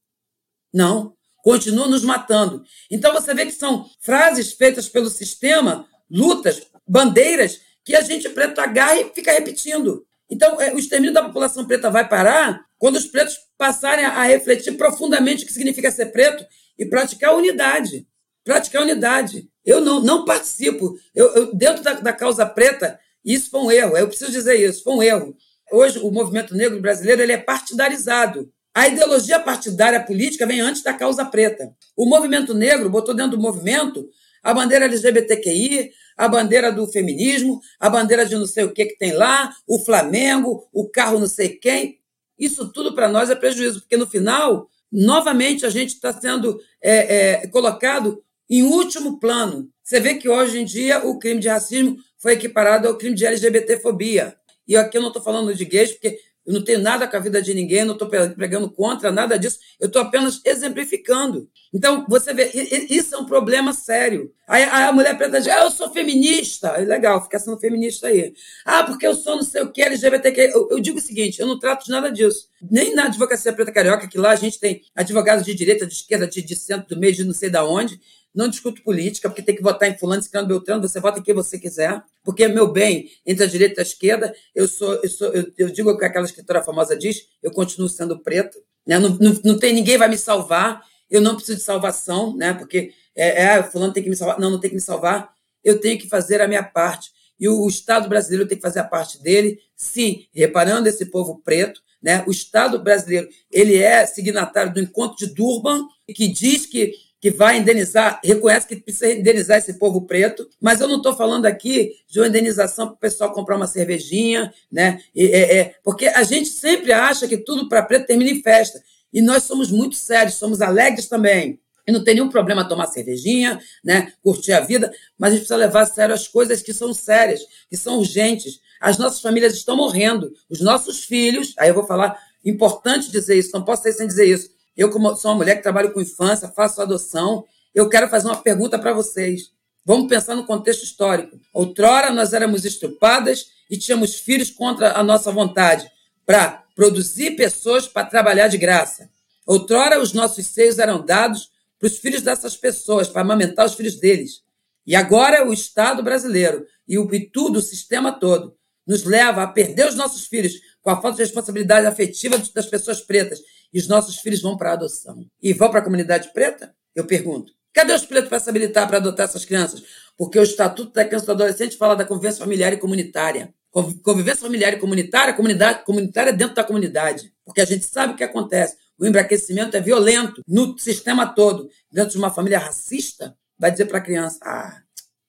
Não. 0.73 1.15
Continuam 1.43 1.89
nos 1.89 2.03
matando. 2.03 2.63
Então 2.89 3.13
você 3.13 3.33
vê 3.33 3.45
que 3.45 3.51
são 3.51 3.89
frases 4.01 4.53
feitas 4.53 4.89
pelo 4.89 5.09
sistema, 5.09 5.87
lutas, 6.09 6.61
bandeiras, 6.87 7.61
que 7.83 7.95
a 7.95 8.01
gente 8.01 8.27
preto 8.29 8.59
agarra 8.59 8.99
e 8.99 9.11
fica 9.13 9.31
repetindo. 9.31 10.05
Então, 10.29 10.59
é, 10.59 10.73
o 10.73 10.79
extermínio 10.79 11.13
da 11.13 11.23
população 11.23 11.65
preta 11.65 11.91
vai 11.91 12.07
parar 12.07 12.65
quando 12.77 12.95
os 12.95 13.05
pretos 13.05 13.37
passarem 13.57 14.05
a 14.05 14.23
refletir 14.23 14.73
profundamente 14.73 15.43
o 15.43 15.47
que 15.47 15.53
significa 15.53 15.91
ser 15.91 16.07
preto 16.07 16.45
e 16.77 16.85
praticar 16.85 17.35
unidade. 17.35 18.07
Praticar 18.43 18.81
unidade. 18.81 19.47
Eu 19.63 19.81
não, 19.81 19.99
não 20.01 20.25
participo. 20.25 20.97
Eu, 21.13 21.33
eu 21.35 21.55
dentro 21.55 21.83
da, 21.83 21.93
da, 21.93 22.13
causa 22.13 22.45
preta, 22.45 22.99
isso 23.25 23.49
foi 23.49 23.59
um 23.61 23.71
erro. 23.71 23.97
Eu 23.97 24.07
preciso 24.07 24.31
dizer 24.31 24.55
isso, 24.55 24.83
foi 24.83 24.93
um 24.93 25.03
erro. 25.03 25.35
Hoje, 25.71 25.99
o 25.99 26.11
movimento 26.11 26.53
negro 26.53 26.79
brasileiro 26.79 27.21
ele 27.21 27.31
é 27.31 27.37
partidarizado. 27.37 28.51
A 28.73 28.87
ideologia 28.87 29.39
partidária 29.39 30.03
política 30.03 30.45
vem 30.45 30.59
antes 30.59 30.83
da 30.83 30.93
causa 30.93 31.25
preta. 31.25 31.73
O 31.95 32.05
movimento 32.05 32.53
negro 32.53 32.89
botou 32.89 33.15
dentro 33.15 33.37
do 33.37 33.41
movimento 33.41 34.07
a 34.43 34.53
bandeira 34.53 34.85
LGBTQI, 34.85 35.91
a 36.15 36.27
bandeira 36.27 36.71
do 36.71 36.85
feminismo, 36.85 37.59
a 37.79 37.89
bandeira 37.89 38.25
de 38.25 38.35
não 38.35 38.45
sei 38.45 38.63
o 38.63 38.71
que 38.71 38.85
que 38.85 38.97
tem 38.97 39.11
lá, 39.11 39.51
o 39.67 39.79
Flamengo, 39.79 40.69
o 40.71 40.87
carro 40.87 41.17
não 41.19 41.27
sei 41.27 41.49
quem. 41.49 41.97
Isso 42.37 42.71
tudo 42.71 42.93
para 42.93 43.09
nós 43.09 43.31
é 43.31 43.35
prejuízo, 43.35 43.81
porque 43.81 43.97
no 43.97 44.05
final, 44.05 44.69
novamente, 44.91 45.65
a 45.65 45.69
gente 45.69 45.95
está 45.95 46.13
sendo 46.13 46.59
é, 46.79 47.41
é, 47.43 47.47
colocado 47.47 48.21
em 48.47 48.61
último 48.61 49.19
plano. 49.19 49.67
Você 49.85 49.99
vê 49.99 50.15
que 50.15 50.27
hoje 50.27 50.59
em 50.59 50.65
dia 50.65 51.05
o 51.05 51.19
crime 51.19 51.39
de 51.39 51.47
racismo 51.47 51.97
foi 52.17 52.33
equiparado 52.33 52.87
ao 52.87 52.97
crime 52.97 53.15
de 53.15 53.23
LGBTfobia. 53.23 54.35
E 54.67 54.75
aqui 54.75 54.97
eu 54.97 55.01
não 55.01 55.09
estou 55.09 55.21
falando 55.21 55.53
de 55.53 55.63
gays, 55.63 55.91
porque 55.91 56.17
eu 56.43 56.53
não 56.55 56.63
tenho 56.63 56.79
nada 56.79 57.07
com 57.07 57.15
a 57.15 57.19
vida 57.19 57.39
de 57.39 57.53
ninguém, 57.53 57.85
não 57.85 57.93
estou 57.93 58.07
pregando 58.07 58.67
contra 58.71 59.11
nada 59.11 59.37
disso, 59.37 59.59
eu 59.79 59.85
estou 59.85 60.01
apenas 60.01 60.41
exemplificando. 60.43 61.47
Então, 61.71 62.03
você 62.09 62.33
vê, 62.33 62.49
isso 62.89 63.13
é 63.13 63.17
um 63.19 63.25
problema 63.27 63.73
sério. 63.73 64.33
Aí 64.47 64.63
a 64.63 64.91
mulher 64.91 65.15
preta 65.17 65.39
diz, 65.39 65.49
ah, 65.49 65.65
eu 65.65 65.71
sou 65.71 65.91
feminista. 65.91 66.69
É 66.69 66.81
legal, 66.81 67.23
fica 67.23 67.37
sendo 67.37 67.59
feminista 67.59 68.07
aí. 68.07 68.33
Ah, 68.65 68.83
porque 68.83 69.05
eu 69.05 69.13
sou 69.13 69.35
não 69.35 69.43
sei 69.43 69.61
o 69.61 69.71
que, 69.71 69.83
LGBTQ. 69.83 70.51
Eu, 70.53 70.67
eu 70.71 70.79
digo 70.79 70.97
o 70.97 71.01
seguinte, 71.01 71.39
eu 71.39 71.45
não 71.45 71.59
trato 71.59 71.85
de 71.85 71.91
nada 71.91 72.11
disso. 72.11 72.47
Nem 72.71 72.95
na 72.95 73.05
advocacia 73.05 73.53
preta 73.53 73.71
carioca, 73.71 74.07
que 74.07 74.17
lá 74.17 74.31
a 74.31 74.35
gente 74.35 74.59
tem 74.59 74.81
advogados 74.95 75.45
de 75.45 75.53
direita, 75.53 75.85
de 75.85 75.93
esquerda, 75.93 76.27
de, 76.27 76.41
de 76.41 76.55
centro, 76.55 76.95
do 76.95 76.99
meio, 76.99 77.13
de 77.13 77.23
não 77.23 77.33
sei 77.33 77.51
da 77.51 77.63
onde, 77.63 77.99
não 78.35 78.49
discuto 78.49 78.83
política, 78.83 79.29
porque 79.29 79.41
tem 79.41 79.55
que 79.55 79.63
votar 79.63 79.89
em 79.89 79.97
fulano, 79.97 80.21
ciclano, 80.21 80.47
beltrano, 80.47 80.81
você 80.81 80.99
vota 80.99 81.19
em 81.19 81.23
quem 81.23 81.33
você 81.33 81.57
quiser, 81.57 82.03
porque, 82.23 82.47
meu 82.47 82.71
bem, 82.71 83.09
entre 83.25 83.45
a 83.45 83.47
direita 83.47 83.79
e 83.79 83.81
a 83.81 83.83
esquerda, 83.83 84.35
eu 84.53 84.67
sou, 84.67 84.93
eu, 84.95 85.09
sou, 85.09 85.33
eu, 85.33 85.51
eu 85.57 85.69
digo 85.69 85.89
o 85.89 85.97
que 85.97 86.05
aquela 86.05 86.25
escritora 86.25 86.61
famosa 86.61 86.95
diz, 86.95 87.27
eu 87.41 87.51
continuo 87.51 87.87
sendo 87.87 88.19
preto, 88.19 88.57
né? 88.85 88.99
não, 88.99 89.09
não, 89.09 89.39
não 89.43 89.57
tem 89.57 89.73
ninguém 89.73 89.97
vai 89.97 90.09
me 90.09 90.17
salvar, 90.17 90.81
eu 91.09 91.21
não 91.21 91.35
preciso 91.35 91.57
de 91.57 91.63
salvação, 91.63 92.35
né? 92.35 92.53
porque 92.53 92.91
é, 93.15 93.43
é, 93.43 93.63
fulano 93.63 93.93
tem 93.93 94.03
que 94.03 94.09
me 94.09 94.15
salvar, 94.15 94.39
não, 94.39 94.51
não 94.51 94.59
tem 94.59 94.69
que 94.69 94.75
me 94.75 94.81
salvar, 94.81 95.33
eu 95.63 95.79
tenho 95.79 95.97
que 95.97 96.09
fazer 96.09 96.41
a 96.41 96.47
minha 96.47 96.63
parte, 96.63 97.09
e 97.39 97.47
o, 97.47 97.61
o 97.61 97.69
Estado 97.69 98.09
brasileiro 98.09 98.47
tem 98.47 98.57
que 98.57 98.61
fazer 98.61 98.79
a 98.79 98.83
parte 98.83 99.21
dele, 99.21 99.59
sim, 99.75 100.25
reparando 100.33 100.87
esse 100.87 101.05
povo 101.05 101.41
preto, 101.43 101.81
né? 102.01 102.23
O 102.27 102.31
Estado 102.31 102.77
brasileiro 102.79 103.27
ele 103.51 103.77
é 103.77 104.05
signatário 104.05 104.71
do 104.71 104.79
Encontro 104.79 105.17
de 105.17 105.33
Durban, 105.33 105.87
que 106.13 106.27
diz 106.27 106.65
que 106.65 106.93
que 107.25 107.31
vai 107.31 107.57
indenizar, 107.57 108.21
reconhece 108.23 108.67
que 108.67 108.75
precisa 108.75 109.11
indenizar 109.11 109.57
esse 109.57 109.79
povo 109.79 110.01
preto, 110.01 110.47
mas 110.61 110.79
eu 110.79 110.87
não 110.87 110.97
estou 110.97 111.15
falando 111.15 111.47
aqui 111.47 111.93
de 112.07 112.19
uma 112.19 112.27
indenização 112.27 112.85
para 112.85 112.93
o 112.93 112.99
pessoal 112.99 113.33
comprar 113.33 113.55
uma 113.55 113.65
cervejinha, 113.65 114.53
né? 114.71 115.01
E, 115.15 115.25
é, 115.29 115.57
é, 115.57 115.75
porque 115.83 116.05
a 116.05 116.21
gente 116.21 116.49
sempre 116.49 116.93
acha 116.93 117.27
que 117.27 117.37
tudo 117.37 117.67
para 117.67 117.81
preto 117.81 118.05
termina 118.05 118.29
em 118.29 118.43
festa. 118.43 118.79
E 119.11 119.23
nós 119.23 119.41
somos 119.41 119.71
muito 119.71 119.95
sérios, 119.95 120.35
somos 120.35 120.61
alegres 120.61 121.07
também. 121.07 121.59
E 121.87 121.91
não 121.91 122.03
tem 122.03 122.13
nenhum 122.13 122.29
problema 122.29 122.69
tomar 122.69 122.85
cervejinha, 122.85 123.59
né? 123.83 124.13
curtir 124.21 124.53
a 124.53 124.59
vida, 124.59 124.93
mas 125.17 125.29
a 125.29 125.31
gente 125.31 125.47
precisa 125.47 125.57
levar 125.57 125.81
a 125.81 125.87
sério 125.87 126.13
as 126.13 126.27
coisas 126.27 126.61
que 126.61 126.73
são 126.73 126.93
sérias, 126.93 127.41
que 127.67 127.75
são 127.75 127.97
urgentes. 127.97 128.59
As 128.79 128.99
nossas 128.99 129.19
famílias 129.19 129.55
estão 129.55 129.75
morrendo, 129.75 130.31
os 130.47 130.61
nossos 130.61 131.03
filhos, 131.03 131.55
aí 131.57 131.69
eu 131.69 131.73
vou 131.73 131.87
falar, 131.87 132.21
importante 132.45 133.09
dizer 133.09 133.35
isso, 133.35 133.49
não 133.51 133.65
posso 133.65 133.81
sair 133.81 133.93
sem 133.93 134.05
dizer 134.05 134.27
isso. 134.27 134.53
Eu, 134.75 134.89
como 134.89 135.15
sou 135.15 135.31
uma 135.31 135.37
mulher 135.37 135.55
que 135.55 135.63
trabalha 135.63 135.89
com 135.89 136.01
infância, 136.01 136.47
faço 136.49 136.81
adoção, 136.81 137.45
eu 137.73 137.89
quero 137.89 138.09
fazer 138.09 138.27
uma 138.27 138.41
pergunta 138.41 138.77
para 138.77 138.93
vocês. 138.93 139.51
Vamos 139.85 140.07
pensar 140.07 140.35
no 140.35 140.45
contexto 140.45 140.83
histórico. 140.83 141.39
Outrora 141.53 142.11
nós 142.11 142.33
éramos 142.33 142.65
estrupadas 142.65 143.47
e 143.69 143.77
tínhamos 143.77 144.15
filhos 144.15 144.49
contra 144.49 144.97
a 144.97 145.03
nossa 145.03 145.31
vontade, 145.31 145.89
para 146.25 146.63
produzir 146.75 147.35
pessoas 147.35 147.87
para 147.87 148.07
trabalhar 148.07 148.47
de 148.47 148.57
graça. 148.57 149.09
Outrora 149.45 150.01
os 150.01 150.11
nossos 150.13 150.45
seios 150.47 150.79
eram 150.79 151.05
dados 151.05 151.51
para 151.79 151.87
os 151.87 151.97
filhos 151.97 152.21
dessas 152.21 152.57
pessoas, 152.57 153.07
para 153.07 153.21
amamentar 153.21 153.65
os 153.65 153.75
filhos 153.75 153.99
deles. 153.99 154.41
E 154.85 154.95
agora 154.95 155.47
o 155.47 155.53
Estado 155.53 156.03
brasileiro 156.03 156.65
e, 156.87 156.97
o, 156.97 157.13
e 157.13 157.29
tudo, 157.29 157.59
o 157.59 157.61
sistema 157.61 158.11
todo, 158.11 158.55
nos 158.85 159.03
leva 159.03 159.43
a 159.43 159.47
perder 159.47 159.87
os 159.87 159.95
nossos 159.95 160.25
filhos 160.25 160.53
com 160.81 160.89
a 160.89 161.01
falta 161.01 161.17
de 161.17 161.23
responsabilidade 161.23 161.87
afetiva 161.87 162.37
das 162.37 162.65
pessoas 162.67 163.01
pretas. 163.01 163.39
E 163.73 163.79
os 163.79 163.87
nossos 163.87 164.17
filhos 164.17 164.41
vão 164.41 164.57
para 164.57 164.71
a 164.71 164.73
adoção. 164.73 165.25
E 165.41 165.53
vão 165.53 165.69
para 165.69 165.79
a 165.79 165.83
comunidade 165.83 166.31
preta? 166.33 166.75
Eu 166.95 167.05
pergunto. 167.05 167.53
Cadê 167.73 167.93
os 167.93 168.05
pretos 168.05 168.29
para 168.29 168.39
se 168.39 168.49
habilitar 168.49 168.87
para 168.87 168.97
adotar 168.97 169.25
essas 169.25 169.43
crianças? 169.43 169.83
Porque 170.17 170.39
o 170.39 170.43
Estatuto 170.43 170.93
da 170.93 171.03
Criança 171.03 171.25
e 171.25 171.27
do 171.27 171.31
Adolescente 171.33 171.77
fala 171.77 171.95
da 171.95 172.05
convivência 172.05 172.39
familiar 172.43 172.71
e 172.71 172.77
comunitária. 172.77 173.53
Convivência 174.01 174.41
familiar 174.41 174.73
e 174.73 174.77
comunitária, 174.77 175.33
comunidade 175.33 175.83
comunitária 175.83 176.31
dentro 176.31 176.55
da 176.55 176.63
comunidade. 176.63 177.33
Porque 177.43 177.59
a 177.59 177.65
gente 177.65 177.83
sabe 177.83 178.13
o 178.13 178.15
que 178.15 178.23
acontece. 178.23 178.77
O 178.97 179.05
embraquecimento 179.05 179.75
é 179.75 179.81
violento 179.81 180.41
no 180.47 180.77
sistema 180.79 181.27
todo. 181.27 181.69
Dentro 181.91 182.11
de 182.11 182.17
uma 182.17 182.31
família 182.31 182.59
racista, 182.59 183.37
vai 183.59 183.71
dizer 183.71 183.85
para 183.85 183.97
a 183.97 184.01
criança: 184.01 184.39
ah, 184.41 184.81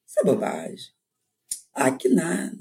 isso 0.07 0.21
é 0.21 0.25
bobagem. 0.25 0.87
Ah, 1.75 1.91
que 1.91 2.09
nada. 2.09 2.57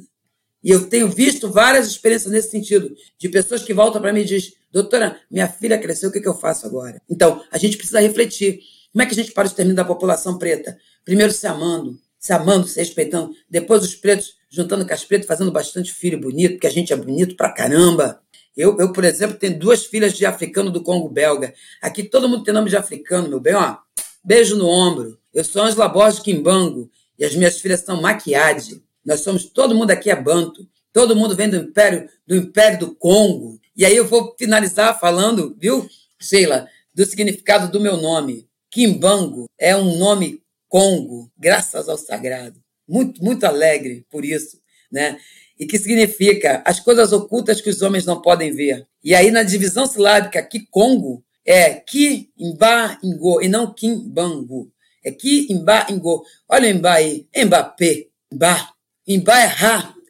E 0.66 0.72
eu 0.72 0.90
tenho 0.90 1.08
visto 1.08 1.52
várias 1.52 1.86
experiências 1.86 2.34
nesse 2.34 2.50
sentido, 2.50 2.92
de 3.20 3.30
pessoas 3.30 3.62
que 3.62 3.72
voltam 3.72 4.02
para 4.02 4.12
mim 4.12 4.22
e 4.22 4.26
dizem: 4.26 4.54
doutora, 4.72 5.22
minha 5.30 5.48
filha 5.48 5.78
cresceu, 5.78 6.10
o 6.10 6.12
que, 6.12 6.20
que 6.20 6.28
eu 6.28 6.34
faço 6.34 6.66
agora? 6.66 7.00
Então, 7.08 7.40
a 7.52 7.58
gente 7.60 7.78
precisa 7.78 8.00
refletir. 8.00 8.62
Como 8.92 9.04
é 9.04 9.06
que 9.06 9.12
a 9.12 9.16
gente 9.16 9.32
para 9.32 9.44
o 9.44 9.48
extermínio 9.48 9.76
da 9.76 9.86
população 9.86 10.40
preta? 10.40 10.76
Primeiro 11.04 11.32
se 11.32 11.46
amando, 11.46 12.00
se 12.18 12.34
amando, 12.34 12.68
se 12.68 12.80
respeitando. 12.80 13.32
Depois 13.48 13.84
os 13.84 13.94
pretos 13.94 14.34
juntando 14.50 14.88
com 14.88 14.94
as 14.94 15.06
pretas, 15.06 15.28
fazendo 15.28 15.52
bastante 15.52 15.94
filho 15.94 16.20
bonito, 16.20 16.54
porque 16.54 16.68
a 16.68 16.72
gente 16.72 16.92
é 16.92 16.96
bonito 16.96 17.36
pra 17.36 17.52
caramba. 17.52 18.20
Eu, 18.58 18.76
eu, 18.80 18.92
por 18.92 19.04
exemplo, 19.04 19.38
tenho 19.38 19.60
duas 19.60 19.86
filhas 19.86 20.14
de 20.14 20.26
africano 20.26 20.72
do 20.72 20.82
Congo 20.82 21.10
belga. 21.10 21.54
Aqui 21.80 22.04
todo 22.04 22.28
mundo 22.28 22.44
tem 22.44 22.54
nome 22.54 22.70
de 22.70 22.78
africano, 22.78 23.30
meu 23.30 23.40
bem, 23.40 23.54
ó. 23.54 23.78
Beijo 24.24 24.56
no 24.56 24.68
ombro. 24.68 25.20
Eu 25.32 25.44
sou 25.44 25.62
Angela 25.62 25.88
Borges 25.90 26.22
Kimbango 26.22 26.90
e 27.20 27.26
as 27.26 27.36
minhas 27.36 27.60
filhas 27.60 27.82
são 27.82 28.02
Maquiade. 28.02 28.82
Nós 29.06 29.22
somos, 29.22 29.46
todo 29.46 29.76
mundo 29.76 29.92
aqui 29.92 30.10
é 30.10 30.16
banto. 30.16 30.68
Todo 30.92 31.16
mundo 31.16 31.36
vem 31.36 31.50
do 31.50 31.58
Império, 31.58 32.10
do 32.26 32.36
Império 32.36 32.80
do 32.80 32.96
Congo. 32.96 33.60
E 33.76 33.86
aí 33.86 33.96
eu 33.96 34.08
vou 34.08 34.34
finalizar 34.38 35.00
falando, 35.00 35.56
viu, 35.60 35.88
Sheila, 36.20 36.68
do 36.94 37.06
significado 37.06 37.72
do 37.72 37.80
meu 37.80 37.98
nome. 37.98 38.48
Kimbango 38.72 39.46
é 39.60 39.76
um 39.76 39.98
nome 39.98 40.42
Congo, 40.68 41.32
graças 41.38 41.88
ao 41.88 41.98
sagrado. 41.98 42.60
Muito, 42.88 43.24
muito 43.24 43.44
alegre 43.46 44.06
por 44.10 44.24
isso, 44.24 44.60
né? 44.92 45.18
e 45.60 45.66
que 45.66 45.78
significa 45.78 46.62
as 46.66 46.80
coisas 46.80 47.12
ocultas 47.12 47.62
que 47.62 47.70
os 47.70 47.82
homens 47.82 48.06
não 48.06 48.22
podem 48.22 48.54
ver. 48.54 48.86
E 49.04 49.16
aí, 49.16 49.32
na 49.32 49.44
divisão 49.44 49.86
silábica, 49.86 50.44
Kikongo 50.44 51.24
é 51.46 51.76
Ki, 51.76 52.30
Imba, 52.38 52.98
Ingo, 53.04 53.42
e 53.42 53.48
não 53.48 53.74
Kimbangu. 53.74 54.72
É 55.04 55.12
Ki, 55.12 55.48
Imba, 55.52 55.88
Ingo. 55.90 56.24
Olha 56.50 56.68
o 56.68 56.72
Imba 56.72 56.94
aí. 56.94 57.28
Mbappé, 57.36 58.08
Imba. 58.32 58.70
Imba 59.08 59.40
é 59.40 59.52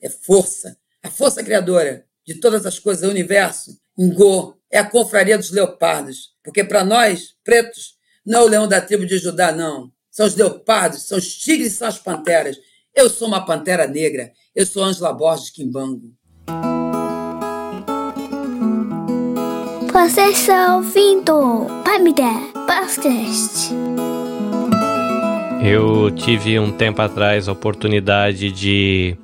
é 0.01 0.10
força. 0.10 0.77
A 1.03 1.10
força 1.10 1.43
criadora 1.43 2.05
de 2.25 2.39
todas 2.39 2.65
as 2.65 2.79
coisas 2.79 3.03
do 3.03 3.10
universo. 3.10 3.77
Ingo 3.97 4.58
é 4.71 4.77
a 4.77 4.89
confraria 4.89 5.38
dos 5.38 5.51
leopardos. 5.51 6.29
Porque 6.41 6.63
para 6.63 6.86
nós, 6.86 7.36
pretos, 7.43 7.95
não 8.25 8.41
é 8.41 8.43
o 8.43 8.47
leão 8.47 8.67
da 8.67 8.79
tribo 8.79 9.05
de 9.05 9.17
Judá, 9.17 9.51
não. 9.51 9.91
São 10.10 10.25
os 10.25 10.36
leopardos, 10.36 11.03
são 11.08 11.17
os 11.17 11.36
tigres 11.36 11.73
são 11.73 11.89
as 11.89 11.99
panteras. 11.99 12.58
Eu 12.95 13.10
sou 13.10 13.27
uma 13.27 13.45
pantera 13.45 13.86
negra. 13.86 14.31
Eu 14.55 14.65
sou 14.65 14.81
Angela 14.81 15.12
Borges 15.12 15.49
Quimbango. 15.49 16.13
Você 19.91 20.21
está 20.29 20.77
ouvindo 20.77 21.67
Pamida 21.84 22.31
Podcast. 22.65 23.73
Eu 25.67 26.12
tive 26.12 26.60
um 26.60 26.71
tempo 26.71 27.01
atrás 27.01 27.49
a 27.49 27.51
oportunidade 27.51 28.51
de 28.51 29.17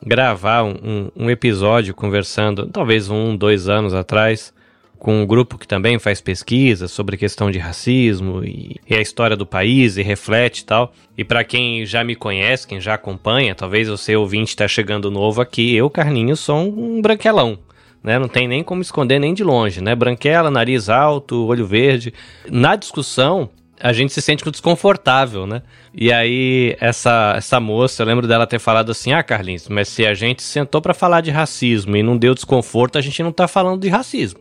gravar 0.00 0.62
um, 0.62 1.10
um, 1.16 1.28
episódio 1.28 1.92
conversando, 1.92 2.68
talvez 2.68 3.10
um, 3.10 3.36
dois 3.36 3.68
anos 3.68 3.92
atrás, 3.92 4.54
com 5.00 5.20
um 5.20 5.26
grupo 5.26 5.58
que 5.58 5.66
também 5.66 5.98
faz 5.98 6.20
pesquisa 6.20 6.86
sobre 6.86 7.16
questão 7.16 7.50
de 7.50 7.58
racismo 7.58 8.44
e, 8.44 8.76
e 8.88 8.94
a 8.94 9.00
história 9.00 9.36
do 9.36 9.44
país 9.44 9.96
e 9.96 10.02
reflete 10.02 10.60
e 10.60 10.64
tal. 10.64 10.92
E 11.18 11.24
para 11.24 11.42
quem 11.42 11.84
já 11.84 12.04
me 12.04 12.14
conhece, 12.14 12.68
quem 12.68 12.80
já 12.80 12.94
acompanha, 12.94 13.56
talvez 13.56 13.88
você 13.88 14.14
ouvinte 14.14 14.50
está 14.50 14.68
chegando 14.68 15.10
novo 15.10 15.40
aqui, 15.40 15.74
eu, 15.74 15.90
Carlinhos, 15.90 16.38
sou 16.38 16.68
um 16.68 17.02
branquelão. 17.02 17.58
Né, 18.02 18.16
não 18.16 18.28
tem 18.28 18.46
nem 18.46 18.62
como 18.62 18.80
esconder 18.80 19.18
nem 19.18 19.34
de 19.34 19.44
longe, 19.44 19.82
né? 19.82 19.94
Branquela, 19.94 20.50
nariz 20.50 20.88
alto, 20.88 21.44
olho 21.44 21.66
verde. 21.66 22.14
Na 22.48 22.74
discussão, 22.74 23.50
a 23.82 23.92
gente 23.92 24.12
se 24.12 24.20
sente 24.20 24.48
desconfortável, 24.50 25.46
né? 25.46 25.62
E 25.94 26.12
aí, 26.12 26.76
essa, 26.78 27.34
essa 27.36 27.58
moça, 27.58 28.02
eu 28.02 28.06
lembro 28.06 28.26
dela 28.28 28.46
ter 28.46 28.58
falado 28.58 28.90
assim: 28.90 29.12
Ah, 29.12 29.22
Carlinhos, 29.22 29.68
mas 29.68 29.88
se 29.88 30.06
a 30.06 30.12
gente 30.12 30.42
sentou 30.42 30.82
para 30.82 30.92
falar 30.92 31.22
de 31.22 31.30
racismo 31.30 31.96
e 31.96 32.02
não 32.02 32.16
deu 32.16 32.34
desconforto, 32.34 32.98
a 32.98 33.00
gente 33.00 33.22
não 33.22 33.32
tá 33.32 33.48
falando 33.48 33.80
de 33.80 33.88
racismo. 33.88 34.40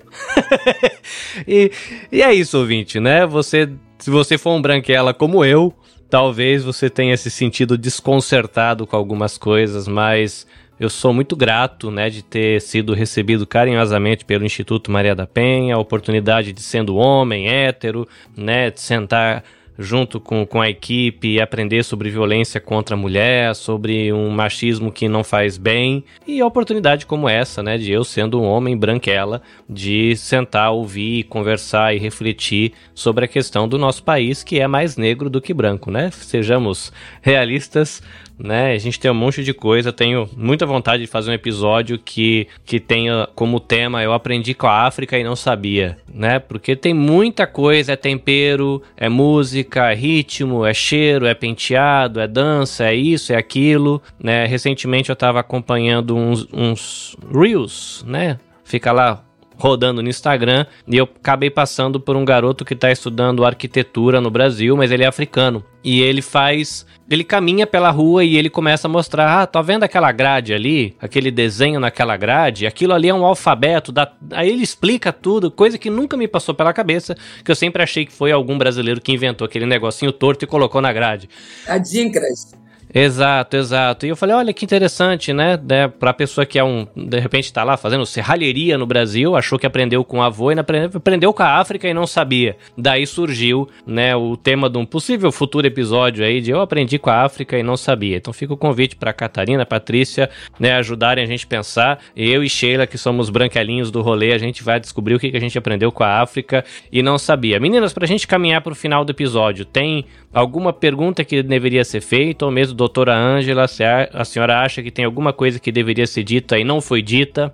e, 1.48 1.72
e 2.12 2.22
é 2.22 2.34
isso, 2.34 2.58
ouvinte, 2.58 3.00
né? 3.00 3.26
Você, 3.26 3.70
se 3.98 4.10
você 4.10 4.38
for 4.38 4.52
um 4.52 4.62
branquela 4.62 5.14
como 5.14 5.46
eu, 5.46 5.74
talvez 6.10 6.64
você 6.64 6.90
tenha 6.90 7.16
se 7.16 7.32
sentido 7.32 7.78
desconcertado 7.78 8.86
com 8.86 8.96
algumas 8.96 9.38
coisas, 9.38 9.88
mas 9.88 10.46
eu 10.80 10.90
sou 10.90 11.14
muito 11.14 11.36
grato, 11.36 11.92
né, 11.92 12.10
de 12.10 12.24
ter 12.24 12.62
sido 12.62 12.94
recebido 12.94 13.46
carinhosamente 13.46 14.24
pelo 14.24 14.46
Instituto 14.46 14.92
Maria 14.92 15.14
da 15.14 15.28
Penha, 15.28 15.76
a 15.76 15.80
oportunidade 15.80 16.54
de 16.54 16.62
sendo 16.62 16.96
homem, 16.96 17.50
hétero, 17.50 18.08
né, 18.36 18.72
de 18.72 18.80
sentar 18.80 19.44
junto 19.82 20.20
com, 20.20 20.46
com 20.46 20.60
a 20.60 20.70
equipe 20.70 21.30
e 21.30 21.42
aprender 21.42 21.84
sobre 21.84 22.10
violência 22.10 22.60
contra 22.60 22.96
a 22.96 22.98
mulher, 22.98 23.56
sobre 23.56 24.12
um 24.12 24.30
machismo 24.30 24.92
que 24.92 25.08
não 25.08 25.24
faz 25.24 25.58
bem 25.58 26.04
e 26.28 26.42
a 26.42 26.46
oportunidade 26.46 27.06
como 27.06 27.30
essa, 27.30 27.64
né, 27.64 27.78
de 27.78 27.90
eu 27.90 28.04
sendo 28.04 28.42
um 28.42 28.46
homem 28.46 28.76
branquela, 28.76 29.42
de 29.70 30.18
sentar, 30.18 30.72
ouvir, 30.72 31.24
conversar 31.24 31.96
e 31.96 31.98
refletir 31.98 32.74
sobre 32.94 33.24
a 33.24 33.28
questão 33.28 33.70
do 33.70 33.78
nosso 33.78 34.04
país 34.04 34.44
que 34.44 34.60
é 34.60 34.68
mais 34.68 34.98
negro 34.98 35.30
do 35.30 35.40
que 35.40 35.54
branco, 35.54 35.90
né? 35.90 36.12
Sejamos 36.12 36.92
realistas, 37.22 38.04
né? 38.40 38.72
A 38.72 38.78
gente 38.78 39.00
tem 39.00 39.12
um 39.12 39.16
monte 39.16 39.44
de 39.44 39.54
coisa. 39.54 39.92
Tenho 39.92 40.30
muita 40.36 40.66
vontade 40.66 41.04
de 41.04 41.08
fazer 41.08 41.30
um 41.30 41.34
episódio 41.34 42.00
que, 42.00 42.48
que 42.66 42.80
tenha 42.80 43.28
como 43.36 43.60
tema 43.60 44.02
eu 44.02 44.14
aprendi 44.14 44.54
com 44.54 44.68
a 44.68 44.86
África 44.86 45.18
e 45.18 45.24
não 45.24 45.36
sabia, 45.36 45.98
né? 46.12 46.40
Porque 46.40 46.76
tem 46.76 46.94
muita 46.94 47.46
coisa, 47.46 47.94
é 47.94 47.96
tempero, 47.96 48.82
é 48.96 49.10
música, 49.10 49.92
é 49.92 49.96
ritmo, 49.96 50.66
é 50.66 50.74
cheiro, 50.74 51.26
é 51.26 51.34
penteado, 51.34 52.20
é 52.20 52.28
dança, 52.28 52.86
é 52.86 52.96
isso, 52.96 53.34
é 53.34 53.36
aquilo, 53.36 54.02
né? 54.22 54.46
Recentemente 54.46 55.10
eu 55.10 55.14
estava 55.14 55.40
acompanhando 55.40 56.16
uns, 56.16 56.48
uns 56.54 57.16
reels, 57.32 58.04
né? 58.08 58.40
Fica 58.64 58.92
lá 58.92 59.24
rodando 59.60 60.02
no 60.02 60.10
Instagram 60.10 60.66
e 60.88 60.98
eu 60.98 61.04
acabei 61.04 61.50
passando 61.50 62.00
por 62.00 62.16
um 62.16 62.24
garoto 62.24 62.64
que 62.64 62.74
está 62.74 62.92
estudando 62.92 63.46
arquitetura 63.46 64.22
no 64.22 64.32
Brasil, 64.32 64.76
mas 64.78 64.92
ele 64.92 65.04
é 65.04 65.08
africano. 65.08 65.64
E 65.84 66.02
ele 66.02 66.22
faz. 66.22 66.86
Ele 67.10 67.24
caminha 67.24 67.66
pela 67.66 67.90
rua 67.90 68.24
e 68.24 68.36
ele 68.36 68.50
começa 68.50 68.88
a 68.88 68.92
mostrar: 68.92 69.42
ah, 69.42 69.48
tá 69.48 69.62
vendo 69.62 69.84
aquela 69.84 70.12
grade 70.12 70.54
ali? 70.54 70.96
Aquele 71.00 71.32
desenho 71.32 71.80
naquela 71.80 72.18
grade? 72.18 72.68
Aquilo 72.68 72.94
ali 72.94 73.08
é 73.08 73.14
um 73.14 73.24
alfabeto. 73.24 73.92
Da... 73.92 74.12
Aí 74.32 74.50
ele 74.50 74.64
explica 74.64 75.14
tudo, 75.14 75.50
coisa 75.50 75.78
que 75.78 75.90
nunca 75.90 76.18
me 76.18 76.28
passou 76.28 76.54
pela 76.54 76.74
cabeça, 76.74 77.16
que 77.46 77.50
eu 77.50 77.56
sempre 77.56 77.82
achei 77.82 78.06
que 78.06 78.12
foi 78.12 78.32
algum 78.32 78.58
brasileiro 78.58 79.00
que 79.00 79.14
inventou 79.14 79.46
aquele 79.46 79.66
negocinho 79.66 80.12
torto 80.12 80.44
e 80.44 80.48
colocou 80.48 80.82
na 80.82 80.92
grade. 80.92 81.30
Adinkras. 81.66 82.59
Exato, 82.94 83.56
exato. 83.56 84.06
E 84.06 84.10
eu 84.10 84.16
falei, 84.16 84.36
olha 84.36 84.54
que 84.54 84.66
interessante, 84.66 85.32
né? 85.32 85.60
né? 85.64 85.88
Pra 85.88 86.12
pessoa 86.12 86.46
que 86.46 86.58
é 86.58 86.64
um, 86.64 86.88
de 86.96 87.20
repente 87.20 87.54
tá 87.54 87.64
lá 87.64 87.78
fazendo 87.78 88.06
serralheria 88.06 88.78
no 88.78 88.86
Brasil, 88.86 89.36
achou 89.36 89.60
que 89.60 89.68
aprendeu 89.68 90.04
com 90.04 90.18
o 90.18 90.22
avô 90.22 90.52
e 90.52 90.56
aprendeu 90.60 91.32
com 91.32 91.44
a 91.44 91.58
África 91.60 91.88
e 91.88 91.94
não 91.94 92.08
sabia. 92.08 92.58
Daí 92.76 93.06
surgiu, 93.06 93.70
né, 93.86 94.16
o 94.16 94.36
tema 94.36 94.70
de 94.70 94.78
um 94.78 94.86
possível 94.86 95.32
futuro 95.32 95.68
episódio 95.68 96.26
aí 96.26 96.42
de 96.42 96.52
eu 96.52 96.62
aprendi 96.62 96.98
com 96.98 97.12
a 97.12 97.22
África 97.22 97.58
e 97.58 97.64
não 97.64 97.78
sabia. 97.78 98.18
Então 98.18 98.34
fica 98.34 98.54
o 98.54 98.58
convite 98.58 98.96
pra 98.96 99.14
Catarina, 99.14 99.66
Patrícia, 99.66 100.30
né, 100.60 100.74
ajudarem 100.74 101.24
a 101.24 101.28
gente 101.28 101.46
a 101.46 101.50
pensar. 101.50 102.00
Eu 102.16 102.44
e 102.44 102.50
Sheila, 102.50 102.88
que 102.88 102.98
somos 102.98 103.30
branquelinhos 103.30 103.92
do 103.92 104.02
rolê, 104.02 104.34
a 104.34 104.38
gente 104.40 104.64
vai 104.64 104.80
descobrir 104.80 105.14
o 105.14 105.20
que, 105.20 105.36
a 105.36 105.40
gente 105.40 105.58
aprendeu 105.58 105.92
com 105.92 106.04
a 106.04 106.22
África 106.22 106.66
e 106.92 107.04
não 107.04 107.20
sabia. 107.20 107.60
Meninas, 107.60 107.94
pra 107.94 108.08
gente 108.08 108.28
caminhar 108.28 108.62
pro 108.62 108.74
final 108.74 109.06
do 109.06 109.12
episódio, 109.12 109.64
tem 109.64 110.06
alguma 110.34 110.74
pergunta 110.74 111.24
que 111.24 111.44
deveria 111.44 111.84
ser 111.84 112.02
feita 112.02 112.46
ou 112.46 112.52
mesmo 112.52 112.79
doutora 112.80 113.14
Ângela, 113.14 113.66
a 114.14 114.26
senhora 114.26 114.62
acha 114.62 114.82
que 114.82 114.90
tem 114.90 115.04
alguma 115.04 115.34
coisa 115.34 115.60
que 115.60 115.70
deveria 115.70 116.08
ser 116.08 116.24
dita 116.24 116.58
e 116.58 116.64
não 116.64 116.80
foi 116.80 117.02
dita? 117.02 117.54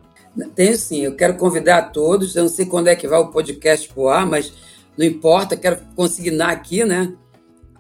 Tenho 0.53 0.78
sim, 0.78 1.01
eu 1.01 1.15
quero 1.15 1.36
convidar 1.36 1.78
a 1.78 1.82
todos, 1.82 2.36
eu 2.36 2.43
não 2.43 2.49
sei 2.49 2.67
quando 2.67 2.89
é 2.89 2.95
que 2.95 3.07
vai 3.07 3.19
o 3.19 3.30
podcast 3.30 3.89
pro 3.89 4.07
ar, 4.07 4.26
mas 4.28 4.53
não 4.95 5.03
importa, 5.03 5.57
quero 5.57 5.80
consignar 5.95 6.51
aqui, 6.51 6.86
né? 6.86 7.11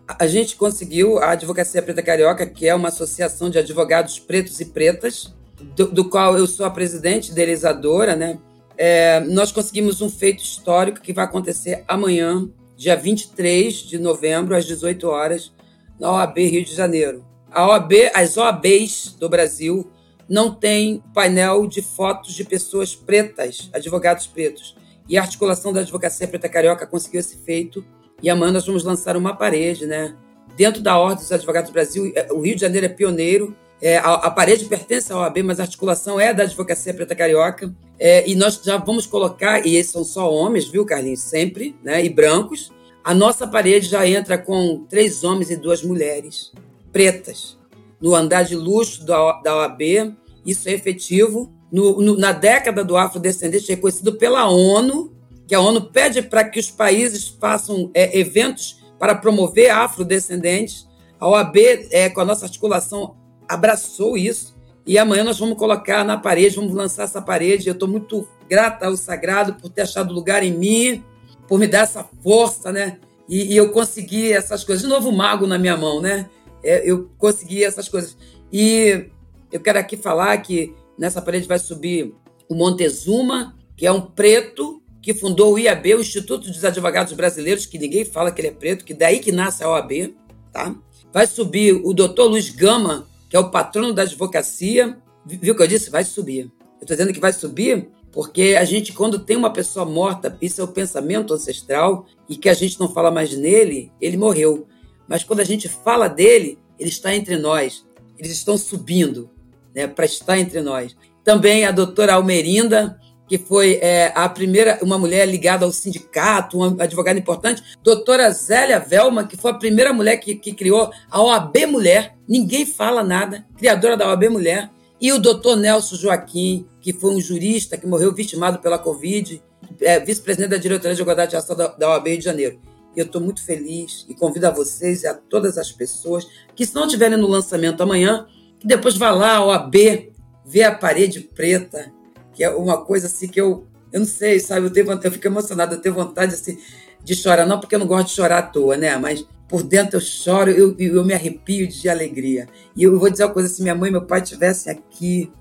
A 0.07 0.25
gente 0.25 0.55
conseguiu 0.55 1.19
a 1.19 1.31
Advocacia 1.31 1.81
Preta 1.83 2.01
Carioca, 2.01 2.47
que 2.47 2.67
é 2.67 2.73
uma 2.73 2.87
associação 2.87 3.49
de 3.49 3.59
advogados 3.59 4.17
pretos 4.17 4.59
e 4.59 4.65
pretas, 4.65 5.33
do, 5.75 5.87
do 5.87 6.09
qual 6.09 6.37
eu 6.37 6.47
sou 6.47 6.65
a 6.65 6.69
presidente, 6.71 7.31
idealizadora, 7.31 8.15
né? 8.15 8.39
É, 8.77 9.19
nós 9.19 9.51
conseguimos 9.51 10.01
um 10.01 10.09
feito 10.09 10.43
histórico 10.43 10.99
que 10.99 11.13
vai 11.13 11.25
acontecer 11.25 11.83
amanhã, 11.87 12.49
dia 12.75 12.95
23 12.95 13.73
de 13.73 13.99
novembro, 13.99 14.55
às 14.55 14.65
18 14.65 15.07
horas, 15.07 15.51
na 15.99 16.11
OAB 16.11 16.37
Rio 16.37 16.65
de 16.65 16.73
Janeiro. 16.73 17.34
OAB, 17.63 17.93
as 18.13 18.35
OABs 18.35 19.15
do 19.19 19.29
Brasil 19.29 19.89
não 20.27 20.53
têm 20.53 21.03
painel 21.13 21.67
de 21.67 21.81
fotos 21.81 22.33
de 22.33 22.43
pessoas 22.43 22.95
pretas, 22.95 23.69
advogados 23.71 24.27
pretos. 24.27 24.75
E 25.07 25.17
a 25.17 25.21
articulação 25.21 25.71
da 25.71 25.81
Advocacia 25.81 26.27
Preta 26.27 26.49
Carioca 26.49 26.87
conseguiu 26.87 27.19
esse 27.19 27.37
feito. 27.37 27.85
E 28.21 28.29
amanhã 28.29 28.51
nós 28.51 28.65
vamos 28.65 28.83
lançar 28.83 29.15
uma 29.15 29.35
parede, 29.35 29.85
né? 29.85 30.15
Dentro 30.57 30.81
da 30.81 30.97
Ordem 30.97 31.17
dos 31.17 31.31
Advogados 31.31 31.69
do 31.69 31.73
Brasil, 31.73 32.11
é, 32.15 32.27
o 32.31 32.41
Rio 32.41 32.55
de 32.55 32.61
Janeiro 32.61 32.87
é 32.87 32.89
pioneiro. 32.89 33.55
É, 33.81 33.97
a, 33.97 34.13
a, 34.13 34.31
parede 34.31 34.65
pertence 34.65 35.13
à 35.13 35.17
OAB, 35.17 35.43
mas 35.43 35.59
a 35.59 35.63
articulação 35.63 36.19
é 36.19 36.33
da 36.33 36.43
Advocacia 36.43 36.93
Preta 36.93 37.13
Carioca. 37.13 37.73
É, 37.99 38.27
e 38.27 38.33
nós 38.35 38.59
já 38.63 38.77
vamos 38.77 39.05
colocar, 39.05 39.65
e 39.65 39.75
esses 39.75 39.91
são 39.91 40.03
só 40.03 40.33
homens, 40.33 40.67
viu, 40.67 40.85
Carlinhos? 40.85 41.21
Sempre, 41.21 41.75
né? 41.83 42.03
E 42.03 42.09
brancos. 42.09 42.71
A 43.03 43.13
nossa 43.13 43.45
parede 43.45 43.87
já 43.87 44.07
entra 44.07 44.37
com 44.37 44.85
três 44.89 45.23
homens 45.23 45.51
e 45.51 45.55
duas 45.55 45.83
mulheres 45.83 46.51
pretas. 46.95 47.57
No 47.99 48.15
andar 48.15 48.43
de 48.43 48.55
luxo 48.55 49.05
da, 49.05 49.21
OAB, 49.21 50.15
isso 50.45 50.69
é 50.69 50.71
efetivo. 50.71 51.51
No, 51.69 51.99
no, 52.01 52.17
na 52.17 52.31
década 52.31 52.85
do 52.85 52.95
afrodescendente, 52.95 53.67
reconhecido 53.67 54.13
pela 54.13 54.47
ONU, 54.47 55.13
que 55.45 55.53
a 55.53 55.59
ONU 55.59 55.91
pede 55.91 56.21
para 56.21 56.45
que 56.45 56.57
os 56.57 56.71
países 56.71 57.27
façam 57.27 57.91
é, 57.93 58.17
eventos 58.17 58.81
para 58.97 59.13
promover 59.13 59.71
afrodescendentes. 59.71 60.87
A 61.19 61.27
OAB, 61.27 61.57
é, 61.91 62.09
com 62.09 62.21
a 62.21 62.25
nossa 62.25 62.45
articulação, 62.45 63.17
abraçou 63.45 64.15
isso. 64.15 64.55
E 64.87 64.97
amanhã 64.97 65.25
nós 65.25 65.37
vamos 65.37 65.57
colocar 65.57 66.05
na 66.05 66.17
parede, 66.17 66.55
vamos 66.55 66.73
lançar 66.73 67.03
essa 67.03 67.21
parede. 67.21 67.67
Eu 67.67 67.73
estou 67.73 67.89
muito 67.89 68.25
grata 68.49 68.85
ao 68.85 68.95
Sagrado 68.95 69.55
por 69.55 69.69
ter 69.69 69.81
achado 69.81 70.13
lugar 70.13 70.43
em 70.43 70.51
mim, 70.51 71.03
por 71.45 71.59
me 71.59 71.67
dar 71.67 71.79
essa 71.79 72.05
força, 72.23 72.71
né? 72.71 72.99
E, 73.27 73.53
e 73.53 73.57
eu 73.57 73.69
consegui 73.71 74.31
essas 74.31 74.63
coisas. 74.63 74.83
De 74.83 74.87
novo, 74.87 75.11
mago 75.11 75.45
na 75.45 75.57
minha 75.57 75.75
mão, 75.75 75.99
né? 76.01 76.29
É, 76.65 76.89
eu 76.89 77.09
consegui 77.17 77.63
essas 77.63 77.87
coisas. 77.87 78.17
E 78.51 79.09
eu 79.51 79.59
quero 79.59 79.79
aqui 79.79 79.95
falar 79.95 80.37
que 80.39 80.73
nessa 80.97 81.21
parede 81.21 81.47
vai 81.47 81.59
subir 81.59 82.13
o 82.49 82.55
Montezuma, 82.55 83.55
que 83.75 83.85
é 83.85 83.91
um 83.91 84.01
preto 84.01 84.81
que 85.01 85.13
fundou 85.13 85.53
o 85.53 85.59
IAB, 85.59 85.95
o 85.95 86.01
Instituto 86.01 86.49
dos 86.49 86.65
Advogados 86.65 87.13
Brasileiros, 87.13 87.65
que 87.65 87.77
ninguém 87.77 88.03
fala 88.03 88.31
que 88.31 88.41
ele 88.41 88.47
é 88.47 88.51
preto, 88.51 88.83
que 88.83 88.93
daí 88.93 89.19
que 89.19 89.31
nasce 89.31 89.63
a 89.63 89.69
OAB, 89.69 90.15
tá? 90.51 90.75
Vai 91.13 91.27
subir 91.27 91.73
o 91.73 91.93
doutor 91.93 92.25
Luiz 92.25 92.49
Gama, 92.49 93.07
que 93.29 93.37
é 93.37 93.39
o 93.39 93.51
patrono 93.51 93.93
da 93.93 94.01
advocacia. 94.01 94.97
Viu 95.25 95.53
o 95.53 95.57
que 95.57 95.63
eu 95.63 95.67
disse? 95.67 95.89
Vai 95.89 96.03
subir. 96.03 96.51
Eu 96.59 96.81
estou 96.81 96.97
dizendo 96.97 97.13
que 97.13 97.19
vai 97.19 97.31
subir 97.31 97.87
porque 98.15 98.55
a 98.57 98.63
gente, 98.63 98.93
quando 98.93 99.19
tem 99.19 99.35
uma 99.35 99.51
pessoa 99.51 99.85
morta, 99.85 100.37
isso 100.41 100.61
é 100.61 100.63
o 100.63 100.69
pensamento 100.69 101.33
ancestral, 101.33 102.05
e 102.29 102.37
que 102.37 102.47
a 102.47 102.53
gente 102.53 102.79
não 102.79 102.87
fala 102.87 103.11
mais 103.11 103.37
nele, 103.37 103.91
ele 103.99 104.15
morreu. 104.15 104.65
Mas 105.07 105.23
quando 105.23 105.39
a 105.39 105.45
gente 105.45 105.67
fala 105.67 106.07
dele, 106.07 106.57
ele 106.79 106.89
está 106.89 107.15
entre 107.15 107.37
nós. 107.37 107.85
Eles 108.17 108.31
estão 108.31 108.57
subindo 108.57 109.29
né, 109.73 109.87
para 109.87 110.05
estar 110.05 110.37
entre 110.37 110.61
nós. 110.61 110.95
Também 111.23 111.65
a 111.65 111.71
doutora 111.71 112.13
Almerinda, 112.13 112.99
que 113.27 113.37
foi 113.37 113.79
é, 113.81 114.11
a 114.15 114.29
primeira, 114.29 114.79
uma 114.81 114.97
mulher 114.97 115.27
ligada 115.27 115.65
ao 115.65 115.71
sindicato, 115.71 116.57
uma 116.57 116.83
advogada 116.83 117.17
importante. 117.17 117.63
Doutora 117.83 118.29
Zélia 118.31 118.79
Velma, 118.79 119.25
que 119.25 119.35
foi 119.35 119.51
a 119.51 119.55
primeira 119.55 119.91
mulher 119.91 120.17
que, 120.17 120.35
que 120.35 120.53
criou 120.53 120.91
a 121.09 121.21
OAB 121.21 121.65
Mulher. 121.67 122.15
Ninguém 122.27 122.65
fala 122.65 123.03
nada. 123.03 123.45
Criadora 123.57 123.97
da 123.97 124.07
OAB 124.07 124.29
Mulher. 124.29 124.69
E 125.01 125.11
o 125.11 125.19
doutor 125.19 125.57
Nelson 125.57 125.95
Joaquim, 125.95 126.65
que 126.79 126.93
foi 126.93 127.13
um 127.13 127.19
jurista 127.19 127.77
que 127.77 127.87
morreu 127.87 128.13
vitimado 128.13 128.59
pela 128.59 128.79
Covid, 128.79 129.41
é, 129.81 129.99
vice-presidente 129.99 130.51
da 130.51 130.57
diretoria 130.57 130.95
de 130.95 131.01
igualdade 131.01 131.33
da, 131.33 131.67
da 131.67 131.89
OAB 131.89 132.07
Rio 132.07 132.17
de 132.19 132.23
Janeiro. 132.23 132.59
Eu 132.95 133.05
estou 133.05 133.21
muito 133.21 133.43
feliz 133.43 134.05
e 134.07 134.13
convido 134.13 134.47
a 134.47 134.51
vocês 134.51 135.03
e 135.03 135.07
a 135.07 135.13
todas 135.13 135.57
as 135.57 135.71
pessoas 135.71 136.27
que, 136.55 136.65
se 136.65 136.73
não 136.73 136.85
estiverem 136.85 137.17
no 137.17 137.27
lançamento 137.27 137.81
amanhã, 137.81 138.25
que 138.59 138.67
depois 138.67 138.95
vá 138.95 139.11
lá 139.11 139.37
ao 139.37 139.51
AB, 139.51 140.11
ver 140.45 140.63
a 140.63 140.75
parede 140.75 141.21
preta, 141.21 141.91
que 142.33 142.43
é 142.43 142.49
uma 142.49 142.83
coisa 142.83 143.07
assim 143.07 143.27
que 143.27 143.39
eu, 143.39 143.67
eu 143.91 143.99
não 143.99 144.07
sei, 144.07 144.39
sabe? 144.39 144.67
Eu, 144.67 144.71
tenho, 144.71 144.91
eu 144.91 145.11
fico 145.11 145.27
emocionada, 145.27 145.75
eu 145.75 145.81
tenho 145.81 145.95
vontade 145.95 146.33
assim, 146.33 146.57
de 147.03 147.15
chorar, 147.15 147.45
não 147.45 147.59
porque 147.59 147.75
eu 147.75 147.79
não 147.79 147.87
gosto 147.87 148.07
de 148.07 148.13
chorar 148.13 148.39
à 148.39 148.41
toa, 148.41 148.77
né? 148.77 148.97
Mas 148.97 149.25
por 149.47 149.63
dentro 149.63 149.97
eu 149.97 150.01
choro, 150.01 150.49
eu, 150.49 150.75
eu 150.77 151.03
me 151.05 151.13
arrepio 151.13 151.67
de 151.67 151.87
alegria. 151.87 152.47
E 152.75 152.83
eu 152.83 152.99
vou 152.99 153.09
dizer 153.09 153.25
uma 153.25 153.33
coisa: 153.33 153.49
se 153.49 153.61
minha 153.61 153.75
mãe 153.75 153.89
e 153.89 153.91
meu 153.91 154.05
pai 154.05 154.21
estivessem 154.21 154.73
aqui, 154.73 155.31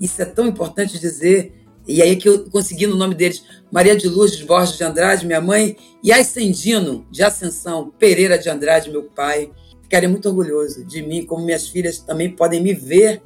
isso 0.00 0.20
é 0.22 0.24
tão 0.24 0.46
importante 0.46 0.98
dizer, 0.98 1.57
e 1.88 2.02
aí 2.02 2.16
que 2.16 2.28
eu 2.28 2.50
consegui 2.50 2.86
no 2.86 2.96
nome 2.96 3.14
deles, 3.14 3.42
Maria 3.72 3.96
de 3.96 4.08
Lourdes 4.08 4.42
Borges 4.42 4.76
de 4.76 4.84
Andrade, 4.84 5.26
minha 5.26 5.40
mãe, 5.40 5.76
e 6.04 6.12
Ascendino 6.12 7.06
de 7.10 7.22
Ascensão 7.22 7.90
Pereira 7.98 8.38
de 8.38 8.50
Andrade, 8.50 8.90
meu 8.90 9.04
pai. 9.04 9.50
Ficarei 9.82 10.06
muito 10.06 10.28
orgulhoso 10.28 10.84
de 10.84 11.00
mim, 11.02 11.24
como 11.24 11.44
minhas 11.44 11.66
filhas 11.66 11.98
também 11.98 12.30
podem 12.30 12.60
me 12.60 12.74
ver 12.74 13.22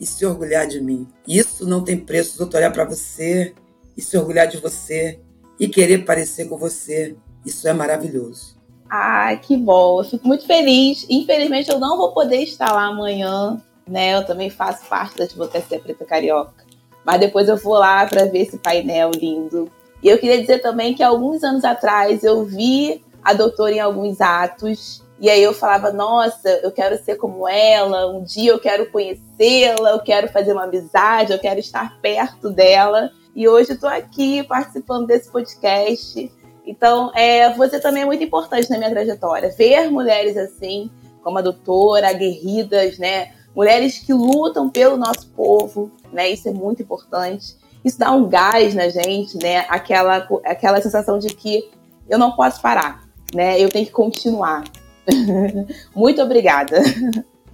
e 0.00 0.06
se 0.06 0.24
orgulhar 0.24 0.66
de 0.66 0.80
mim. 0.80 1.06
Isso 1.28 1.66
não 1.66 1.84
tem 1.84 1.98
preço, 1.98 2.42
eu 2.42 2.48
olhar 2.54 2.72
para 2.72 2.84
você 2.84 3.54
e 3.94 4.00
se 4.00 4.16
orgulhar 4.16 4.46
de 4.46 4.56
você 4.56 5.20
e 5.60 5.68
querer 5.68 6.04
parecer 6.04 6.48
com 6.48 6.56
você. 6.56 7.14
Isso 7.44 7.68
é 7.68 7.72
maravilhoso. 7.72 8.56
Ah, 8.88 9.36
que 9.36 9.56
bom. 9.56 10.00
Eu 10.00 10.04
fico 10.04 10.26
muito 10.26 10.46
feliz. 10.46 11.06
Infelizmente, 11.08 11.70
eu 11.70 11.78
não 11.78 11.96
vou 11.96 12.12
poder 12.12 12.42
estar 12.42 12.72
lá 12.72 12.86
amanhã, 12.86 13.62
né? 13.86 14.14
Eu 14.14 14.24
também 14.24 14.48
faço 14.48 14.86
parte 14.86 15.16
da 15.18 15.24
Advocacia 15.24 15.78
Preta 15.78 16.04
Carioca. 16.04 16.65
Mas 17.06 17.20
depois 17.20 17.48
eu 17.48 17.56
vou 17.56 17.74
lá 17.74 18.04
para 18.04 18.24
ver 18.24 18.40
esse 18.40 18.58
painel 18.58 19.12
lindo. 19.12 19.70
E 20.02 20.08
eu 20.08 20.18
queria 20.18 20.40
dizer 20.40 20.58
também 20.58 20.92
que 20.92 21.02
alguns 21.04 21.44
anos 21.44 21.64
atrás 21.64 22.24
eu 22.24 22.44
vi 22.44 23.00
a 23.22 23.32
doutora 23.32 23.72
em 23.72 23.80
alguns 23.80 24.20
atos. 24.20 25.02
E 25.20 25.30
aí 25.30 25.42
eu 25.42 25.54
falava, 25.54 25.92
nossa, 25.92 26.48
eu 26.62 26.70
quero 26.70 27.02
ser 27.02 27.14
como 27.14 27.48
ela, 27.48 28.08
um 28.08 28.22
dia 28.22 28.50
eu 28.50 28.58
quero 28.58 28.90
conhecê-la, 28.90 29.90
eu 29.90 30.00
quero 30.00 30.28
fazer 30.28 30.52
uma 30.52 30.64
amizade, 30.64 31.32
eu 31.32 31.38
quero 31.38 31.60
estar 31.60 31.98
perto 32.02 32.50
dela. 32.50 33.10
E 33.34 33.48
hoje 33.48 33.72
estou 33.72 33.88
aqui 33.88 34.42
participando 34.42 35.06
desse 35.06 35.30
podcast. 35.30 36.30
Então, 36.66 37.12
é, 37.14 37.52
você 37.54 37.78
também 37.78 38.02
é 38.02 38.06
muito 38.06 38.24
importante 38.24 38.68
na 38.68 38.78
minha 38.78 38.90
trajetória. 38.90 39.54
Ver 39.56 39.88
mulheres 39.90 40.36
assim, 40.36 40.90
como 41.22 41.38
a 41.38 41.42
doutora, 41.42 42.08
aguerridas, 42.08 42.98
né? 42.98 43.32
Mulheres 43.54 43.98
que 43.98 44.12
lutam 44.12 44.68
pelo 44.68 44.96
nosso 44.96 45.28
povo, 45.28 45.90
né? 46.12 46.30
Isso 46.30 46.48
é 46.48 46.52
muito 46.52 46.82
importante. 46.82 47.56
Isso 47.84 47.98
dá 47.98 48.10
um 48.12 48.28
gás 48.28 48.74
na 48.74 48.88
gente, 48.88 49.38
né? 49.38 49.60
Aquela, 49.68 50.28
aquela 50.44 50.80
sensação 50.80 51.18
de 51.18 51.28
que 51.28 51.70
eu 52.08 52.18
não 52.18 52.32
posso 52.32 52.60
parar, 52.60 53.04
né? 53.34 53.60
Eu 53.60 53.68
tenho 53.68 53.86
que 53.86 53.92
continuar. 53.92 54.64
muito 55.94 56.20
obrigada. 56.20 56.82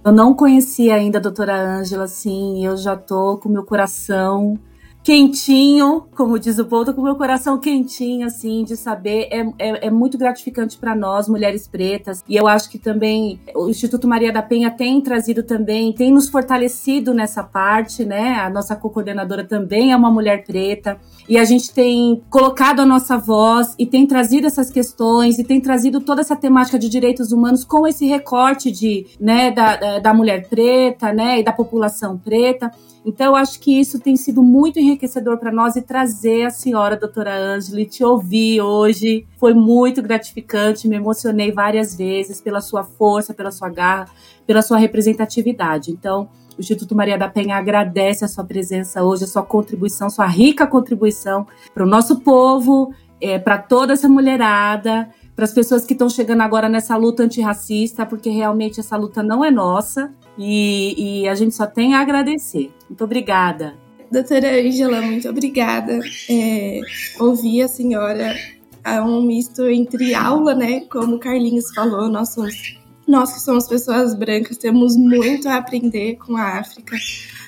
Eu 0.03 0.11
não 0.11 0.33
conhecia 0.33 0.95
ainda 0.95 1.17
a 1.17 1.21
doutora 1.21 1.55
Ângela, 1.55 2.05
assim, 2.05 2.65
eu 2.65 2.75
já 2.75 2.95
tô 2.95 3.37
com 3.37 3.47
meu 3.47 3.63
coração 3.63 4.59
quentinho, 5.03 6.05
como 6.15 6.39
diz 6.39 6.57
o 6.57 6.65
povo, 6.65 6.93
com 6.93 7.01
o 7.01 7.03
meu 7.03 7.15
coração 7.15 7.59
quentinho, 7.59 8.25
assim, 8.25 8.63
de 8.63 8.77
saber. 8.77 9.27
É, 9.29 9.41
é, 9.59 9.87
é 9.87 9.91
muito 9.91 10.17
gratificante 10.17 10.77
para 10.77 10.95
nós, 10.95 11.27
mulheres 11.27 11.67
pretas. 11.67 12.23
E 12.27 12.35
eu 12.37 12.47
acho 12.47 12.69
que 12.69 12.79
também 12.79 13.39
o 13.53 13.67
Instituto 13.67 14.07
Maria 14.07 14.31
da 14.31 14.41
Penha 14.41 14.71
tem 14.71 15.01
trazido 15.01 15.43
também, 15.43 15.91
tem 15.91 16.11
nos 16.11 16.29
fortalecido 16.29 17.13
nessa 17.13 17.43
parte, 17.43 18.05
né? 18.05 18.35
A 18.35 18.49
nossa 18.49 18.75
co-coordenadora 18.75 19.43
também 19.43 19.91
é 19.91 19.95
uma 19.95 20.09
mulher 20.09 20.45
preta. 20.45 20.97
E 21.27 21.37
a 21.37 21.43
gente 21.43 21.73
tem 21.73 22.21
colocado 22.29 22.79
a 22.79 22.85
nossa 22.85 23.17
voz 23.17 23.75
e 23.77 23.85
tem 23.85 24.07
trazido 24.07 24.47
essas 24.47 24.69
questões 24.69 25.37
e 25.37 25.43
tem 25.43 25.59
trazido 25.59 25.99
toda 25.99 26.21
essa 26.21 26.35
temática 26.35 26.79
de 26.79 26.87
direitos 26.87 27.31
humanos 27.31 27.65
com 27.65 27.85
esse 27.85 28.05
recorte 28.05 28.71
de, 28.71 29.05
né, 29.19 29.51
da, 29.51 29.99
da 29.99 30.13
mulher 30.13 30.47
preta, 30.47 31.11
né, 31.11 31.39
e 31.39 31.43
da 31.43 31.51
população 31.51 32.17
preta. 32.17 32.71
Então, 33.05 33.35
acho 33.35 33.59
que 33.59 33.77
isso 33.77 33.99
tem 33.99 34.15
sido 34.15 34.41
muito 34.41 34.79
enriquecedor 34.79 35.37
para 35.37 35.51
nós 35.51 35.75
e 35.75 35.81
trazer 35.81 36.45
a 36.45 36.49
senhora, 36.49 36.95
doutora 36.95 37.35
Angeli, 37.35 37.85
te 37.85 38.03
ouvir 38.03 38.61
hoje. 38.61 39.27
Foi 39.37 39.53
muito 39.53 40.01
gratificante, 40.01 40.87
me 40.87 40.95
emocionei 40.95 41.51
várias 41.51 41.95
vezes 41.95 42.39
pela 42.39 42.61
sua 42.61 42.83
força, 42.83 43.33
pela 43.33 43.51
sua 43.51 43.69
garra, 43.69 44.07
pela 44.47 44.61
sua 44.61 44.77
representatividade. 44.77 45.91
Então, 45.91 46.29
o 46.57 46.61
Instituto 46.61 46.95
Maria 46.95 47.17
da 47.17 47.27
Penha 47.27 47.57
agradece 47.57 48.23
a 48.23 48.27
sua 48.27 48.45
presença 48.45 49.03
hoje, 49.03 49.25
a 49.25 49.27
sua 49.27 49.43
contribuição, 49.43 50.09
sua 50.09 50.27
rica 50.27 50.65
contribuição 50.65 51.45
para 51.73 51.83
o 51.83 51.87
nosso 51.87 52.21
povo, 52.21 52.93
é, 53.19 53.37
para 53.37 53.57
toda 53.57 53.93
essa 53.93 54.07
mulherada, 54.07 55.09
para 55.35 55.43
as 55.43 55.51
pessoas 55.51 55.83
que 55.83 55.93
estão 55.93 56.09
chegando 56.09 56.41
agora 56.41 56.69
nessa 56.69 56.95
luta 56.95 57.23
antirracista, 57.23 58.05
porque 58.05 58.29
realmente 58.29 58.79
essa 58.79 58.95
luta 58.95 59.21
não 59.21 59.43
é 59.43 59.51
nossa 59.51 60.13
e, 60.37 61.21
e 61.23 61.27
a 61.27 61.35
gente 61.35 61.55
só 61.55 61.65
tem 61.65 61.93
a 61.93 62.01
agradecer. 62.01 62.71
Muito 62.89 63.03
obrigada. 63.03 63.75
Doutora 64.11 64.59
Angela, 64.59 65.01
muito 65.01 65.27
obrigada. 65.27 65.99
É, 66.29 66.79
ouvir 67.19 67.63
a 67.63 67.67
senhora 67.67 68.35
é 68.83 69.01
um 69.01 69.21
misto 69.23 69.67
entre 69.67 70.13
aula, 70.13 70.53
né? 70.53 70.81
Como 70.81 71.15
o 71.15 71.19
Carlinhos 71.19 71.73
falou, 71.73 72.09
nós 72.09 72.29
somos, 72.29 72.77
nós 73.07 73.33
que 73.33 73.39
somos 73.39 73.67
pessoas 73.67 74.13
brancas 74.13 74.57
temos 74.57 74.95
muito 74.95 75.47
a 75.49 75.55
aprender 75.55 76.17
com 76.17 76.35
a 76.35 76.59
África. 76.59 76.95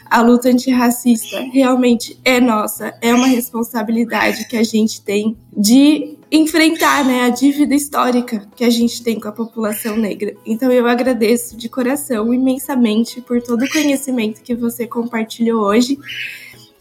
A 0.10 0.22
luta 0.22 0.50
antirracista 0.50 1.40
realmente 1.52 2.20
é 2.24 2.40
nossa, 2.40 2.94
é 3.02 3.14
uma 3.14 3.28
responsabilidade 3.28 4.48
que 4.48 4.56
a 4.56 4.64
gente 4.64 5.02
tem 5.02 5.36
de 5.56 6.18
enfrentar 6.32 7.04
né, 7.06 7.24
a 7.24 7.30
dívida 7.30 7.74
histórica 7.74 8.48
que 8.56 8.64
a 8.64 8.70
gente 8.70 9.02
tem 9.04 9.20
com 9.20 9.28
a 9.28 9.32
população 9.32 9.98
negra. 9.98 10.36
Então 10.46 10.72
eu 10.72 10.88
agradeço 10.88 11.58
de 11.58 11.70
coração 11.70 12.34
imensamente 12.34 13.22
por 13.22 13.42
todo 13.42 13.64
o 13.64 13.70
conhecimento 13.70 14.42
que 14.42 14.56
você 14.56 14.86
compartilhou 14.86 15.62
hoje. 15.62 15.98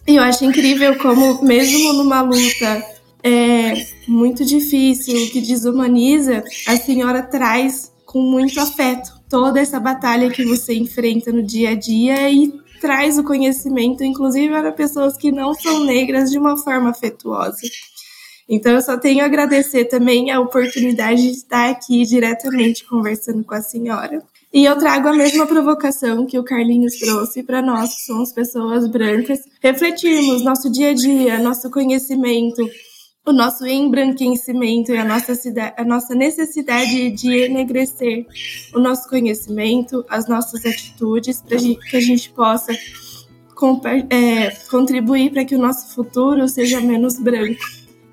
E 0.06 0.16
eu 0.16 0.22
acho 0.22 0.44
incrível 0.44 0.98
como, 0.98 1.42
mesmo 1.42 1.92
numa 1.94 2.20
luta 2.20 2.84
é, 3.22 3.86
muito 4.06 4.44
difícil, 4.44 5.30
que 5.30 5.40
desumaniza, 5.40 6.44
a 6.66 6.76
senhora 6.76 7.22
traz 7.22 7.90
com 8.04 8.20
muito 8.20 8.60
afeto 8.60 9.12
toda 9.28 9.58
essa 9.58 9.80
batalha 9.80 10.30
que 10.30 10.44
você 10.44 10.74
enfrenta 10.74 11.32
no 11.32 11.42
dia 11.42 11.70
a 11.70 11.74
dia 11.74 12.30
e 12.30 12.52
traz 12.84 13.16
o 13.18 13.24
conhecimento, 13.24 14.04
inclusive 14.04 14.50
para 14.50 14.70
pessoas 14.70 15.16
que 15.16 15.32
não 15.32 15.54
são 15.54 15.82
negras, 15.86 16.30
de 16.30 16.36
uma 16.36 16.54
forma 16.54 16.90
afetuosa. 16.90 17.56
Então, 18.46 18.74
eu 18.74 18.82
só 18.82 18.98
tenho 18.98 19.22
a 19.22 19.24
agradecer 19.24 19.86
também 19.86 20.30
a 20.30 20.38
oportunidade 20.38 21.22
de 21.22 21.30
estar 21.30 21.70
aqui 21.70 22.04
diretamente 22.04 22.84
conversando 22.84 23.42
com 23.42 23.54
a 23.54 23.62
senhora. 23.62 24.22
E 24.52 24.66
eu 24.66 24.76
trago 24.76 25.08
a 25.08 25.14
mesma 25.14 25.46
provocação 25.46 26.26
que 26.26 26.38
o 26.38 26.44
Carlinhos 26.44 26.98
trouxe 26.98 27.42
para 27.42 27.62
nós, 27.62 27.94
que 27.94 28.02
somos 28.02 28.32
pessoas 28.32 28.86
brancas, 28.86 29.38
refletirmos 29.62 30.44
nosso 30.44 30.70
dia 30.70 30.90
a 30.90 30.94
dia, 30.94 31.38
nosso 31.38 31.70
conhecimento, 31.70 32.68
o 33.26 33.32
nosso 33.32 33.66
embranquecimento 33.66 34.92
e 34.92 34.98
a 34.98 35.04
nossa, 35.04 35.32
a 35.76 35.84
nossa 35.84 36.14
necessidade 36.14 37.10
de 37.10 37.44
enegrecer 37.44 38.26
o 38.74 38.78
nosso 38.78 39.08
conhecimento, 39.08 40.04
as 40.08 40.28
nossas 40.28 40.64
atitudes, 40.66 41.40
para 41.40 41.56
que 41.56 41.96
a 41.96 42.00
gente 42.00 42.30
possa 42.30 42.72
é, 44.10 44.50
contribuir 44.70 45.30
para 45.32 45.44
que 45.44 45.54
o 45.54 45.58
nosso 45.58 45.94
futuro 45.94 46.46
seja 46.48 46.80
menos 46.80 47.18
branco 47.18 47.64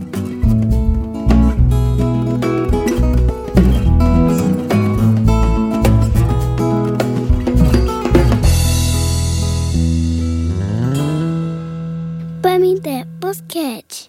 Pamité 12.41 13.05
Podcast. 13.21 14.09